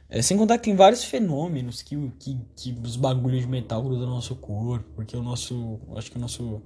É, 0.09 0.21
sem 0.21 0.37
contar 0.37 0.57
que 0.57 0.65
tem 0.65 0.75
vários 0.75 1.03
fenômenos 1.03 1.81
que, 1.81 1.95
que, 2.19 2.37
que 2.55 2.79
os 2.83 2.95
bagulhos 2.95 3.41
de 3.41 3.47
metal 3.47 3.81
grudam 3.81 4.07
no 4.07 4.15
nosso 4.15 4.35
corpo. 4.35 4.85
Porque 4.95 5.15
o 5.15 5.23
nosso. 5.23 5.79
Acho 5.95 6.11
que 6.11 6.17
o 6.17 6.21
nosso 6.21 6.61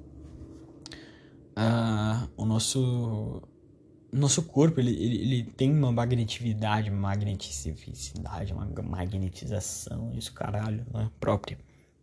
uh, 1.60 2.30
o 2.38 2.46
nosso 2.46 3.42
nosso 4.12 4.42
corpo 4.44 4.80
ele, 4.80 4.92
ele, 4.92 5.22
ele, 5.22 5.44
tem 5.44 5.72
uma 5.72 5.92
magnetividade, 5.92 6.90
magneticidade, 6.90 8.54
uma 8.54 8.66
magnetização, 8.84 10.12
isso 10.16 10.34
caralho, 10.34 10.84
né, 10.92 11.12
própria. 11.20 11.60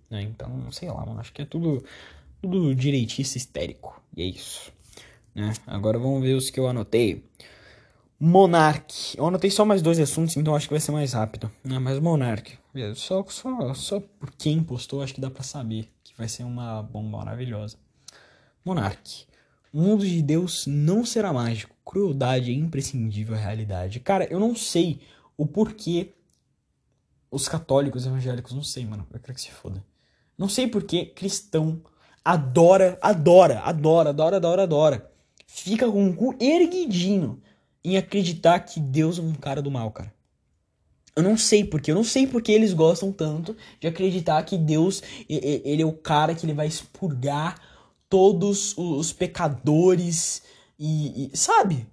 Né? 0.08 0.22
Então, 0.22 0.70
sei 0.70 0.88
lá, 0.88 1.04
mano, 1.04 1.18
acho 1.18 1.32
que 1.32 1.42
é 1.42 1.44
tudo, 1.44 1.84
tudo 2.40 2.74
direitista 2.74 3.36
histérico. 3.36 4.00
E 4.16 4.22
é 4.22 4.26
isso. 4.26 4.72
Né? 5.34 5.52
Agora 5.66 5.98
vamos 5.98 6.22
ver 6.22 6.34
os 6.34 6.48
que 6.48 6.60
eu 6.60 6.68
anotei. 6.68 7.24
Monark. 8.18 9.16
Eu 9.18 9.26
anotei 9.26 9.50
só 9.50 9.64
mais 9.64 9.82
dois 9.82 9.98
assuntos, 9.98 10.36
então 10.36 10.54
acho 10.54 10.68
que 10.68 10.74
vai 10.74 10.80
ser 10.80 10.92
mais 10.92 11.12
rápido. 11.12 11.50
Né? 11.64 11.78
Mas 11.78 11.98
Monark. 11.98 12.56
Só, 12.94 13.24
só, 13.28 13.74
só 13.74 14.00
por 14.00 14.30
quem 14.32 14.62
postou, 14.62 15.02
acho 15.02 15.14
que 15.14 15.20
dá 15.20 15.30
pra 15.30 15.42
saber 15.42 15.90
que 16.04 16.14
vai 16.16 16.28
ser 16.28 16.44
uma 16.44 16.82
bomba 16.82 17.18
maravilhosa. 17.18 17.76
Monark. 18.64 19.25
O 19.76 19.78
mundo 19.78 20.06
de 20.06 20.22
Deus 20.22 20.66
não 20.66 21.04
será 21.04 21.34
mágico. 21.34 21.76
Crueldade 21.84 22.50
é 22.50 22.54
imprescindível 22.54 23.34
à 23.34 23.38
realidade. 23.38 24.00
Cara, 24.00 24.26
eu 24.30 24.40
não 24.40 24.56
sei 24.56 25.00
o 25.36 25.44
porquê 25.44 26.14
os 27.30 27.46
católicos 27.46 28.06
evangélicos, 28.06 28.54
não 28.54 28.62
sei, 28.62 28.86
mano. 28.86 29.06
Eu 29.12 29.20
quero 29.20 29.34
que 29.34 29.40
se 29.42 29.50
foda. 29.50 29.84
Não 30.38 30.48
sei 30.48 30.66
porquê 30.66 31.04
cristão 31.04 31.82
adora, 32.24 32.98
adora, 33.02 33.58
adora, 33.58 34.08
adora, 34.08 34.36
adora, 34.38 34.62
adora. 34.62 35.12
Fica 35.46 35.86
com 35.92 36.08
o 36.08 36.16
cu 36.16 36.34
erguidinho 36.40 37.42
em 37.84 37.98
acreditar 37.98 38.60
que 38.60 38.80
Deus 38.80 39.18
é 39.18 39.22
um 39.22 39.34
cara 39.34 39.60
do 39.60 39.70
mal, 39.70 39.90
cara. 39.90 40.10
Eu 41.14 41.22
não 41.22 41.36
sei 41.36 41.62
porque, 41.66 41.90
eu 41.90 41.94
não 41.94 42.04
sei 42.04 42.26
porque 42.26 42.50
eles 42.50 42.72
gostam 42.72 43.12
tanto 43.12 43.54
de 43.78 43.86
acreditar 43.86 44.42
que 44.42 44.56
Deus, 44.56 45.02
ele 45.28 45.82
é 45.82 45.86
o 45.86 45.92
cara 45.92 46.34
que 46.34 46.46
ele 46.46 46.54
vai 46.54 46.66
expurgar 46.66 47.75
todos 48.08 48.76
os 48.76 49.12
pecadores 49.12 50.42
e, 50.78 51.30
e, 51.32 51.36
sabe? 51.36 51.86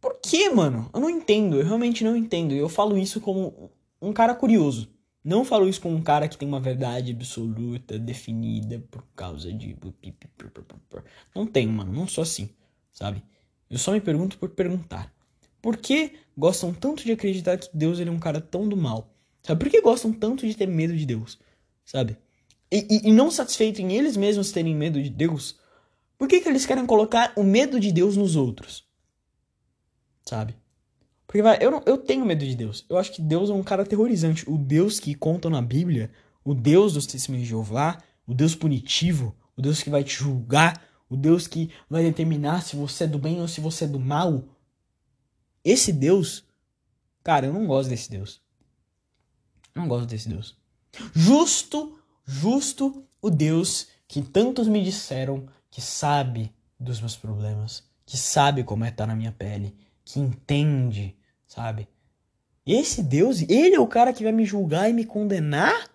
Por 0.00 0.18
que, 0.20 0.50
mano? 0.50 0.90
Eu 0.92 1.00
não 1.00 1.10
entendo, 1.10 1.56
eu 1.56 1.64
realmente 1.64 2.02
não 2.02 2.16
entendo. 2.16 2.54
Eu 2.54 2.68
falo 2.68 2.98
isso 2.98 3.20
como 3.20 3.70
um 4.00 4.12
cara 4.12 4.34
curioso. 4.34 4.88
Não 5.24 5.44
falo 5.44 5.68
isso 5.68 5.80
como 5.80 5.94
um 5.94 6.02
cara 6.02 6.26
que 6.26 6.36
tem 6.36 6.48
uma 6.48 6.58
verdade 6.58 7.12
absoluta, 7.12 7.96
definida 7.98 8.80
por 8.90 9.04
causa 9.14 9.52
de. 9.52 9.76
Não 11.34 11.46
tem, 11.46 11.68
mano. 11.68 11.92
Não 11.92 12.08
sou 12.08 12.22
assim, 12.22 12.50
sabe? 12.90 13.22
Eu 13.70 13.78
só 13.78 13.92
me 13.92 14.00
pergunto 14.00 14.36
por 14.36 14.50
perguntar. 14.50 15.14
Por 15.62 15.76
que 15.76 16.14
gostam 16.36 16.74
tanto 16.74 17.04
de 17.04 17.12
acreditar 17.12 17.56
que 17.56 17.68
Deus 17.72 18.00
ele 18.00 18.10
é 18.10 18.12
um 18.12 18.18
cara 18.18 18.40
tão 18.40 18.68
do 18.68 18.76
mal? 18.76 19.14
Sabe? 19.42 19.60
Por 19.64 19.70
que 19.70 19.80
gostam 19.80 20.12
tanto 20.12 20.44
de 20.44 20.56
ter 20.56 20.66
medo 20.66 20.96
de 20.96 21.06
Deus? 21.06 21.38
Sabe? 21.84 22.16
E, 22.72 23.08
e, 23.08 23.12
não 23.12 23.30
satisfeito 23.30 23.82
em 23.82 23.92
eles 23.92 24.16
mesmos 24.16 24.50
terem 24.50 24.74
medo 24.74 25.02
de 25.02 25.10
Deus, 25.10 25.58
por 26.16 26.26
que, 26.26 26.40
que 26.40 26.48
eles 26.48 26.64
querem 26.64 26.86
colocar 26.86 27.32
o 27.36 27.42
medo 27.42 27.78
de 27.78 27.92
Deus 27.92 28.16
nos 28.16 28.34
outros? 28.34 28.86
Sabe? 30.24 30.56
Porque 31.26 31.42
vai, 31.42 31.58
eu, 31.60 31.70
não, 31.70 31.82
eu 31.84 31.98
tenho 31.98 32.24
medo 32.24 32.44
de 32.46 32.54
Deus. 32.54 32.86
Eu 32.88 32.96
acho 32.96 33.12
que 33.12 33.20
Deus 33.20 33.50
é 33.50 33.52
um 33.52 33.62
cara 33.62 33.82
aterrorizante. 33.82 34.48
O 34.48 34.56
Deus 34.56 34.98
que 34.98 35.14
conta 35.14 35.50
na 35.50 35.60
Bíblia, 35.60 36.10
o 36.44 36.54
Deus 36.54 36.94
dos 36.94 37.06
testemunhos 37.06 37.44
de 37.44 37.50
Jeová, 37.50 38.02
o 38.26 38.32
Deus 38.32 38.54
punitivo, 38.54 39.36
o 39.56 39.60
Deus 39.60 39.82
que 39.82 39.90
vai 39.90 40.04
te 40.04 40.14
julgar, 40.14 40.82
o 41.10 41.16
Deus 41.16 41.46
que 41.46 41.70
vai 41.90 42.02
determinar 42.02 42.62
se 42.62 42.76
você 42.76 43.04
é 43.04 43.06
do 43.06 43.18
bem 43.18 43.40
ou 43.40 43.48
se 43.48 43.60
você 43.60 43.84
é 43.84 43.88
do 43.88 44.00
mal. 44.00 44.44
Esse 45.64 45.92
Deus, 45.92 46.44
cara, 47.22 47.46
eu 47.46 47.52
não 47.52 47.66
gosto 47.66 47.90
desse 47.90 48.10
Deus. 48.10 48.40
Eu 49.74 49.82
não 49.82 49.88
gosto 49.88 50.06
desse 50.06 50.28
Deus. 50.28 50.56
Justo 51.14 51.98
justo 52.32 53.06
o 53.20 53.28
Deus 53.28 53.88
que 54.08 54.22
tantos 54.22 54.66
me 54.66 54.82
disseram 54.82 55.46
que 55.70 55.80
sabe 55.80 56.52
dos 56.78 57.00
meus 57.00 57.16
problemas, 57.16 57.84
que 58.06 58.16
sabe 58.16 58.64
como 58.64 58.84
é 58.84 58.88
estar 58.88 59.06
na 59.06 59.14
minha 59.14 59.32
pele, 59.32 59.76
que 60.04 60.18
entende, 60.18 61.16
sabe? 61.46 61.88
Esse 62.66 63.02
Deus, 63.02 63.42
ele 63.42 63.74
é 63.74 63.80
o 63.80 63.86
cara 63.86 64.12
que 64.12 64.24
vai 64.24 64.32
me 64.32 64.44
julgar 64.44 64.88
e 64.88 64.92
me 64.92 65.04
condenar? 65.04 65.90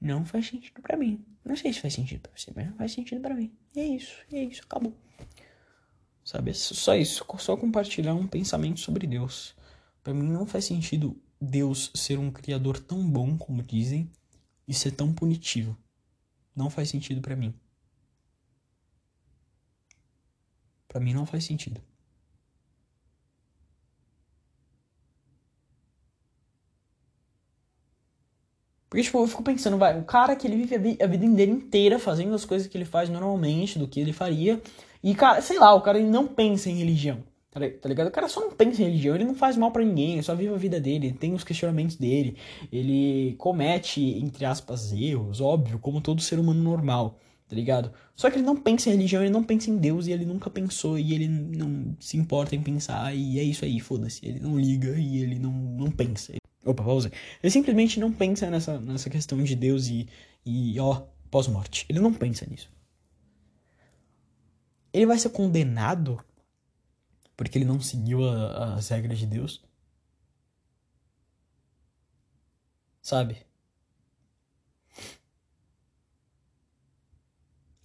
Não 0.00 0.24
faz 0.24 0.46
sentido 0.48 0.80
para 0.80 0.96
mim. 0.96 1.24
Não 1.44 1.56
sei 1.56 1.72
se 1.72 1.80
faz 1.80 1.94
sentido 1.94 2.20
pra 2.20 2.32
você, 2.34 2.52
mas 2.54 2.66
não 2.66 2.74
faz 2.74 2.92
sentido 2.92 3.20
para 3.20 3.34
mim. 3.34 3.52
E 3.74 3.80
é 3.80 3.86
isso, 3.86 4.16
é 4.32 4.42
isso, 4.42 4.62
acabou. 4.64 4.94
Sabe? 6.24 6.52
Só 6.54 6.94
isso, 6.94 7.24
só 7.38 7.56
compartilhar 7.56 8.14
um 8.14 8.26
pensamento 8.26 8.80
sobre 8.80 9.06
Deus. 9.06 9.54
Para 10.02 10.14
mim 10.14 10.28
não 10.28 10.46
faz 10.46 10.64
sentido 10.64 11.16
Deus 11.40 11.90
ser 11.94 12.18
um 12.18 12.30
criador 12.30 12.78
tão 12.78 13.08
bom 13.08 13.36
como 13.36 13.62
dizem 13.62 14.10
e 14.68 14.74
ser 14.74 14.92
tão 14.92 15.12
punitivo. 15.12 15.76
Não 16.54 16.68
faz 16.68 16.90
sentido 16.90 17.22
para 17.22 17.34
mim. 17.34 17.54
Para 20.86 21.00
mim 21.00 21.14
não 21.14 21.24
faz 21.26 21.44
sentido. 21.44 21.80
Porque, 28.88 29.02
tipo, 29.02 29.18
eu 29.18 29.26
fico 29.26 29.42
pensando, 29.42 29.76
vai, 29.76 29.98
o 29.98 30.04
cara 30.04 30.34
que 30.34 30.46
ele 30.46 30.56
vive 30.56 30.74
a, 30.74 30.78
vi 30.78 30.98
a 31.02 31.06
vida 31.06 31.28
dele 31.28 31.52
inteira 31.52 31.98
fazendo 31.98 32.34
as 32.34 32.44
coisas 32.44 32.66
que 32.66 32.76
ele 32.76 32.86
faz 32.86 33.08
normalmente, 33.08 33.78
do 33.78 33.86
que 33.86 34.00
ele 34.00 34.14
faria, 34.14 34.62
e, 35.02 35.14
cara, 35.14 35.42
sei 35.42 35.58
lá, 35.58 35.74
o 35.74 35.82
cara 35.82 35.98
ele 35.98 36.08
não 36.08 36.26
pensa 36.26 36.70
em 36.70 36.76
religião. 36.78 37.22
Tá, 37.58 37.68
tá 37.82 37.88
ligado? 37.88 38.08
O 38.08 38.10
cara 38.10 38.28
só 38.28 38.40
não 38.40 38.52
pensa 38.52 38.82
em 38.82 38.86
religião, 38.86 39.14
ele 39.14 39.24
não 39.24 39.34
faz 39.34 39.56
mal 39.56 39.70
para 39.70 39.84
ninguém, 39.84 40.14
ele 40.14 40.22
só 40.22 40.34
vive 40.34 40.54
a 40.54 40.56
vida 40.56 40.80
dele, 40.80 41.12
tem 41.12 41.34
os 41.34 41.44
questionamentos 41.44 41.96
dele, 41.96 42.36
ele 42.70 43.34
comete, 43.38 44.00
entre 44.18 44.44
aspas, 44.44 44.92
erros, 44.92 45.40
óbvio, 45.40 45.78
como 45.78 46.00
todo 46.00 46.22
ser 46.22 46.38
humano 46.38 46.62
normal, 46.62 47.18
tá 47.48 47.56
ligado? 47.56 47.92
Só 48.14 48.30
que 48.30 48.36
ele 48.36 48.44
não 48.44 48.56
pensa 48.56 48.88
em 48.88 48.92
religião, 48.92 49.22
ele 49.22 49.32
não 49.32 49.42
pensa 49.42 49.70
em 49.70 49.76
Deus 49.76 50.06
e 50.06 50.12
ele 50.12 50.24
nunca 50.24 50.50
pensou 50.50 50.98
e 50.98 51.14
ele 51.14 51.28
não 51.28 51.96
se 51.98 52.16
importa 52.16 52.54
em 52.54 52.62
pensar 52.62 53.14
e 53.14 53.38
é 53.38 53.42
isso 53.42 53.64
aí, 53.64 53.80
foda-se. 53.80 54.26
Ele 54.26 54.40
não 54.40 54.58
liga 54.58 54.98
e 54.98 55.22
ele 55.22 55.38
não, 55.38 55.52
não 55.52 55.90
pensa. 55.90 56.34
Opa, 56.64 56.82
pausa. 56.82 57.10
Ele 57.42 57.50
simplesmente 57.50 57.98
não 57.98 58.12
pensa 58.12 58.50
nessa, 58.50 58.78
nessa 58.80 59.08
questão 59.08 59.42
de 59.42 59.54
Deus 59.54 59.88
e, 59.88 60.06
e 60.44 60.78
ó, 60.78 61.02
pós-morte. 61.30 61.86
Ele 61.88 62.00
não 62.00 62.12
pensa 62.12 62.46
nisso. 62.48 62.70
Ele 64.92 65.06
vai 65.06 65.18
ser 65.18 65.30
condenado 65.30 66.22
porque 67.38 67.56
ele 67.56 67.64
não 67.64 67.80
seguiu 67.80 68.28
a, 68.28 68.74
as 68.74 68.88
regras 68.88 69.18
de 69.18 69.26
Deus. 69.26 69.62
Sabe? 73.02 73.44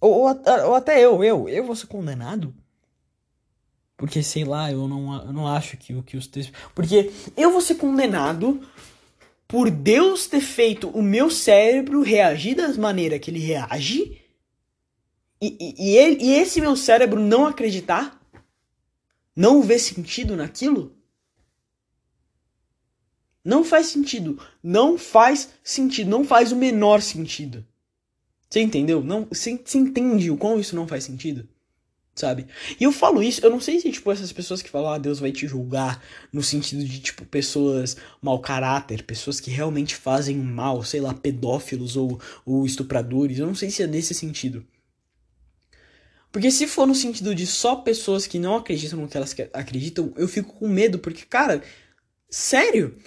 Ou, 0.00 0.12
ou, 0.12 0.26
ou, 0.68 0.74
até 0.74 1.00
eu, 1.00 1.24
eu, 1.24 1.48
eu 1.48 1.64
vou 1.64 1.74
ser 1.74 1.86
condenado 1.86 2.54
Porque, 3.96 4.22
sei 4.22 4.44
lá, 4.44 4.70
eu 4.70 4.86
não, 4.88 5.14
eu 5.26 5.32
não 5.32 5.48
acho 5.48 5.76
que, 5.76 6.02
que 6.02 6.16
os 6.16 6.26
textos. 6.26 6.54
Porque 6.74 7.12
eu 7.36 7.50
vou 7.52 7.60
ser 7.60 7.76
condenado 7.76 8.60
por 9.48 9.70
Deus 9.70 10.26
ter 10.26 10.40
feito 10.40 10.88
o 10.88 11.02
meu 11.02 11.30
cérebro 11.30 12.02
reagir 12.02 12.56
da 12.56 12.68
maneira 12.74 13.18
que 13.18 13.30
ele 13.30 13.38
reage. 13.40 14.20
E, 15.40 15.56
e, 15.60 15.90
e, 15.92 15.96
ele, 15.96 16.24
e 16.24 16.32
esse 16.34 16.60
meu 16.60 16.76
cérebro 16.76 17.20
não 17.20 17.46
acreditar? 17.46 18.20
Não 19.34 19.62
ver 19.62 19.78
sentido 19.78 20.36
naquilo? 20.36 20.96
Não 23.44 23.64
faz 23.64 23.88
sentido. 23.88 24.40
Não 24.62 24.96
faz 24.96 25.50
sentido. 25.62 26.08
Não 26.08 26.24
faz 26.24 26.52
o 26.52 26.56
menor 26.56 27.02
sentido. 27.02 27.66
Você 28.48 28.60
entendeu? 28.60 29.02
Não, 29.02 29.24
você, 29.24 29.60
você 29.62 29.78
entende 29.78 30.30
o 30.30 30.36
quão 30.36 30.60
isso 30.60 30.76
não 30.76 30.86
faz 30.86 31.04
sentido? 31.04 31.48
Sabe? 32.14 32.46
E 32.78 32.84
eu 32.84 32.92
falo 32.92 33.20
isso, 33.20 33.44
eu 33.44 33.50
não 33.50 33.60
sei 33.60 33.80
se, 33.80 33.90
tipo, 33.90 34.12
essas 34.12 34.30
pessoas 34.30 34.62
que 34.62 34.70
falam, 34.70 34.92
ah, 34.92 34.98
Deus 34.98 35.18
vai 35.18 35.32
te 35.32 35.48
julgar, 35.48 36.00
no 36.32 36.44
sentido 36.44 36.84
de, 36.84 37.00
tipo, 37.00 37.24
pessoas 37.24 37.96
mau 38.22 38.38
caráter, 38.38 39.02
pessoas 39.02 39.40
que 39.40 39.50
realmente 39.50 39.96
fazem 39.96 40.36
mal, 40.36 40.84
sei 40.84 41.00
lá, 41.00 41.12
pedófilos 41.12 41.96
ou, 41.96 42.20
ou 42.46 42.64
estupradores, 42.64 43.40
eu 43.40 43.46
não 43.48 43.56
sei 43.56 43.68
se 43.68 43.82
é 43.82 43.86
nesse 43.88 44.14
sentido. 44.14 44.64
Porque 46.34 46.50
se 46.50 46.66
for 46.66 46.84
no 46.84 46.96
sentido 46.96 47.32
de 47.32 47.46
só 47.46 47.76
pessoas 47.76 48.26
que 48.26 48.40
não 48.40 48.56
acreditam 48.56 48.98
no 48.98 49.06
que 49.06 49.16
elas 49.16 49.36
acreditam, 49.52 50.12
eu 50.16 50.26
fico 50.26 50.52
com 50.54 50.66
medo, 50.66 50.98
porque, 50.98 51.24
cara, 51.24 51.62
sério? 52.28 52.98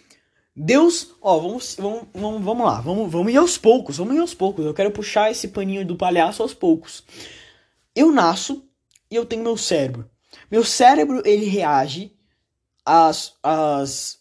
Deus, 0.55 1.13
ó, 1.21 1.37
vamos, 1.37 1.75
vamos, 1.77 2.07
vamos, 2.13 2.41
vamos 2.41 2.65
lá, 2.65 2.79
vamos, 2.79 3.11
vamos 3.11 3.33
ir 3.33 3.35
aos 3.35 3.57
poucos, 3.57 3.97
vamos 3.97 4.15
ir 4.15 4.19
aos 4.19 4.33
poucos. 4.33 4.65
Eu 4.65 4.73
quero 4.73 4.91
puxar 4.91 5.29
esse 5.29 5.49
paninho 5.49 5.85
do 5.85 5.97
palhaço 5.97 6.41
aos 6.41 6.53
poucos. 6.53 7.03
Eu 7.93 8.13
nasço 8.13 8.65
e 9.11 9.15
eu 9.17 9.25
tenho 9.25 9.43
meu 9.43 9.57
cérebro. 9.57 10.09
Meu 10.49 10.63
cérebro, 10.63 11.21
ele 11.25 11.47
reage 11.47 12.15
às, 12.85 13.33
às 13.43 14.19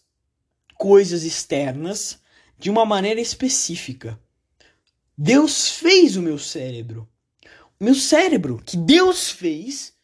coisas 0.75 1.23
externas 1.23 2.19
de 2.59 2.69
uma 2.69 2.85
maneira 2.85 3.21
específica. 3.21 4.19
Deus 5.17 5.71
fez 5.71 6.17
o 6.17 6.21
meu 6.21 6.37
cérebro. 6.37 7.07
Meu 7.79 7.93
cérebro, 7.93 8.61
que 8.63 8.75
Deus 8.75 9.29
fez, 9.29 9.95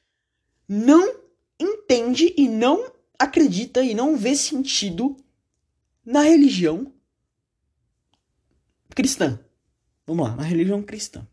não 0.68 1.22
entende 1.60 2.34
e 2.38 2.48
não 2.48 2.94
acredita 3.18 3.84
e 3.84 3.94
não 3.94 4.16
vê 4.16 4.36
sentido 4.36 5.18
na 6.06 6.22
religião 6.22 6.94
cristã. 8.90 9.40
Vamos 10.06 10.28
lá, 10.28 10.36
na 10.36 10.44
religião 10.44 10.84
cristã. 10.84 11.28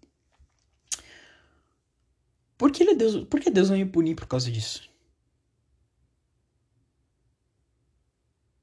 Por 2.56 2.70
que, 2.70 2.82
ele 2.82 2.92
é 2.92 2.94
Deus, 2.94 3.24
por 3.24 3.40
que 3.40 3.50
Deus 3.50 3.68
vai 3.68 3.78
me 3.78 3.90
punir 3.90 4.14
por 4.14 4.26
causa 4.26 4.50
disso? 4.50 4.88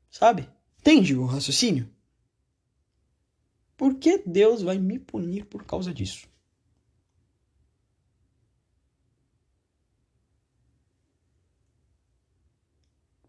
Sabe? 0.10 0.50
Entende 0.80 1.16
o 1.16 1.26
raciocínio? 1.26 1.90
Por 3.76 3.96
que 3.96 4.18
Deus 4.26 4.62
vai 4.62 4.80
me 4.80 4.98
punir 4.98 5.46
por 5.46 5.64
causa 5.64 5.94
disso? 5.94 6.28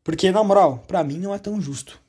Porque, 0.09 0.33
na 0.33 0.43
moral, 0.43 0.79
pra 0.89 1.05
mim 1.05 1.19
não 1.19 1.35
é 1.35 1.39
tão 1.39 1.61
justo 1.61 2.01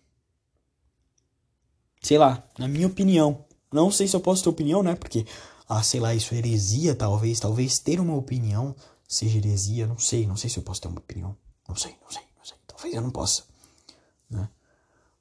sei 2.01 2.17
lá, 2.17 2.43
na 2.57 2.67
minha 2.67 2.87
opinião. 2.87 3.45
Não 3.71 3.91
sei 3.91 4.07
se 4.07 4.15
eu 4.15 4.19
posso 4.19 4.43
ter 4.43 4.49
opinião, 4.49 4.81
né? 4.81 4.95
Porque, 4.95 5.25
ah, 5.67 5.83
sei 5.83 5.99
lá, 5.99 6.13
isso 6.13 6.33
é 6.33 6.37
heresia, 6.37 6.95
talvez. 6.95 7.39
Talvez 7.39 7.79
ter 7.79 7.99
uma 7.99 8.15
opinião 8.15 8.75
seja 9.07 9.37
heresia. 9.37 9.85
Não 9.85 9.99
sei, 9.99 10.25
não 10.25 10.35
sei 10.35 10.49
se 10.49 10.57
eu 10.57 10.63
posso 10.63 10.81
ter 10.81 10.87
uma 10.87 10.99
opinião. 10.99 11.37
Não 11.67 11.75
sei, 11.75 11.95
não 12.01 12.09
sei, 12.09 12.23
não 12.37 12.45
sei. 12.45 12.57
Talvez 12.65 12.95
eu 12.95 13.01
não 13.01 13.11
possa, 13.11 13.43
né? 14.29 14.49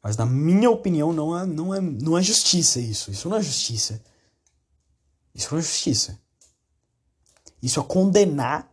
Mas 0.02 0.16
na 0.16 0.24
minha 0.24 0.70
opinião 0.70 1.12
não 1.12 1.36
é, 1.36 1.44
não 1.44 1.74
é, 1.74 1.80
não 1.80 2.16
é 2.16 2.22
justiça 2.22 2.80
isso. 2.80 3.10
Isso 3.10 3.28
não 3.28 3.36
é 3.36 3.42
justiça. 3.42 4.02
Isso 5.34 5.48
não 5.52 5.58
é 5.58 5.62
justiça. 5.62 6.18
Isso 7.60 7.80
é 7.80 7.82
condenar, 7.82 8.70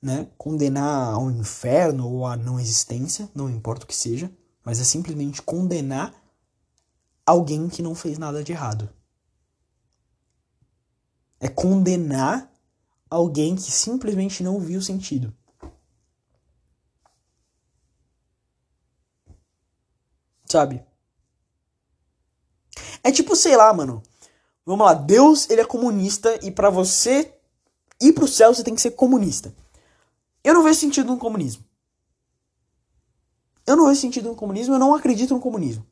né? 0.00 0.28
Condenar 0.36 1.14
ao 1.14 1.30
inferno 1.30 2.08
ou 2.08 2.26
à 2.26 2.36
não 2.36 2.58
existência, 2.58 3.28
não 3.34 3.50
importa 3.50 3.84
o 3.84 3.88
que 3.88 3.96
seja, 3.96 4.30
mas 4.64 4.80
é 4.80 4.84
simplesmente 4.84 5.42
condenar 5.42 6.14
alguém 7.26 7.68
que 7.68 7.82
não 7.82 7.94
fez 7.94 8.18
nada 8.18 8.42
de 8.42 8.52
errado. 8.52 8.88
É 11.40 11.48
condenar 11.48 12.52
alguém 13.10 13.54
que 13.54 13.70
simplesmente 13.70 14.42
não 14.42 14.58
viu 14.58 14.80
sentido. 14.80 15.32
Sabe? 20.44 20.82
É 23.02 23.12
tipo, 23.12 23.36
sei 23.36 23.56
lá, 23.56 23.72
mano. 23.72 24.02
Vamos 24.64 24.86
lá, 24.86 24.94
Deus, 24.94 25.48
ele 25.48 25.60
é 25.60 25.64
comunista 25.64 26.38
e 26.44 26.50
para 26.50 26.70
você 26.70 27.34
ir 28.00 28.12
pro 28.12 28.28
céu 28.28 28.54
você 28.54 28.62
tem 28.62 28.74
que 28.74 28.80
ser 28.80 28.90
comunista. 28.92 29.54
Eu 30.42 30.54
não 30.54 30.62
vejo 30.62 30.78
sentido 30.78 31.12
no 31.12 31.18
comunismo. 31.18 31.64
Eu 33.66 33.76
não 33.76 33.86
vejo 33.86 34.00
sentido 34.00 34.28
no 34.28 34.34
comunismo, 34.34 34.74
eu 34.74 34.78
não 34.78 34.94
acredito 34.94 35.34
no 35.34 35.40
comunismo. 35.40 35.86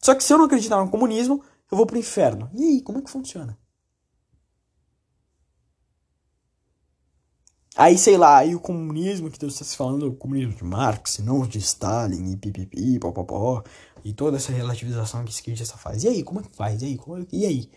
Só 0.00 0.14
que 0.14 0.22
se 0.22 0.32
eu 0.32 0.38
não 0.38 0.44
acreditar 0.44 0.82
no 0.82 0.90
comunismo, 0.90 1.42
eu 1.70 1.76
vou 1.76 1.86
pro 1.86 1.98
inferno. 1.98 2.50
E 2.54 2.62
aí, 2.62 2.80
como 2.80 2.98
é 2.98 3.02
que 3.02 3.10
funciona? 3.10 3.58
Aí, 7.76 7.98
sei 7.98 8.16
lá, 8.16 8.38
aí 8.38 8.54
o 8.54 8.60
comunismo 8.60 9.30
que 9.30 9.38
Deus 9.38 9.52
está 9.52 9.64
se 9.64 9.76
falando, 9.76 10.08
o 10.08 10.14
comunismo 10.16 10.54
de 10.54 10.64
Marx, 10.64 11.18
não 11.18 11.46
de 11.46 11.58
Stalin, 11.58 12.32
e 12.32 12.36
pipipi, 12.36 12.98
popopó, 12.98 13.62
e 14.02 14.14
toda 14.14 14.38
essa 14.38 14.50
relativização 14.50 15.22
que 15.24 15.30
a 15.30 15.34
esquerdista 15.34 15.76
faz. 15.76 16.02
E 16.04 16.08
aí, 16.08 16.22
como 16.22 16.40
é 16.40 16.42
que 16.42 16.56
faz? 16.56 16.80
E 16.80 16.86
aí? 16.86 16.96
Como 16.96 17.18
é... 17.18 17.26
E 17.30 17.44
aí? 17.44 17.70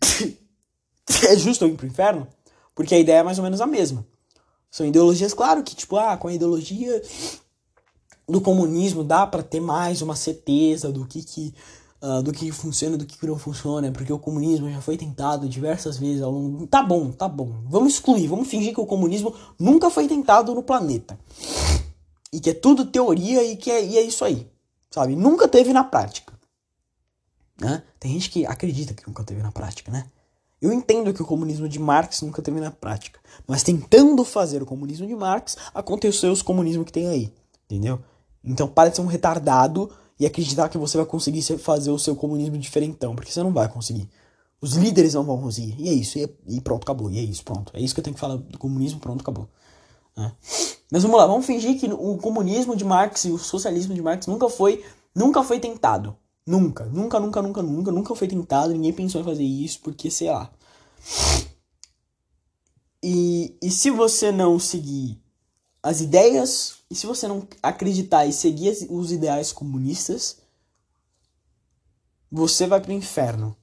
é 1.28 1.36
justo 1.36 1.64
eu 1.64 1.68
ir 1.68 1.76
pro 1.76 1.86
inferno? 1.86 2.26
Porque 2.76 2.94
a 2.94 2.98
ideia 2.98 3.18
é 3.18 3.22
mais 3.24 3.38
ou 3.38 3.44
menos 3.44 3.60
a 3.60 3.66
mesma. 3.66 4.06
São 4.70 4.86
ideologias, 4.86 5.34
claro 5.34 5.64
que, 5.64 5.74
tipo, 5.74 5.96
ah, 5.96 6.16
com 6.16 6.28
a 6.28 6.32
ideologia 6.32 7.02
do 8.28 8.40
comunismo 8.40 9.02
dá 9.02 9.26
para 9.26 9.42
ter 9.42 9.60
mais 9.60 10.02
uma 10.02 10.14
certeza 10.14 10.92
do 10.92 11.06
que 11.06 11.24
que 11.24 11.54
uh, 12.02 12.22
do 12.22 12.32
que 12.32 12.52
funciona 12.52 12.96
do 12.96 13.06
que 13.06 13.26
não 13.26 13.38
funciona, 13.38 13.90
porque 13.90 14.12
o 14.12 14.18
comunismo 14.18 14.70
já 14.70 14.80
foi 14.80 14.96
tentado 14.96 15.48
diversas 15.48 15.96
vezes 15.96 16.22
ao 16.22 16.30
longo. 16.30 16.66
Tá 16.66 16.82
bom, 16.82 17.10
tá 17.10 17.28
bom. 17.28 17.50
Vamos 17.68 17.94
excluir, 17.94 18.26
vamos 18.28 18.48
fingir 18.48 18.74
que 18.74 18.80
o 18.80 18.86
comunismo 18.86 19.34
nunca 19.58 19.88
foi 19.88 20.06
tentado 20.06 20.54
no 20.54 20.62
planeta. 20.62 21.18
E 22.32 22.38
que 22.38 22.50
é 22.50 22.54
tudo 22.54 22.84
teoria 22.84 23.42
e 23.42 23.56
que 23.56 23.70
é, 23.70 23.84
e 23.84 23.96
é 23.96 24.02
isso 24.02 24.24
aí. 24.24 24.46
Sabe? 24.90 25.16
Nunca 25.16 25.48
teve 25.48 25.72
na 25.72 25.84
prática. 25.84 26.34
Né? 27.58 27.82
Tem 27.98 28.12
gente 28.12 28.28
que 28.28 28.44
acredita 28.44 28.92
que 28.92 29.06
nunca 29.06 29.24
teve 29.24 29.42
na 29.42 29.50
prática, 29.50 29.90
né? 29.90 30.06
Eu 30.66 30.72
entendo 30.72 31.14
que 31.14 31.22
o 31.22 31.26
comunismo 31.26 31.68
de 31.68 31.78
Marx 31.78 32.22
nunca 32.22 32.42
teve 32.42 32.58
na 32.58 32.72
prática, 32.72 33.20
mas 33.46 33.62
tentando 33.62 34.24
fazer 34.24 34.62
o 34.62 34.66
comunismo 34.66 35.06
de 35.06 35.14
Marx, 35.14 35.56
aconteceu 35.72 36.32
os 36.32 36.42
comunismos 36.42 36.84
que 36.86 36.92
tem 36.92 37.06
aí, 37.06 37.32
entendeu? 37.66 38.00
Então 38.42 38.66
para 38.66 38.88
de 38.88 38.96
ser 38.96 39.02
um 39.02 39.06
retardado 39.06 39.88
e 40.18 40.26
acreditar 40.26 40.68
que 40.68 40.76
você 40.76 40.96
vai 40.96 41.06
conseguir 41.06 41.42
fazer 41.58 41.92
o 41.92 41.98
seu 42.00 42.16
comunismo 42.16 42.58
diferentão, 42.58 43.14
porque 43.14 43.30
você 43.30 43.42
não 43.44 43.52
vai 43.52 43.68
conseguir. 43.68 44.08
Os 44.60 44.72
líderes 44.72 45.14
não 45.14 45.22
vão 45.22 45.40
conseguir. 45.40 45.76
E 45.78 45.88
é 45.88 45.92
isso, 45.92 46.18
e, 46.18 46.60
pronto, 46.60 46.82
acabou. 46.82 47.10
E 47.10 47.18
é 47.18 47.22
isso, 47.22 47.44
pronto. 47.44 47.70
É 47.72 47.80
isso 47.80 47.94
que 47.94 48.00
eu 48.00 48.04
tenho 48.04 48.14
que 48.14 48.20
falar 48.20 48.36
do 48.36 48.58
comunismo, 48.58 48.98
pronto, 48.98 49.20
acabou. 49.20 49.48
É. 50.18 50.32
Mas 50.90 51.02
vamos 51.02 51.16
lá, 51.16 51.26
vamos 51.26 51.46
fingir 51.46 51.78
que 51.78 51.86
o 51.86 52.16
comunismo 52.16 52.74
de 52.74 52.84
Marx 52.84 53.24
e 53.26 53.30
o 53.30 53.38
socialismo 53.38 53.94
de 53.94 54.02
Marx 54.02 54.26
nunca 54.26 54.48
foi, 54.48 54.84
nunca 55.14 55.44
foi 55.44 55.60
tentado. 55.60 56.16
Nunca, 56.46 56.84
nunca, 56.84 57.18
nunca, 57.18 57.42
nunca, 57.42 57.62
nunca, 57.62 57.90
nunca 57.90 58.14
foi 58.14 58.28
tentado. 58.28 58.72
Ninguém 58.72 58.92
pensou 58.92 59.20
em 59.20 59.24
fazer 59.24 59.42
isso, 59.42 59.80
porque 59.82 60.10
sei 60.10 60.30
lá. 60.30 60.50
E, 63.02 63.56
e 63.62 63.70
se 63.70 63.90
você 63.90 64.32
não 64.32 64.58
seguir 64.58 65.22
as 65.82 66.00
ideias, 66.00 66.78
e 66.90 66.94
se 66.94 67.06
você 67.06 67.28
não 67.28 67.46
acreditar 67.62 68.26
e 68.26 68.32
seguir 68.32 68.76
os 68.90 69.12
ideais 69.12 69.52
comunistas, 69.52 70.38
você 72.30 72.66
vai 72.66 72.80
pro 72.80 72.92
inferno. 72.92 73.56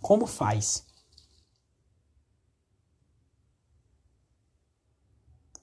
Como 0.00 0.26
faz? 0.26 0.84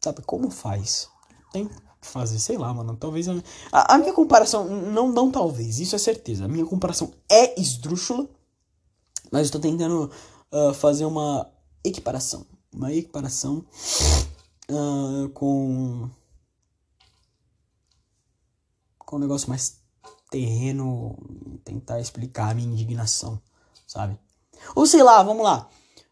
Sabe, 0.02 0.22
como 0.22 0.50
faz? 0.50 1.10
Tem 1.52 1.68
que 1.68 1.76
fazer, 2.02 2.40
sei 2.40 2.58
lá, 2.58 2.74
mano. 2.74 2.96
Talvez. 2.96 3.28
A, 3.28 3.34
a, 3.72 3.96
a 3.96 3.98
minha 3.98 4.14
comparação. 4.14 4.66
Não, 4.66 5.12
não, 5.12 5.30
talvez, 5.30 5.80
isso 5.80 5.96
é 5.96 6.00
certeza. 6.00 6.46
A 6.46 6.48
minha 6.48 6.66
comparação 6.66 7.12
é 7.30 7.60
esdrúxula. 7.60 8.30
Mas 9.32 9.50
tô 9.50 9.60
tentando 9.60 10.12
uh, 10.52 10.74
fazer 10.74 11.06
uma 11.06 11.50
equiparação. 11.84 12.46
Uma 12.74 12.94
equiparação 12.94 13.66
uh, 14.70 15.30
com 15.30 16.10
com 19.00 19.16
um 19.16 19.20
negócio 19.20 19.50
mais 19.50 19.80
terreno, 20.30 21.18
tentar 21.64 22.00
explicar 22.00 22.52
a 22.52 22.54
minha 22.54 22.72
indignação, 22.72 23.42
sabe? 23.88 24.20
Ou 24.76 24.86
sei 24.86 25.02
lá, 25.02 25.24
vamos 25.24 25.44
lá. 25.44 25.68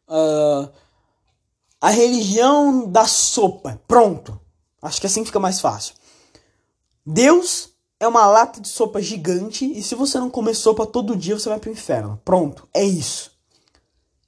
Uh, 0.07 0.71
a 1.79 1.91
religião 1.91 2.89
da 2.89 3.05
sopa. 3.05 3.79
Pronto. 3.87 4.39
Acho 4.81 4.99
que 4.99 5.05
assim 5.05 5.23
fica 5.23 5.39
mais 5.39 5.61
fácil. 5.61 5.93
Deus 7.05 7.69
é 7.99 8.07
uma 8.07 8.25
lata 8.27 8.61
de 8.61 8.67
sopa 8.67 9.01
gigante 9.01 9.65
e 9.65 9.81
se 9.81 9.95
você 9.95 10.19
não 10.19 10.29
comer 10.29 10.53
sopa 10.53 10.85
todo 10.85 11.15
dia, 11.15 11.37
você 11.37 11.49
vai 11.49 11.59
pro 11.59 11.71
inferno. 11.71 12.21
Pronto, 12.23 12.67
é 12.73 12.83
isso. 12.83 13.31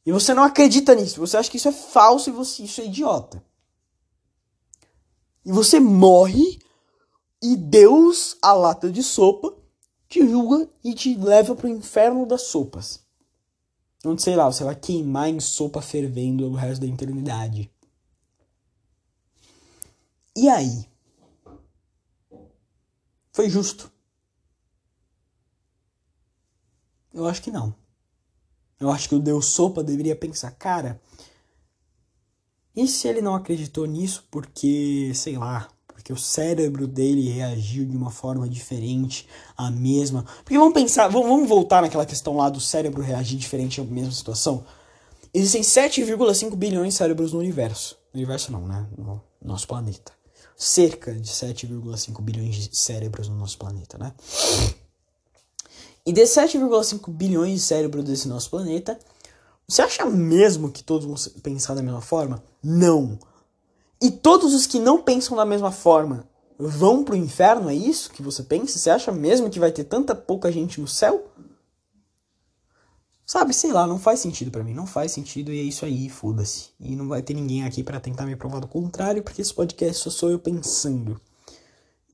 E 0.05 0.11
você 0.11 0.33
não 0.33 0.43
acredita 0.43 0.95
nisso, 0.95 1.19
você 1.19 1.37
acha 1.37 1.51
que 1.51 1.57
isso 1.57 1.67
é 1.67 1.71
falso 1.71 2.29
e 2.29 2.33
você, 2.33 2.63
isso 2.63 2.81
é 2.81 2.85
idiota. 2.85 3.43
E 5.45 5.51
você 5.51 5.79
morre 5.79 6.59
e 7.41 7.55
Deus, 7.55 8.37
a 8.41 8.53
lata 8.53 8.91
de 8.91 9.03
sopa, 9.03 9.53
te 10.07 10.27
julga 10.27 10.67
e 10.83 10.93
te 10.93 11.15
leva 11.15 11.55
pro 11.55 11.67
inferno 11.67 12.25
das 12.25 12.43
sopas. 12.43 12.99
Onde, 14.03 14.21
sei 14.21 14.35
lá, 14.35 14.45
você 14.45 14.63
vai 14.63 14.75
queimar 14.75 15.29
em 15.29 15.39
sopa 15.39 15.81
fervendo 15.81 16.47
o 16.47 16.55
resto 16.55 16.81
da 16.81 16.87
eternidade. 16.87 17.69
E 20.35 20.47
aí? 20.47 20.87
Foi 23.39 23.49
justo? 23.49 23.89
Eu 27.13 27.25
acho 27.25 27.41
que 27.41 27.49
não. 27.49 27.73
Eu 28.77 28.91
acho 28.91 29.07
que 29.07 29.15
o 29.15 29.19
Deus 29.21 29.45
Sopa 29.45 29.81
deveria 29.81 30.13
pensar, 30.13 30.51
cara, 30.51 31.01
e 32.75 32.85
se 32.85 33.07
ele 33.07 33.21
não 33.21 33.33
acreditou 33.33 33.85
nisso 33.85 34.27
porque, 34.29 35.13
sei 35.15 35.37
lá, 35.37 35.69
porque 35.87 36.11
o 36.11 36.17
cérebro 36.17 36.85
dele 36.85 37.29
reagiu 37.29 37.85
de 37.85 37.95
uma 37.95 38.11
forma 38.11 38.45
diferente 38.49 39.25
à 39.55 39.71
mesma. 39.71 40.25
Porque 40.43 40.57
vamos 40.57 40.73
pensar, 40.73 41.07
vamos 41.07 41.47
voltar 41.47 41.81
naquela 41.81 42.05
questão 42.05 42.35
lá 42.35 42.49
do 42.49 42.59
cérebro 42.59 43.01
reagir 43.01 43.37
diferente 43.37 43.79
à 43.79 43.85
mesma 43.85 44.11
situação. 44.11 44.65
Existem 45.33 45.61
7,5 45.61 46.57
bilhões 46.57 46.95
de 46.95 46.97
cérebros 46.97 47.31
no 47.31 47.39
universo. 47.39 47.97
No 48.13 48.17
universo 48.17 48.51
não, 48.51 48.67
né? 48.67 48.85
No 48.97 49.23
nosso 49.41 49.65
planeta. 49.65 50.18
Cerca 50.61 51.13
de 51.13 51.31
7,5 51.31 52.21
bilhões 52.21 52.55
de 52.55 52.77
cérebros 52.77 53.29
no 53.29 53.37
nosso 53.37 53.57
planeta, 53.57 53.97
né? 53.97 54.13
E 56.05 56.11
desses 56.11 56.35
7,5 56.35 57.09
bilhões 57.09 57.53
de 57.53 57.59
cérebros 57.61 58.03
desse 58.03 58.27
nosso 58.27 58.49
planeta, 58.49 58.99
você 59.65 59.81
acha 59.81 60.05
mesmo 60.05 60.69
que 60.69 60.83
todos 60.83 61.05
vão 61.05 61.15
pensar 61.41 61.75
da 61.75 61.81
mesma 61.81 62.01
forma? 62.01 62.43
Não. 62.61 63.17
E 64.01 64.11
todos 64.11 64.53
os 64.53 64.67
que 64.67 64.79
não 64.79 65.01
pensam 65.01 65.37
da 65.37 65.45
mesma 65.45 65.71
forma 65.71 66.27
vão 66.57 67.05
pro 67.05 67.15
inferno? 67.15 67.69
É 67.69 67.73
isso 67.73 68.11
que 68.11 68.21
você 68.21 68.43
pensa? 68.43 68.77
Você 68.77 68.89
acha 68.89 69.13
mesmo 69.13 69.49
que 69.49 69.61
vai 69.61 69.71
ter 69.71 69.85
tanta 69.85 70.13
pouca 70.13 70.51
gente 70.51 70.81
no 70.81 70.87
céu? 70.89 71.25
Sabe, 73.29 73.53
sei 73.53 73.71
lá, 73.71 73.85
não 73.85 73.99
faz 73.99 74.21
sentido 74.21 74.49
para 74.49 74.63
mim, 74.63 74.73
não 74.73 74.87
faz 74.87 75.11
sentido 75.11 75.53
e 75.53 75.59
é 75.59 75.61
isso 75.61 75.85
aí, 75.85 76.09
foda-se. 76.09 76.71
E 76.79 76.95
não 76.95 77.07
vai 77.07 77.21
ter 77.21 77.35
ninguém 77.35 77.63
aqui 77.63 77.83
para 77.83 77.99
tentar 77.99 78.25
me 78.25 78.35
provar 78.35 78.59
do 78.59 78.67
contrário, 78.67 79.21
porque 79.21 79.39
esse 79.39 79.53
podcast 79.53 80.01
só 80.01 80.09
sou 80.09 80.31
eu 80.31 80.39
pensando. 80.39 81.21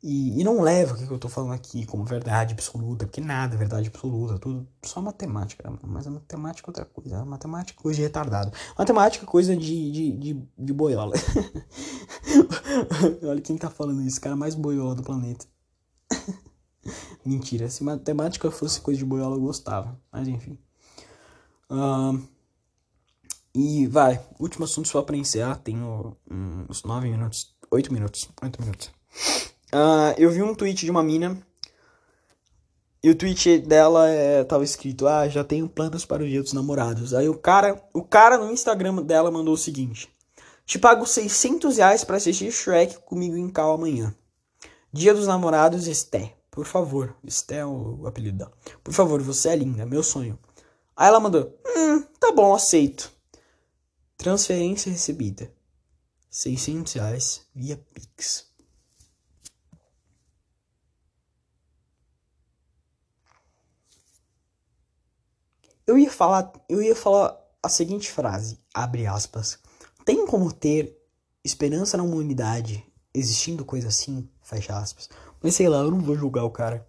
E, 0.04 0.42
e 0.42 0.44
não 0.44 0.60
leva 0.60 0.94
o 0.94 0.98
que 0.98 1.10
eu 1.10 1.18
tô 1.18 1.30
falando 1.30 1.54
aqui 1.54 1.86
como 1.86 2.04
verdade 2.04 2.52
absoluta, 2.52 3.06
porque 3.06 3.22
nada 3.22 3.56
é 3.56 3.58
verdade 3.58 3.88
absoluta, 3.88 4.38
tudo 4.38 4.68
só 4.84 5.02
matemática. 5.02 5.72
Mas 5.84 6.06
a 6.06 6.12
matemática 6.12 6.68
é 6.68 6.70
outra 6.70 6.84
coisa. 6.84 7.20
A 7.20 7.26
matemática 7.26 7.80
é 7.80 7.82
coisa 7.82 7.96
de 7.96 8.04
retardado. 8.04 8.52
Matemática 8.78 9.24
é 9.24 9.28
coisa 9.28 9.56
de, 9.56 9.92
de, 9.92 10.12
de, 10.18 10.48
de 10.58 10.74
boiola. 10.74 11.16
Olha 13.24 13.40
quem 13.40 13.58
tá 13.58 13.70
falando 13.70 14.02
isso, 14.02 14.20
cara 14.20 14.36
mais 14.36 14.54
boiola 14.54 14.94
do 14.94 15.02
planeta. 15.02 15.46
Mentira, 17.26 17.70
se 17.70 17.86
matemática 17.86 18.52
fosse 18.52 18.82
coisa 18.82 18.98
de 18.98 19.06
boiola 19.06 19.38
eu 19.38 19.42
gostava. 19.42 19.98
Mas 20.12 20.28
enfim. 20.28 20.60
Uh, 21.70 22.22
e 23.54 23.88
vai, 23.88 24.22
último 24.40 24.66
assunto 24.66 24.88
só 24.88 25.02
pra 25.02 25.16
encerrar. 25.16 25.56
Tenho 25.58 26.16
uns 26.70 26.84
9 26.84 27.10
minutos, 27.10 27.56
8 27.72 27.94
minutos, 27.94 28.30
8 28.42 28.62
minutos. 28.62 28.92
Uh, 29.74 30.14
eu 30.18 30.30
vi 30.30 30.44
um 30.44 30.54
tweet 30.54 30.86
de 30.86 30.92
uma 30.92 31.04
mina. 31.04 31.42
E 33.02 33.10
o 33.10 33.16
tweet 33.16 33.60
dela 33.60 34.10
é, 34.10 34.44
tava 34.44 34.64
escrito: 34.64 35.08
Ah, 35.08 35.28
já 35.30 35.44
tenho 35.44 35.70
planos 35.70 36.06
para 36.06 36.24
o 36.24 36.28
dia 36.28 36.42
dos 36.42 36.54
namorados. 36.54 37.14
Aí 37.14 37.30
o 37.30 37.38
cara, 37.38 37.82
o 37.94 38.04
cara 38.04 38.38
no 38.38 38.52
Instagram 38.52 39.04
dela 39.04 39.32
mandou 39.32 39.54
o 39.54 39.58
seguinte: 39.58 40.10
Te 40.66 40.80
pago 40.80 41.06
600 41.06 41.78
reais 41.78 42.04
pra 42.04 42.18
assistir 42.18 42.52
Shrek 42.52 43.00
comigo 43.06 43.38
em 43.38 43.50
Cal 43.50 43.74
amanhã. 43.74 44.14
Dia 44.92 45.14
dos 45.14 45.28
namorados, 45.28 45.88
Esté. 45.88 46.36
Por 46.50 46.66
favor. 46.66 47.16
Esté 47.24 47.58
é 47.58 47.66
o 47.66 48.08
apelido 48.08 48.40
dela. 48.40 48.54
Por 48.84 48.94
favor, 48.94 49.22
você 49.22 49.50
é 49.50 49.56
linda, 49.56 49.86
meu 49.86 50.02
sonho. 50.02 50.40
Aí 50.96 51.08
ela 51.08 51.20
mandou: 51.20 51.60
Hum, 51.66 52.02
tá 52.20 52.32
bom, 52.32 52.54
aceito. 52.54 53.12
Transferência 54.18 54.92
recebida: 54.92 55.52
600 56.30 56.94
reais 56.94 57.42
via 57.54 57.78
Pix. 57.94 58.54
Eu 65.88 66.00
ia 66.00 66.10
falar, 66.10 66.52
eu 66.68 66.82
ia 66.82 66.96
falar 66.96 67.38
a 67.62 67.70
seguinte 67.70 68.12
frase, 68.12 68.60
abre 68.74 69.06
aspas. 69.06 69.60
Tem 70.04 70.26
como 70.26 70.52
ter 70.52 71.00
esperança 71.44 71.96
na 71.96 72.04
humanidade 72.04 72.84
existindo 73.14 73.64
coisa 73.64 73.90
assim, 73.90 74.28
fecha 74.42 74.78
aspas. 74.78 75.10
Mas 75.42 75.56
sei 75.56 75.70
lá, 75.70 75.78
eu 75.78 75.92
não 75.92 76.00
vou 76.00 76.16
julgar 76.16 76.44
o 76.44 76.50
cara. 76.50 76.88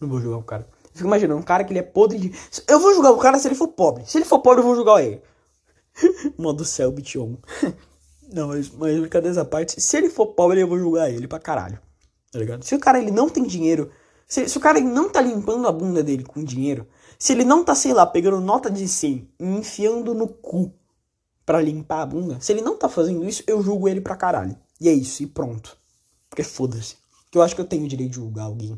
Não 0.00 0.08
vou 0.08 0.20
julgar 0.20 0.38
o 0.38 0.44
cara. 0.44 0.68
Fico 0.96 1.06
imaginando 1.06 1.40
um 1.40 1.44
cara 1.44 1.64
que 1.64 1.72
ele 1.72 1.80
é 1.80 1.82
podre 1.82 2.18
de. 2.18 2.32
Eu 2.66 2.80
vou 2.80 2.94
julgar 2.94 3.12
o 3.12 3.18
cara 3.18 3.38
se 3.38 3.46
ele 3.46 3.54
for 3.54 3.68
pobre. 3.68 4.04
Se 4.06 4.18
ele 4.18 4.24
for 4.24 4.40
pobre, 4.40 4.60
eu 4.60 4.66
vou 4.66 4.74
julgar 4.74 5.04
ele. 5.04 5.20
Modo 6.36 6.64
céu, 6.64 6.90
bition. 6.90 7.36
não, 8.32 8.48
mas, 8.48 8.70
mas 8.70 8.98
brincadeira 8.98 9.40
à 9.40 9.44
parte. 9.44 9.80
Se 9.80 9.96
ele 9.96 10.08
for 10.08 10.28
pobre, 10.28 10.60
eu 10.60 10.68
vou 10.68 10.78
julgar 10.78 11.10
ele 11.10 11.28
pra 11.28 11.38
caralho. 11.38 11.78
Tá 12.32 12.38
ligado? 12.38 12.64
Se 12.64 12.74
o 12.74 12.80
cara 12.80 12.98
ele 12.98 13.10
não 13.10 13.28
tem 13.28 13.44
dinheiro 13.44 13.90
se, 14.28 14.48
se 14.48 14.58
o 14.58 14.60
cara 14.60 14.80
não 14.80 15.08
tá 15.08 15.20
limpando 15.20 15.68
a 15.68 15.72
bunda 15.72 16.02
dele 16.02 16.24
com 16.24 16.42
dinheiro, 16.42 16.86
se 17.18 17.32
ele 17.32 17.44
não 17.44 17.64
tá, 17.64 17.74
sei 17.74 17.92
lá, 17.92 18.04
pegando 18.04 18.40
nota 18.40 18.68
de 18.68 18.88
100 18.88 19.28
e 19.38 19.44
enfiando 19.44 20.14
no 20.14 20.26
cu 20.26 20.72
para 21.44 21.62
limpar 21.62 22.02
a 22.02 22.06
bunda, 22.06 22.40
se 22.40 22.52
ele 22.52 22.60
não 22.60 22.76
tá 22.76 22.88
fazendo 22.88 23.24
isso, 23.24 23.44
eu 23.46 23.62
julgo 23.62 23.88
ele 23.88 24.00
pra 24.00 24.16
caralho. 24.16 24.56
E 24.80 24.88
é 24.88 24.92
isso, 24.92 25.22
e 25.22 25.26
pronto. 25.26 25.76
Porque 26.28 26.42
foda-se. 26.42 26.96
Porque 27.24 27.38
eu 27.38 27.42
acho 27.42 27.54
que 27.54 27.60
eu 27.60 27.66
tenho 27.66 27.84
o 27.84 27.88
direito 27.88 28.10
de 28.10 28.16
julgar 28.16 28.44
alguém. 28.44 28.76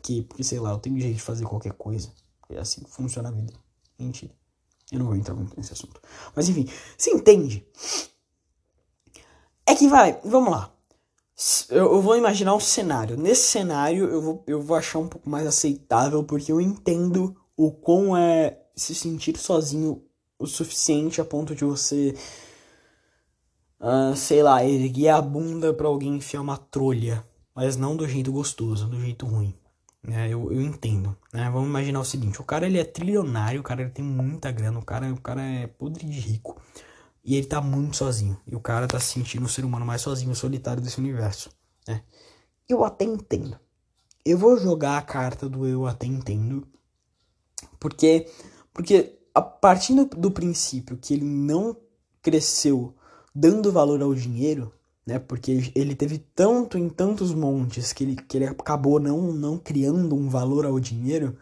Porque, 0.00 0.22
porque, 0.22 0.42
sei 0.42 0.58
lá, 0.58 0.70
eu 0.70 0.78
tenho 0.78 0.96
o 0.96 0.98
direito 0.98 1.16
de 1.16 1.22
fazer 1.22 1.44
qualquer 1.44 1.72
coisa. 1.74 2.10
É 2.48 2.58
assim 2.58 2.82
que 2.82 2.90
funciona 2.90 3.28
a 3.28 3.32
vida. 3.32 3.52
Mentira. 3.98 4.32
Eu 4.90 4.98
não 4.98 5.06
vou 5.06 5.14
entrar 5.14 5.34
muito 5.34 5.56
nesse 5.56 5.72
assunto. 5.72 6.00
Mas 6.34 6.48
enfim, 6.48 6.66
você 6.96 7.10
entende? 7.10 7.64
É 9.66 9.74
que 9.74 9.86
vai, 9.86 10.20
vamos 10.24 10.50
lá 10.50 10.74
eu, 11.70 11.94
eu, 11.94 12.02
vou 12.02 12.16
imaginar 12.16 12.54
um 12.54 12.60
cenário. 12.60 13.16
Nesse 13.16 13.42
cenário 13.42 14.04
eu 14.04 14.20
vou, 14.20 14.44
eu 14.46 14.60
vou 14.60 14.76
achar 14.76 14.98
um 14.98 15.08
pouco 15.08 15.28
mais 15.28 15.46
aceitável 15.46 16.22
porque 16.22 16.52
eu 16.52 16.60
entendo 16.60 17.34
o 17.56 17.70
quão 17.70 18.16
é 18.16 18.60
se 18.76 18.94
sentir 18.94 19.36
sozinho 19.38 20.04
o 20.38 20.46
suficiente 20.46 21.20
a 21.20 21.24
ponto 21.24 21.54
de 21.54 21.64
você, 21.64 22.14
uh, 23.80 24.14
sei 24.16 24.42
lá, 24.42 24.64
erguer 24.64 25.08
a 25.08 25.20
bunda 25.20 25.72
para 25.72 25.86
alguém 25.86 26.16
enfiar 26.16 26.40
uma 26.40 26.56
trolha, 26.56 27.26
mas 27.54 27.76
não 27.76 27.94
do 27.96 28.08
jeito 28.08 28.32
gostoso, 28.32 28.86
do 28.88 29.00
jeito 29.00 29.26
ruim. 29.26 29.54
Né? 30.02 30.28
Eu, 30.28 30.52
eu 30.52 30.60
entendo. 30.60 31.16
Né? 31.32 31.50
Vamos 31.50 31.68
imaginar 31.68 32.00
o 32.00 32.04
seguinte: 32.04 32.40
o 32.40 32.44
cara 32.44 32.66
ele 32.66 32.78
é 32.78 32.84
trilionário, 32.84 33.60
o 33.60 33.64
cara 33.64 33.82
ele 33.82 33.90
tem 33.90 34.04
muita 34.04 34.50
grana, 34.50 34.78
o 34.78 34.84
cara, 34.84 35.12
o 35.12 35.20
cara 35.20 35.42
é 35.42 35.66
podre 35.66 36.06
de 36.06 36.18
rico. 36.18 36.60
E 37.24 37.36
ele 37.36 37.46
tá 37.46 37.60
muito 37.60 37.96
sozinho. 37.96 38.38
E 38.46 38.56
o 38.56 38.60
cara 38.60 38.86
tá 38.86 38.98
se 38.98 39.12
sentindo 39.12 39.44
o 39.44 39.48
ser 39.48 39.64
humano 39.64 39.84
mais 39.84 40.00
sozinho, 40.00 40.34
solitário 40.34 40.82
desse 40.82 40.98
universo. 40.98 41.50
Né? 41.86 42.02
Eu 42.68 42.82
até 42.82 43.04
entendo. 43.04 43.58
Eu 44.24 44.38
vou 44.38 44.58
jogar 44.58 44.96
a 44.96 45.02
carta 45.02 45.48
do 45.48 45.66
eu 45.66 45.86
até 45.86 46.06
entendo. 46.06 46.66
Porque, 47.78 48.26
porque 48.72 49.18
a 49.34 49.42
partir 49.42 49.94
do, 49.94 50.04
do 50.06 50.30
princípio 50.30 50.96
que 50.96 51.14
ele 51.14 51.24
não 51.24 51.76
cresceu 52.22 52.94
dando 53.34 53.72
valor 53.72 54.02
ao 54.02 54.14
dinheiro, 54.14 54.72
né? 55.06 55.18
Porque 55.18 55.72
ele 55.74 55.94
teve 55.94 56.18
tanto 56.18 56.78
em 56.78 56.88
tantos 56.88 57.34
montes 57.34 57.92
que 57.92 58.04
ele, 58.04 58.16
que 58.16 58.36
ele 58.38 58.46
acabou 58.46 59.00
não, 59.00 59.32
não 59.32 59.58
criando 59.58 60.14
um 60.14 60.28
valor 60.28 60.66
ao 60.66 60.78
dinheiro. 60.78 61.36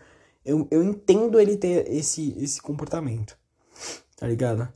Eu, 0.44 0.66
eu 0.70 0.82
entendo 0.82 1.38
ele 1.38 1.56
ter 1.56 1.90
esse, 1.90 2.34
esse 2.38 2.60
comportamento. 2.60 3.36
Tá 4.16 4.26
ligado? 4.26 4.68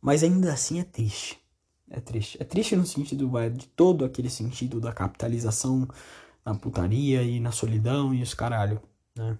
Mas 0.00 0.22
ainda 0.22 0.52
assim 0.52 0.80
é 0.80 0.84
triste. 0.84 1.38
É 1.90 2.00
triste. 2.00 2.36
É 2.40 2.44
triste 2.44 2.76
no 2.76 2.86
sentido 2.86 3.30
de 3.52 3.66
todo 3.68 4.04
aquele 4.04 4.30
sentido 4.30 4.80
da 4.80 4.92
capitalização 4.92 5.88
na 6.44 6.54
putaria 6.54 7.22
e 7.22 7.40
na 7.40 7.52
solidão 7.52 8.14
e 8.14 8.22
os 8.22 8.34
caralho, 8.34 8.80
né? 9.16 9.38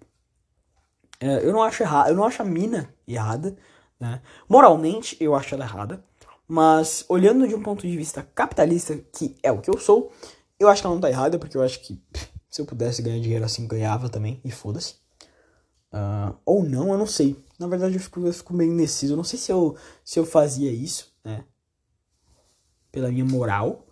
É, 1.20 1.46
eu 1.46 1.52
não 1.52 1.62
acho 1.62 1.82
errado, 1.82 2.08
eu 2.08 2.16
não 2.16 2.24
acho 2.24 2.40
a 2.40 2.44
mina 2.44 2.92
errada, 3.06 3.56
né? 3.98 4.22
Moralmente 4.48 5.16
eu 5.20 5.34
acho 5.34 5.54
ela 5.54 5.64
errada, 5.64 6.02
mas 6.50 7.04
olhando 7.08 7.46
de 7.46 7.54
um 7.54 7.62
ponto 7.62 7.86
de 7.86 7.96
vista 7.96 8.26
capitalista, 8.34 8.96
que 8.96 9.36
é 9.40 9.52
o 9.52 9.60
que 9.60 9.70
eu 9.70 9.78
sou, 9.78 10.10
eu 10.58 10.68
acho 10.68 10.82
que 10.82 10.86
ela 10.86 10.96
não 10.96 11.00
tá 11.00 11.08
errada, 11.08 11.38
porque 11.38 11.56
eu 11.56 11.62
acho 11.62 11.78
que 11.80 12.02
se 12.50 12.60
eu 12.60 12.66
pudesse 12.66 13.00
ganhar 13.00 13.20
dinheiro 13.20 13.44
assim, 13.44 13.68
ganhava 13.68 14.08
também, 14.08 14.40
e 14.44 14.50
foda-se. 14.50 14.96
Uh, 15.92 16.36
ou 16.44 16.64
não, 16.64 16.90
eu 16.90 16.98
não 16.98 17.06
sei. 17.06 17.36
Na 17.56 17.68
verdade, 17.68 17.94
eu 17.94 18.00
fico, 18.00 18.26
eu 18.26 18.32
fico 18.32 18.52
meio 18.52 18.72
indeciso. 18.72 19.12
Eu 19.12 19.16
não 19.16 19.22
sei 19.22 19.38
se 19.38 19.52
eu, 19.52 19.76
se 20.04 20.18
eu 20.18 20.26
fazia 20.26 20.72
isso, 20.72 21.14
né? 21.24 21.44
Pela 22.90 23.12
minha 23.12 23.24
moral. 23.24 23.86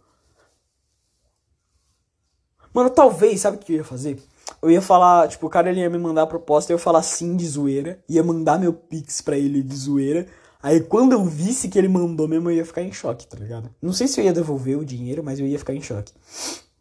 Mano, 2.74 2.90
talvez, 2.90 3.40
sabe 3.40 3.56
o 3.56 3.60
que 3.60 3.72
eu 3.72 3.76
ia 3.76 3.84
fazer? 3.84 4.20
Eu 4.60 4.68
ia 4.68 4.82
falar, 4.82 5.28
tipo, 5.28 5.46
o 5.46 5.50
cara 5.50 5.70
ele 5.70 5.80
ia 5.80 5.90
me 5.90 5.98
mandar 5.98 6.22
a 6.22 6.26
proposta, 6.26 6.72
eu 6.72 6.76
ia 6.76 6.82
falar 6.82 7.02
sim 7.02 7.36
de 7.36 7.46
zoeira, 7.46 8.02
ia 8.08 8.22
mandar 8.24 8.58
meu 8.58 8.72
pix 8.72 9.20
pra 9.20 9.38
ele 9.38 9.62
de 9.62 9.76
zoeira. 9.76 10.26
Aí 10.60 10.80
quando 10.80 11.12
eu 11.12 11.24
visse 11.24 11.68
que 11.68 11.78
ele 11.78 11.88
mandou 11.88 12.26
mesmo, 12.26 12.50
eu 12.50 12.56
ia 12.56 12.64
ficar 12.64 12.82
em 12.82 12.92
choque, 12.92 13.26
tá 13.26 13.36
ligado? 13.38 13.74
Não 13.80 13.92
sei 13.92 14.08
se 14.08 14.20
eu 14.20 14.24
ia 14.24 14.32
devolver 14.32 14.76
o 14.76 14.84
dinheiro, 14.84 15.22
mas 15.22 15.38
eu 15.38 15.46
ia 15.46 15.58
ficar 15.58 15.74
em 15.74 15.80
choque. 15.80 16.12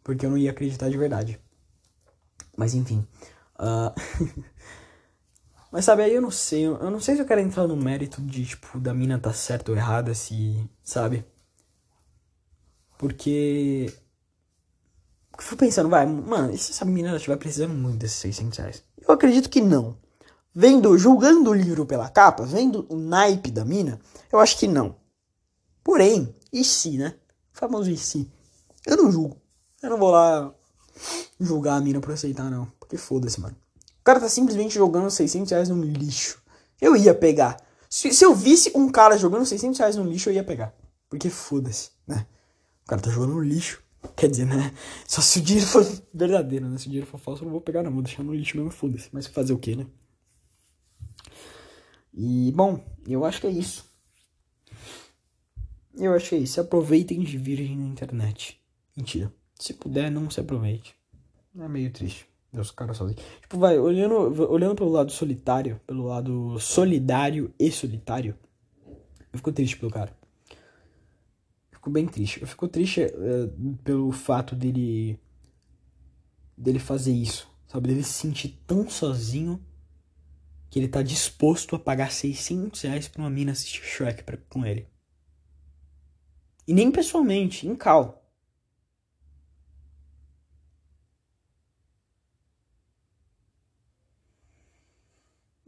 Porque 0.02 0.26
eu 0.26 0.30
não 0.30 0.38
ia 0.38 0.50
acreditar 0.50 0.88
de 0.88 0.96
verdade. 0.96 1.40
Mas 2.56 2.74
enfim. 2.74 3.06
Uh... 3.58 4.42
mas 5.70 5.84
sabe, 5.84 6.02
aí 6.02 6.14
eu 6.14 6.22
não 6.22 6.30
sei. 6.30 6.66
Eu 6.66 6.90
não 6.90 7.00
sei 7.00 7.14
se 7.14 7.22
eu 7.22 7.26
quero 7.26 7.40
entrar 7.40 7.66
no 7.68 7.76
mérito 7.76 8.20
de, 8.20 8.46
tipo, 8.46 8.80
da 8.80 8.92
mina 8.92 9.18
tá 9.18 9.32
certa 9.32 9.70
ou 9.70 9.76
errada, 9.76 10.12
se. 10.14 10.68
Sabe? 10.82 11.24
Porque 12.98 13.92
fui 15.38 15.56
pensando, 15.56 15.88
vai, 15.88 16.04
mano, 16.04 16.52
e 16.52 16.58
se 16.58 16.72
essa 16.72 16.84
menina 16.84 17.14
estiver 17.16 17.36
precisando 17.36 17.72
muito 17.72 17.98
desses 17.98 18.16
600 18.18 18.58
reais? 18.58 18.84
Eu 19.00 19.14
acredito 19.14 19.48
que 19.48 19.60
não. 19.60 19.96
Vendo, 20.60 20.98
julgando 20.98 21.50
o 21.50 21.54
livro 21.54 21.86
pela 21.86 22.08
capa, 22.08 22.44
vendo 22.44 22.84
o 22.88 22.96
naipe 22.96 23.48
da 23.48 23.64
mina, 23.64 24.00
eu 24.32 24.40
acho 24.40 24.58
que 24.58 24.66
não. 24.66 24.96
Porém, 25.84 26.34
e 26.52 26.64
se, 26.64 26.98
né? 26.98 27.14
O 27.54 27.58
famoso 27.60 27.88
e 27.88 27.96
se. 27.96 28.28
Eu 28.84 28.96
não 28.96 29.12
julgo. 29.12 29.40
Eu 29.80 29.90
não 29.90 29.98
vou 29.98 30.10
lá 30.10 30.52
julgar 31.38 31.76
a 31.76 31.80
mina 31.80 32.00
por 32.00 32.10
aceitar, 32.10 32.50
não. 32.50 32.66
Porque 32.80 32.96
foda-se, 32.96 33.40
mano. 33.40 33.54
O 34.00 34.02
cara 34.02 34.18
tá 34.18 34.28
simplesmente 34.28 34.74
jogando 34.74 35.08
600 35.08 35.48
reais 35.48 35.68
no 35.68 35.80
lixo. 35.80 36.42
Eu 36.80 36.96
ia 36.96 37.14
pegar. 37.14 37.56
Se, 37.88 38.12
se 38.12 38.24
eu 38.24 38.34
visse 38.34 38.72
um 38.74 38.90
cara 38.90 39.16
jogando 39.16 39.46
600 39.46 39.78
reais 39.78 39.94
no 39.94 40.02
lixo, 40.02 40.28
eu 40.28 40.34
ia 40.34 40.42
pegar. 40.42 40.74
Porque 41.08 41.30
foda-se, 41.30 41.90
né? 42.04 42.26
O 42.84 42.88
cara 42.88 43.00
tá 43.00 43.10
jogando 43.10 43.34
no 43.34 43.42
lixo. 43.44 43.80
Quer 44.16 44.28
dizer, 44.28 44.46
né? 44.46 44.74
Só 45.06 45.20
se 45.20 45.38
o 45.38 45.42
dinheiro 45.42 45.68
for 45.68 45.86
verdadeiro, 46.12 46.66
né? 46.66 46.78
Se 46.78 46.86
o 46.86 46.90
dinheiro 46.90 47.06
for 47.06 47.20
falso, 47.20 47.42
eu 47.42 47.46
não 47.46 47.52
vou 47.52 47.60
pegar, 47.60 47.84
não. 47.84 47.92
Vou 47.92 48.02
deixar 48.02 48.24
no 48.24 48.34
lixo 48.34 48.56
mesmo, 48.56 48.72
foda-se. 48.72 49.08
Mas 49.12 49.28
fazer 49.28 49.52
o 49.52 49.58
quê, 49.58 49.76
né? 49.76 49.86
E, 52.12 52.52
bom, 52.52 52.84
eu 53.06 53.24
acho 53.24 53.40
que 53.40 53.46
é 53.46 53.50
isso. 53.50 53.88
Eu 55.94 56.14
acho 56.14 56.30
que 56.30 56.34
é 56.34 56.38
isso. 56.38 56.60
Aproveitem 56.60 57.20
de 57.20 57.36
virgem 57.38 57.76
na 57.76 57.86
internet. 57.86 58.60
Mentira. 58.96 59.32
Se 59.58 59.74
puder, 59.74 60.10
não 60.10 60.30
se 60.30 60.40
aproveite. 60.40 60.94
É 61.58 61.68
meio 61.68 61.92
triste. 61.92 62.26
Deus, 62.52 62.70
cara 62.70 62.94
sozinho. 62.94 63.18
Tipo, 63.40 63.58
vai, 63.58 63.78
olhando, 63.78 64.14
olhando 64.50 64.74
pelo 64.74 64.90
lado 64.90 65.12
solitário, 65.12 65.80
pelo 65.86 66.04
lado 66.04 66.58
solidário 66.60 67.52
e 67.58 67.70
solitário, 67.70 68.36
eu 69.32 69.36
fico 69.38 69.52
triste 69.52 69.76
pelo 69.76 69.90
cara 69.90 70.16
fico 71.88 71.90
bem 71.90 72.06
triste. 72.06 72.40
Eu 72.40 72.46
fico 72.46 72.68
triste 72.68 73.00
uh, 73.00 73.76
pelo 73.82 74.12
fato 74.12 74.54
dele 74.54 75.18
dele 76.56 76.78
fazer 76.78 77.12
isso, 77.12 77.48
sabe? 77.66 77.88
Dele 77.88 78.02
se 78.02 78.12
sentir 78.12 78.60
tão 78.66 78.88
sozinho 78.90 79.60
ele 80.78 80.88
tá 80.88 81.02
disposto 81.02 81.76
a 81.76 81.78
pagar 81.78 82.12
600 82.12 82.80
reais 82.82 83.08
pra 83.08 83.22
uma 83.22 83.30
mina 83.30 83.52
assistir 83.52 83.82
Shrek 83.82 84.22
pra, 84.22 84.36
com 84.48 84.64
ele. 84.64 84.88
E 86.66 86.74
nem 86.74 86.90
pessoalmente, 86.92 87.66
em 87.66 87.74
cal. 87.74 88.22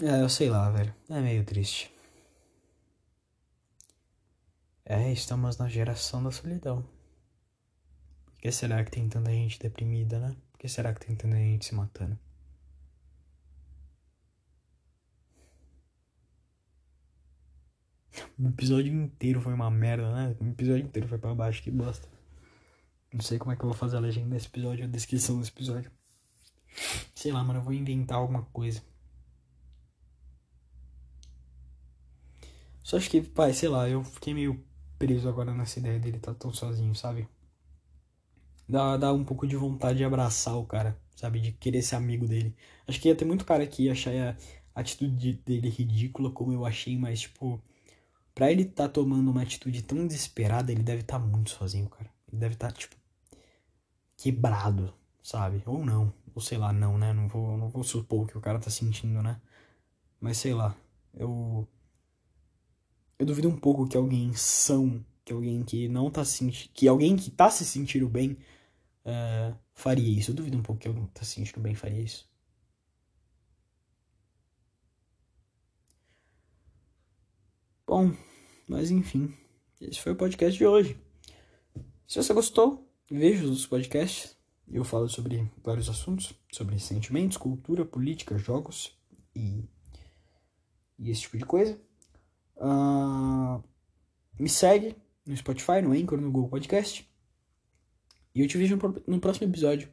É, 0.02 0.22
eu 0.22 0.28
sei 0.28 0.48
lá, 0.48 0.70
velho. 0.70 0.94
É 1.08 1.20
meio 1.20 1.44
triste. 1.44 1.92
É, 4.84 5.12
estamos 5.12 5.56
na 5.58 5.68
geração 5.68 6.22
da 6.22 6.30
solidão. 6.30 6.82
Por 8.26 8.38
que 8.38 8.50
será 8.50 8.82
que 8.84 8.90
tem 8.90 9.08
tanta 9.08 9.30
gente 9.30 9.58
deprimida, 9.58 10.18
né? 10.18 10.36
Por 10.52 10.58
que 10.58 10.68
será 10.68 10.92
que 10.94 11.06
tem 11.06 11.14
tanta 11.14 11.36
gente 11.36 11.66
se 11.66 11.74
matando? 11.74 12.18
O 18.42 18.48
episódio 18.48 18.90
inteiro 18.90 19.38
foi 19.38 19.52
uma 19.52 19.70
merda, 19.70 20.10
né? 20.14 20.34
O 20.40 20.46
episódio 20.46 20.86
inteiro 20.86 21.06
foi 21.06 21.18
pra 21.18 21.34
baixo, 21.34 21.62
que 21.62 21.70
bosta. 21.70 22.08
Não 23.12 23.20
sei 23.20 23.38
como 23.38 23.52
é 23.52 23.56
que 23.56 23.62
eu 23.62 23.68
vou 23.68 23.76
fazer 23.76 23.98
a 23.98 24.00
legenda 24.00 24.30
desse 24.30 24.46
episódio, 24.46 24.86
a 24.86 24.88
descrição 24.88 25.38
desse 25.38 25.50
episódio. 25.50 25.90
Sei 27.14 27.30
lá, 27.32 27.44
mano, 27.44 27.60
eu 27.60 27.64
vou 27.64 27.74
inventar 27.74 28.16
alguma 28.16 28.42
coisa. 28.44 28.82
Só 32.82 32.96
acho 32.96 33.10
que, 33.10 33.20
pai, 33.20 33.52
sei 33.52 33.68
lá, 33.68 33.86
eu 33.86 34.02
fiquei 34.02 34.32
meio 34.32 34.64
preso 34.98 35.28
agora 35.28 35.52
nessa 35.52 35.78
ideia 35.78 36.00
dele 36.00 36.16
estar 36.16 36.32
tá 36.32 36.38
tão 36.38 36.50
sozinho, 36.50 36.94
sabe? 36.94 37.28
Dá, 38.66 38.96
dá 38.96 39.12
um 39.12 39.22
pouco 39.22 39.46
de 39.46 39.54
vontade 39.54 39.98
de 39.98 40.04
abraçar 40.04 40.56
o 40.56 40.64
cara, 40.64 40.98
sabe? 41.14 41.40
De 41.40 41.52
querer 41.52 41.82
ser 41.82 41.96
amigo 41.96 42.26
dele. 42.26 42.56
Acho 42.88 42.98
que 42.98 43.08
ia 43.08 43.14
ter 43.14 43.26
muito 43.26 43.44
cara 43.44 43.66
que 43.66 43.82
ia 43.82 43.92
achar 43.92 44.14
a 44.74 44.80
atitude 44.80 45.34
dele 45.44 45.68
ridícula, 45.68 46.30
como 46.30 46.54
eu 46.54 46.64
achei, 46.64 46.96
mas, 46.96 47.20
tipo, 47.20 47.62
pra 48.40 48.50
ele 48.50 48.64
tá 48.64 48.88
tomando 48.88 49.30
uma 49.30 49.42
atitude 49.42 49.82
tão 49.82 50.06
desesperada, 50.06 50.72
ele 50.72 50.82
deve 50.82 51.02
estar 51.02 51.20
tá 51.20 51.26
muito 51.26 51.50
sozinho, 51.50 51.90
cara. 51.90 52.10
Ele 52.26 52.40
deve 52.40 52.54
estar, 52.54 52.68
tá, 52.68 52.72
tipo, 52.72 52.96
quebrado, 54.16 54.94
sabe? 55.22 55.62
Ou 55.66 55.84
não. 55.84 56.10
Ou 56.34 56.40
sei 56.40 56.56
lá, 56.56 56.72
não, 56.72 56.96
né? 56.96 57.12
Não 57.12 57.28
vou, 57.28 57.58
não 57.58 57.68
vou 57.68 57.84
supor 57.84 58.24
o 58.24 58.26
que 58.26 58.38
o 58.38 58.40
cara 58.40 58.58
tá 58.58 58.70
sentindo, 58.70 59.22
né? 59.22 59.38
Mas 60.18 60.38
sei 60.38 60.54
lá. 60.54 60.74
Eu 61.12 61.68
eu 63.18 63.26
duvido 63.26 63.48
um 63.50 63.58
pouco 63.58 63.86
que 63.86 63.96
alguém 63.96 64.32
são, 64.34 65.04
que 65.22 65.34
alguém 65.34 65.62
que 65.62 65.86
não 65.88 66.10
tá 66.10 66.24
se 66.24 66.50
que 66.72 66.88
alguém 66.88 67.16
que 67.16 67.30
tá 67.30 67.50
se 67.50 67.64
sentindo 67.66 68.08
bem 68.08 68.38
uh, 69.04 69.54
faria 69.74 70.18
isso. 70.18 70.30
Eu 70.30 70.34
duvido 70.36 70.56
um 70.56 70.62
pouco 70.62 70.80
que 70.80 70.88
alguém 70.88 71.04
que 71.06 71.12
tá 71.12 71.24
se 71.24 71.32
sentindo 71.32 71.60
bem 71.60 71.74
faria 71.74 72.00
isso. 72.00 72.26
Bom, 77.86 78.14
mas 78.70 78.92
enfim, 78.92 79.34
esse 79.80 80.00
foi 80.00 80.12
o 80.12 80.16
podcast 80.16 80.56
de 80.56 80.64
hoje. 80.64 80.96
Se 82.06 82.22
você 82.22 82.32
gostou, 82.32 82.88
veja 83.10 83.44
os 83.44 83.66
podcasts. 83.66 84.36
Eu 84.70 84.84
falo 84.84 85.08
sobre 85.08 85.50
vários 85.60 85.88
assuntos, 85.88 86.32
sobre 86.52 86.78
sentimentos, 86.78 87.36
cultura, 87.36 87.84
política, 87.84 88.38
jogos 88.38 88.96
e, 89.34 89.64
e 90.96 91.10
esse 91.10 91.22
tipo 91.22 91.36
de 91.36 91.44
coisa. 91.44 91.80
Uh, 92.58 93.60
me 94.38 94.48
segue 94.48 94.94
no 95.26 95.36
Spotify, 95.36 95.82
no 95.82 95.90
Anchor, 95.90 96.20
no 96.20 96.30
Google 96.30 96.50
Podcast. 96.50 97.10
E 98.32 98.40
eu 98.40 98.46
te 98.46 98.56
vejo 98.56 98.78
no, 99.04 99.18
próximo 99.20 99.48
episódio. 99.48 99.88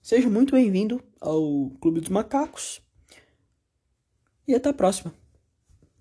Seja 0.00 0.30
muito 0.30 0.52
bem-vindo 0.52 1.02
ao 1.20 1.70
Clube 1.80 1.98
dos 1.98 2.10
Macacos. 2.10 2.80
E 4.46 4.54
até 4.54 4.68
a 4.68 4.72
próxima. 4.72 5.12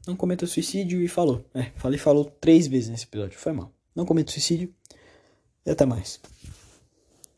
Não 0.07 0.15
cometa 0.15 0.45
suicídio 0.45 1.01
e 1.01 1.07
falou. 1.07 1.43
É, 1.53 1.71
falei 1.75 1.97
falou 1.97 2.25
três 2.25 2.67
vezes 2.67 2.89
nesse 2.89 3.05
episódio. 3.05 3.37
Foi 3.37 3.51
mal. 3.51 3.71
Não 3.95 4.05
cometa 4.05 4.31
suicídio. 4.31 4.73
E 5.65 5.69
até 5.71 5.85
mais. 5.85 6.19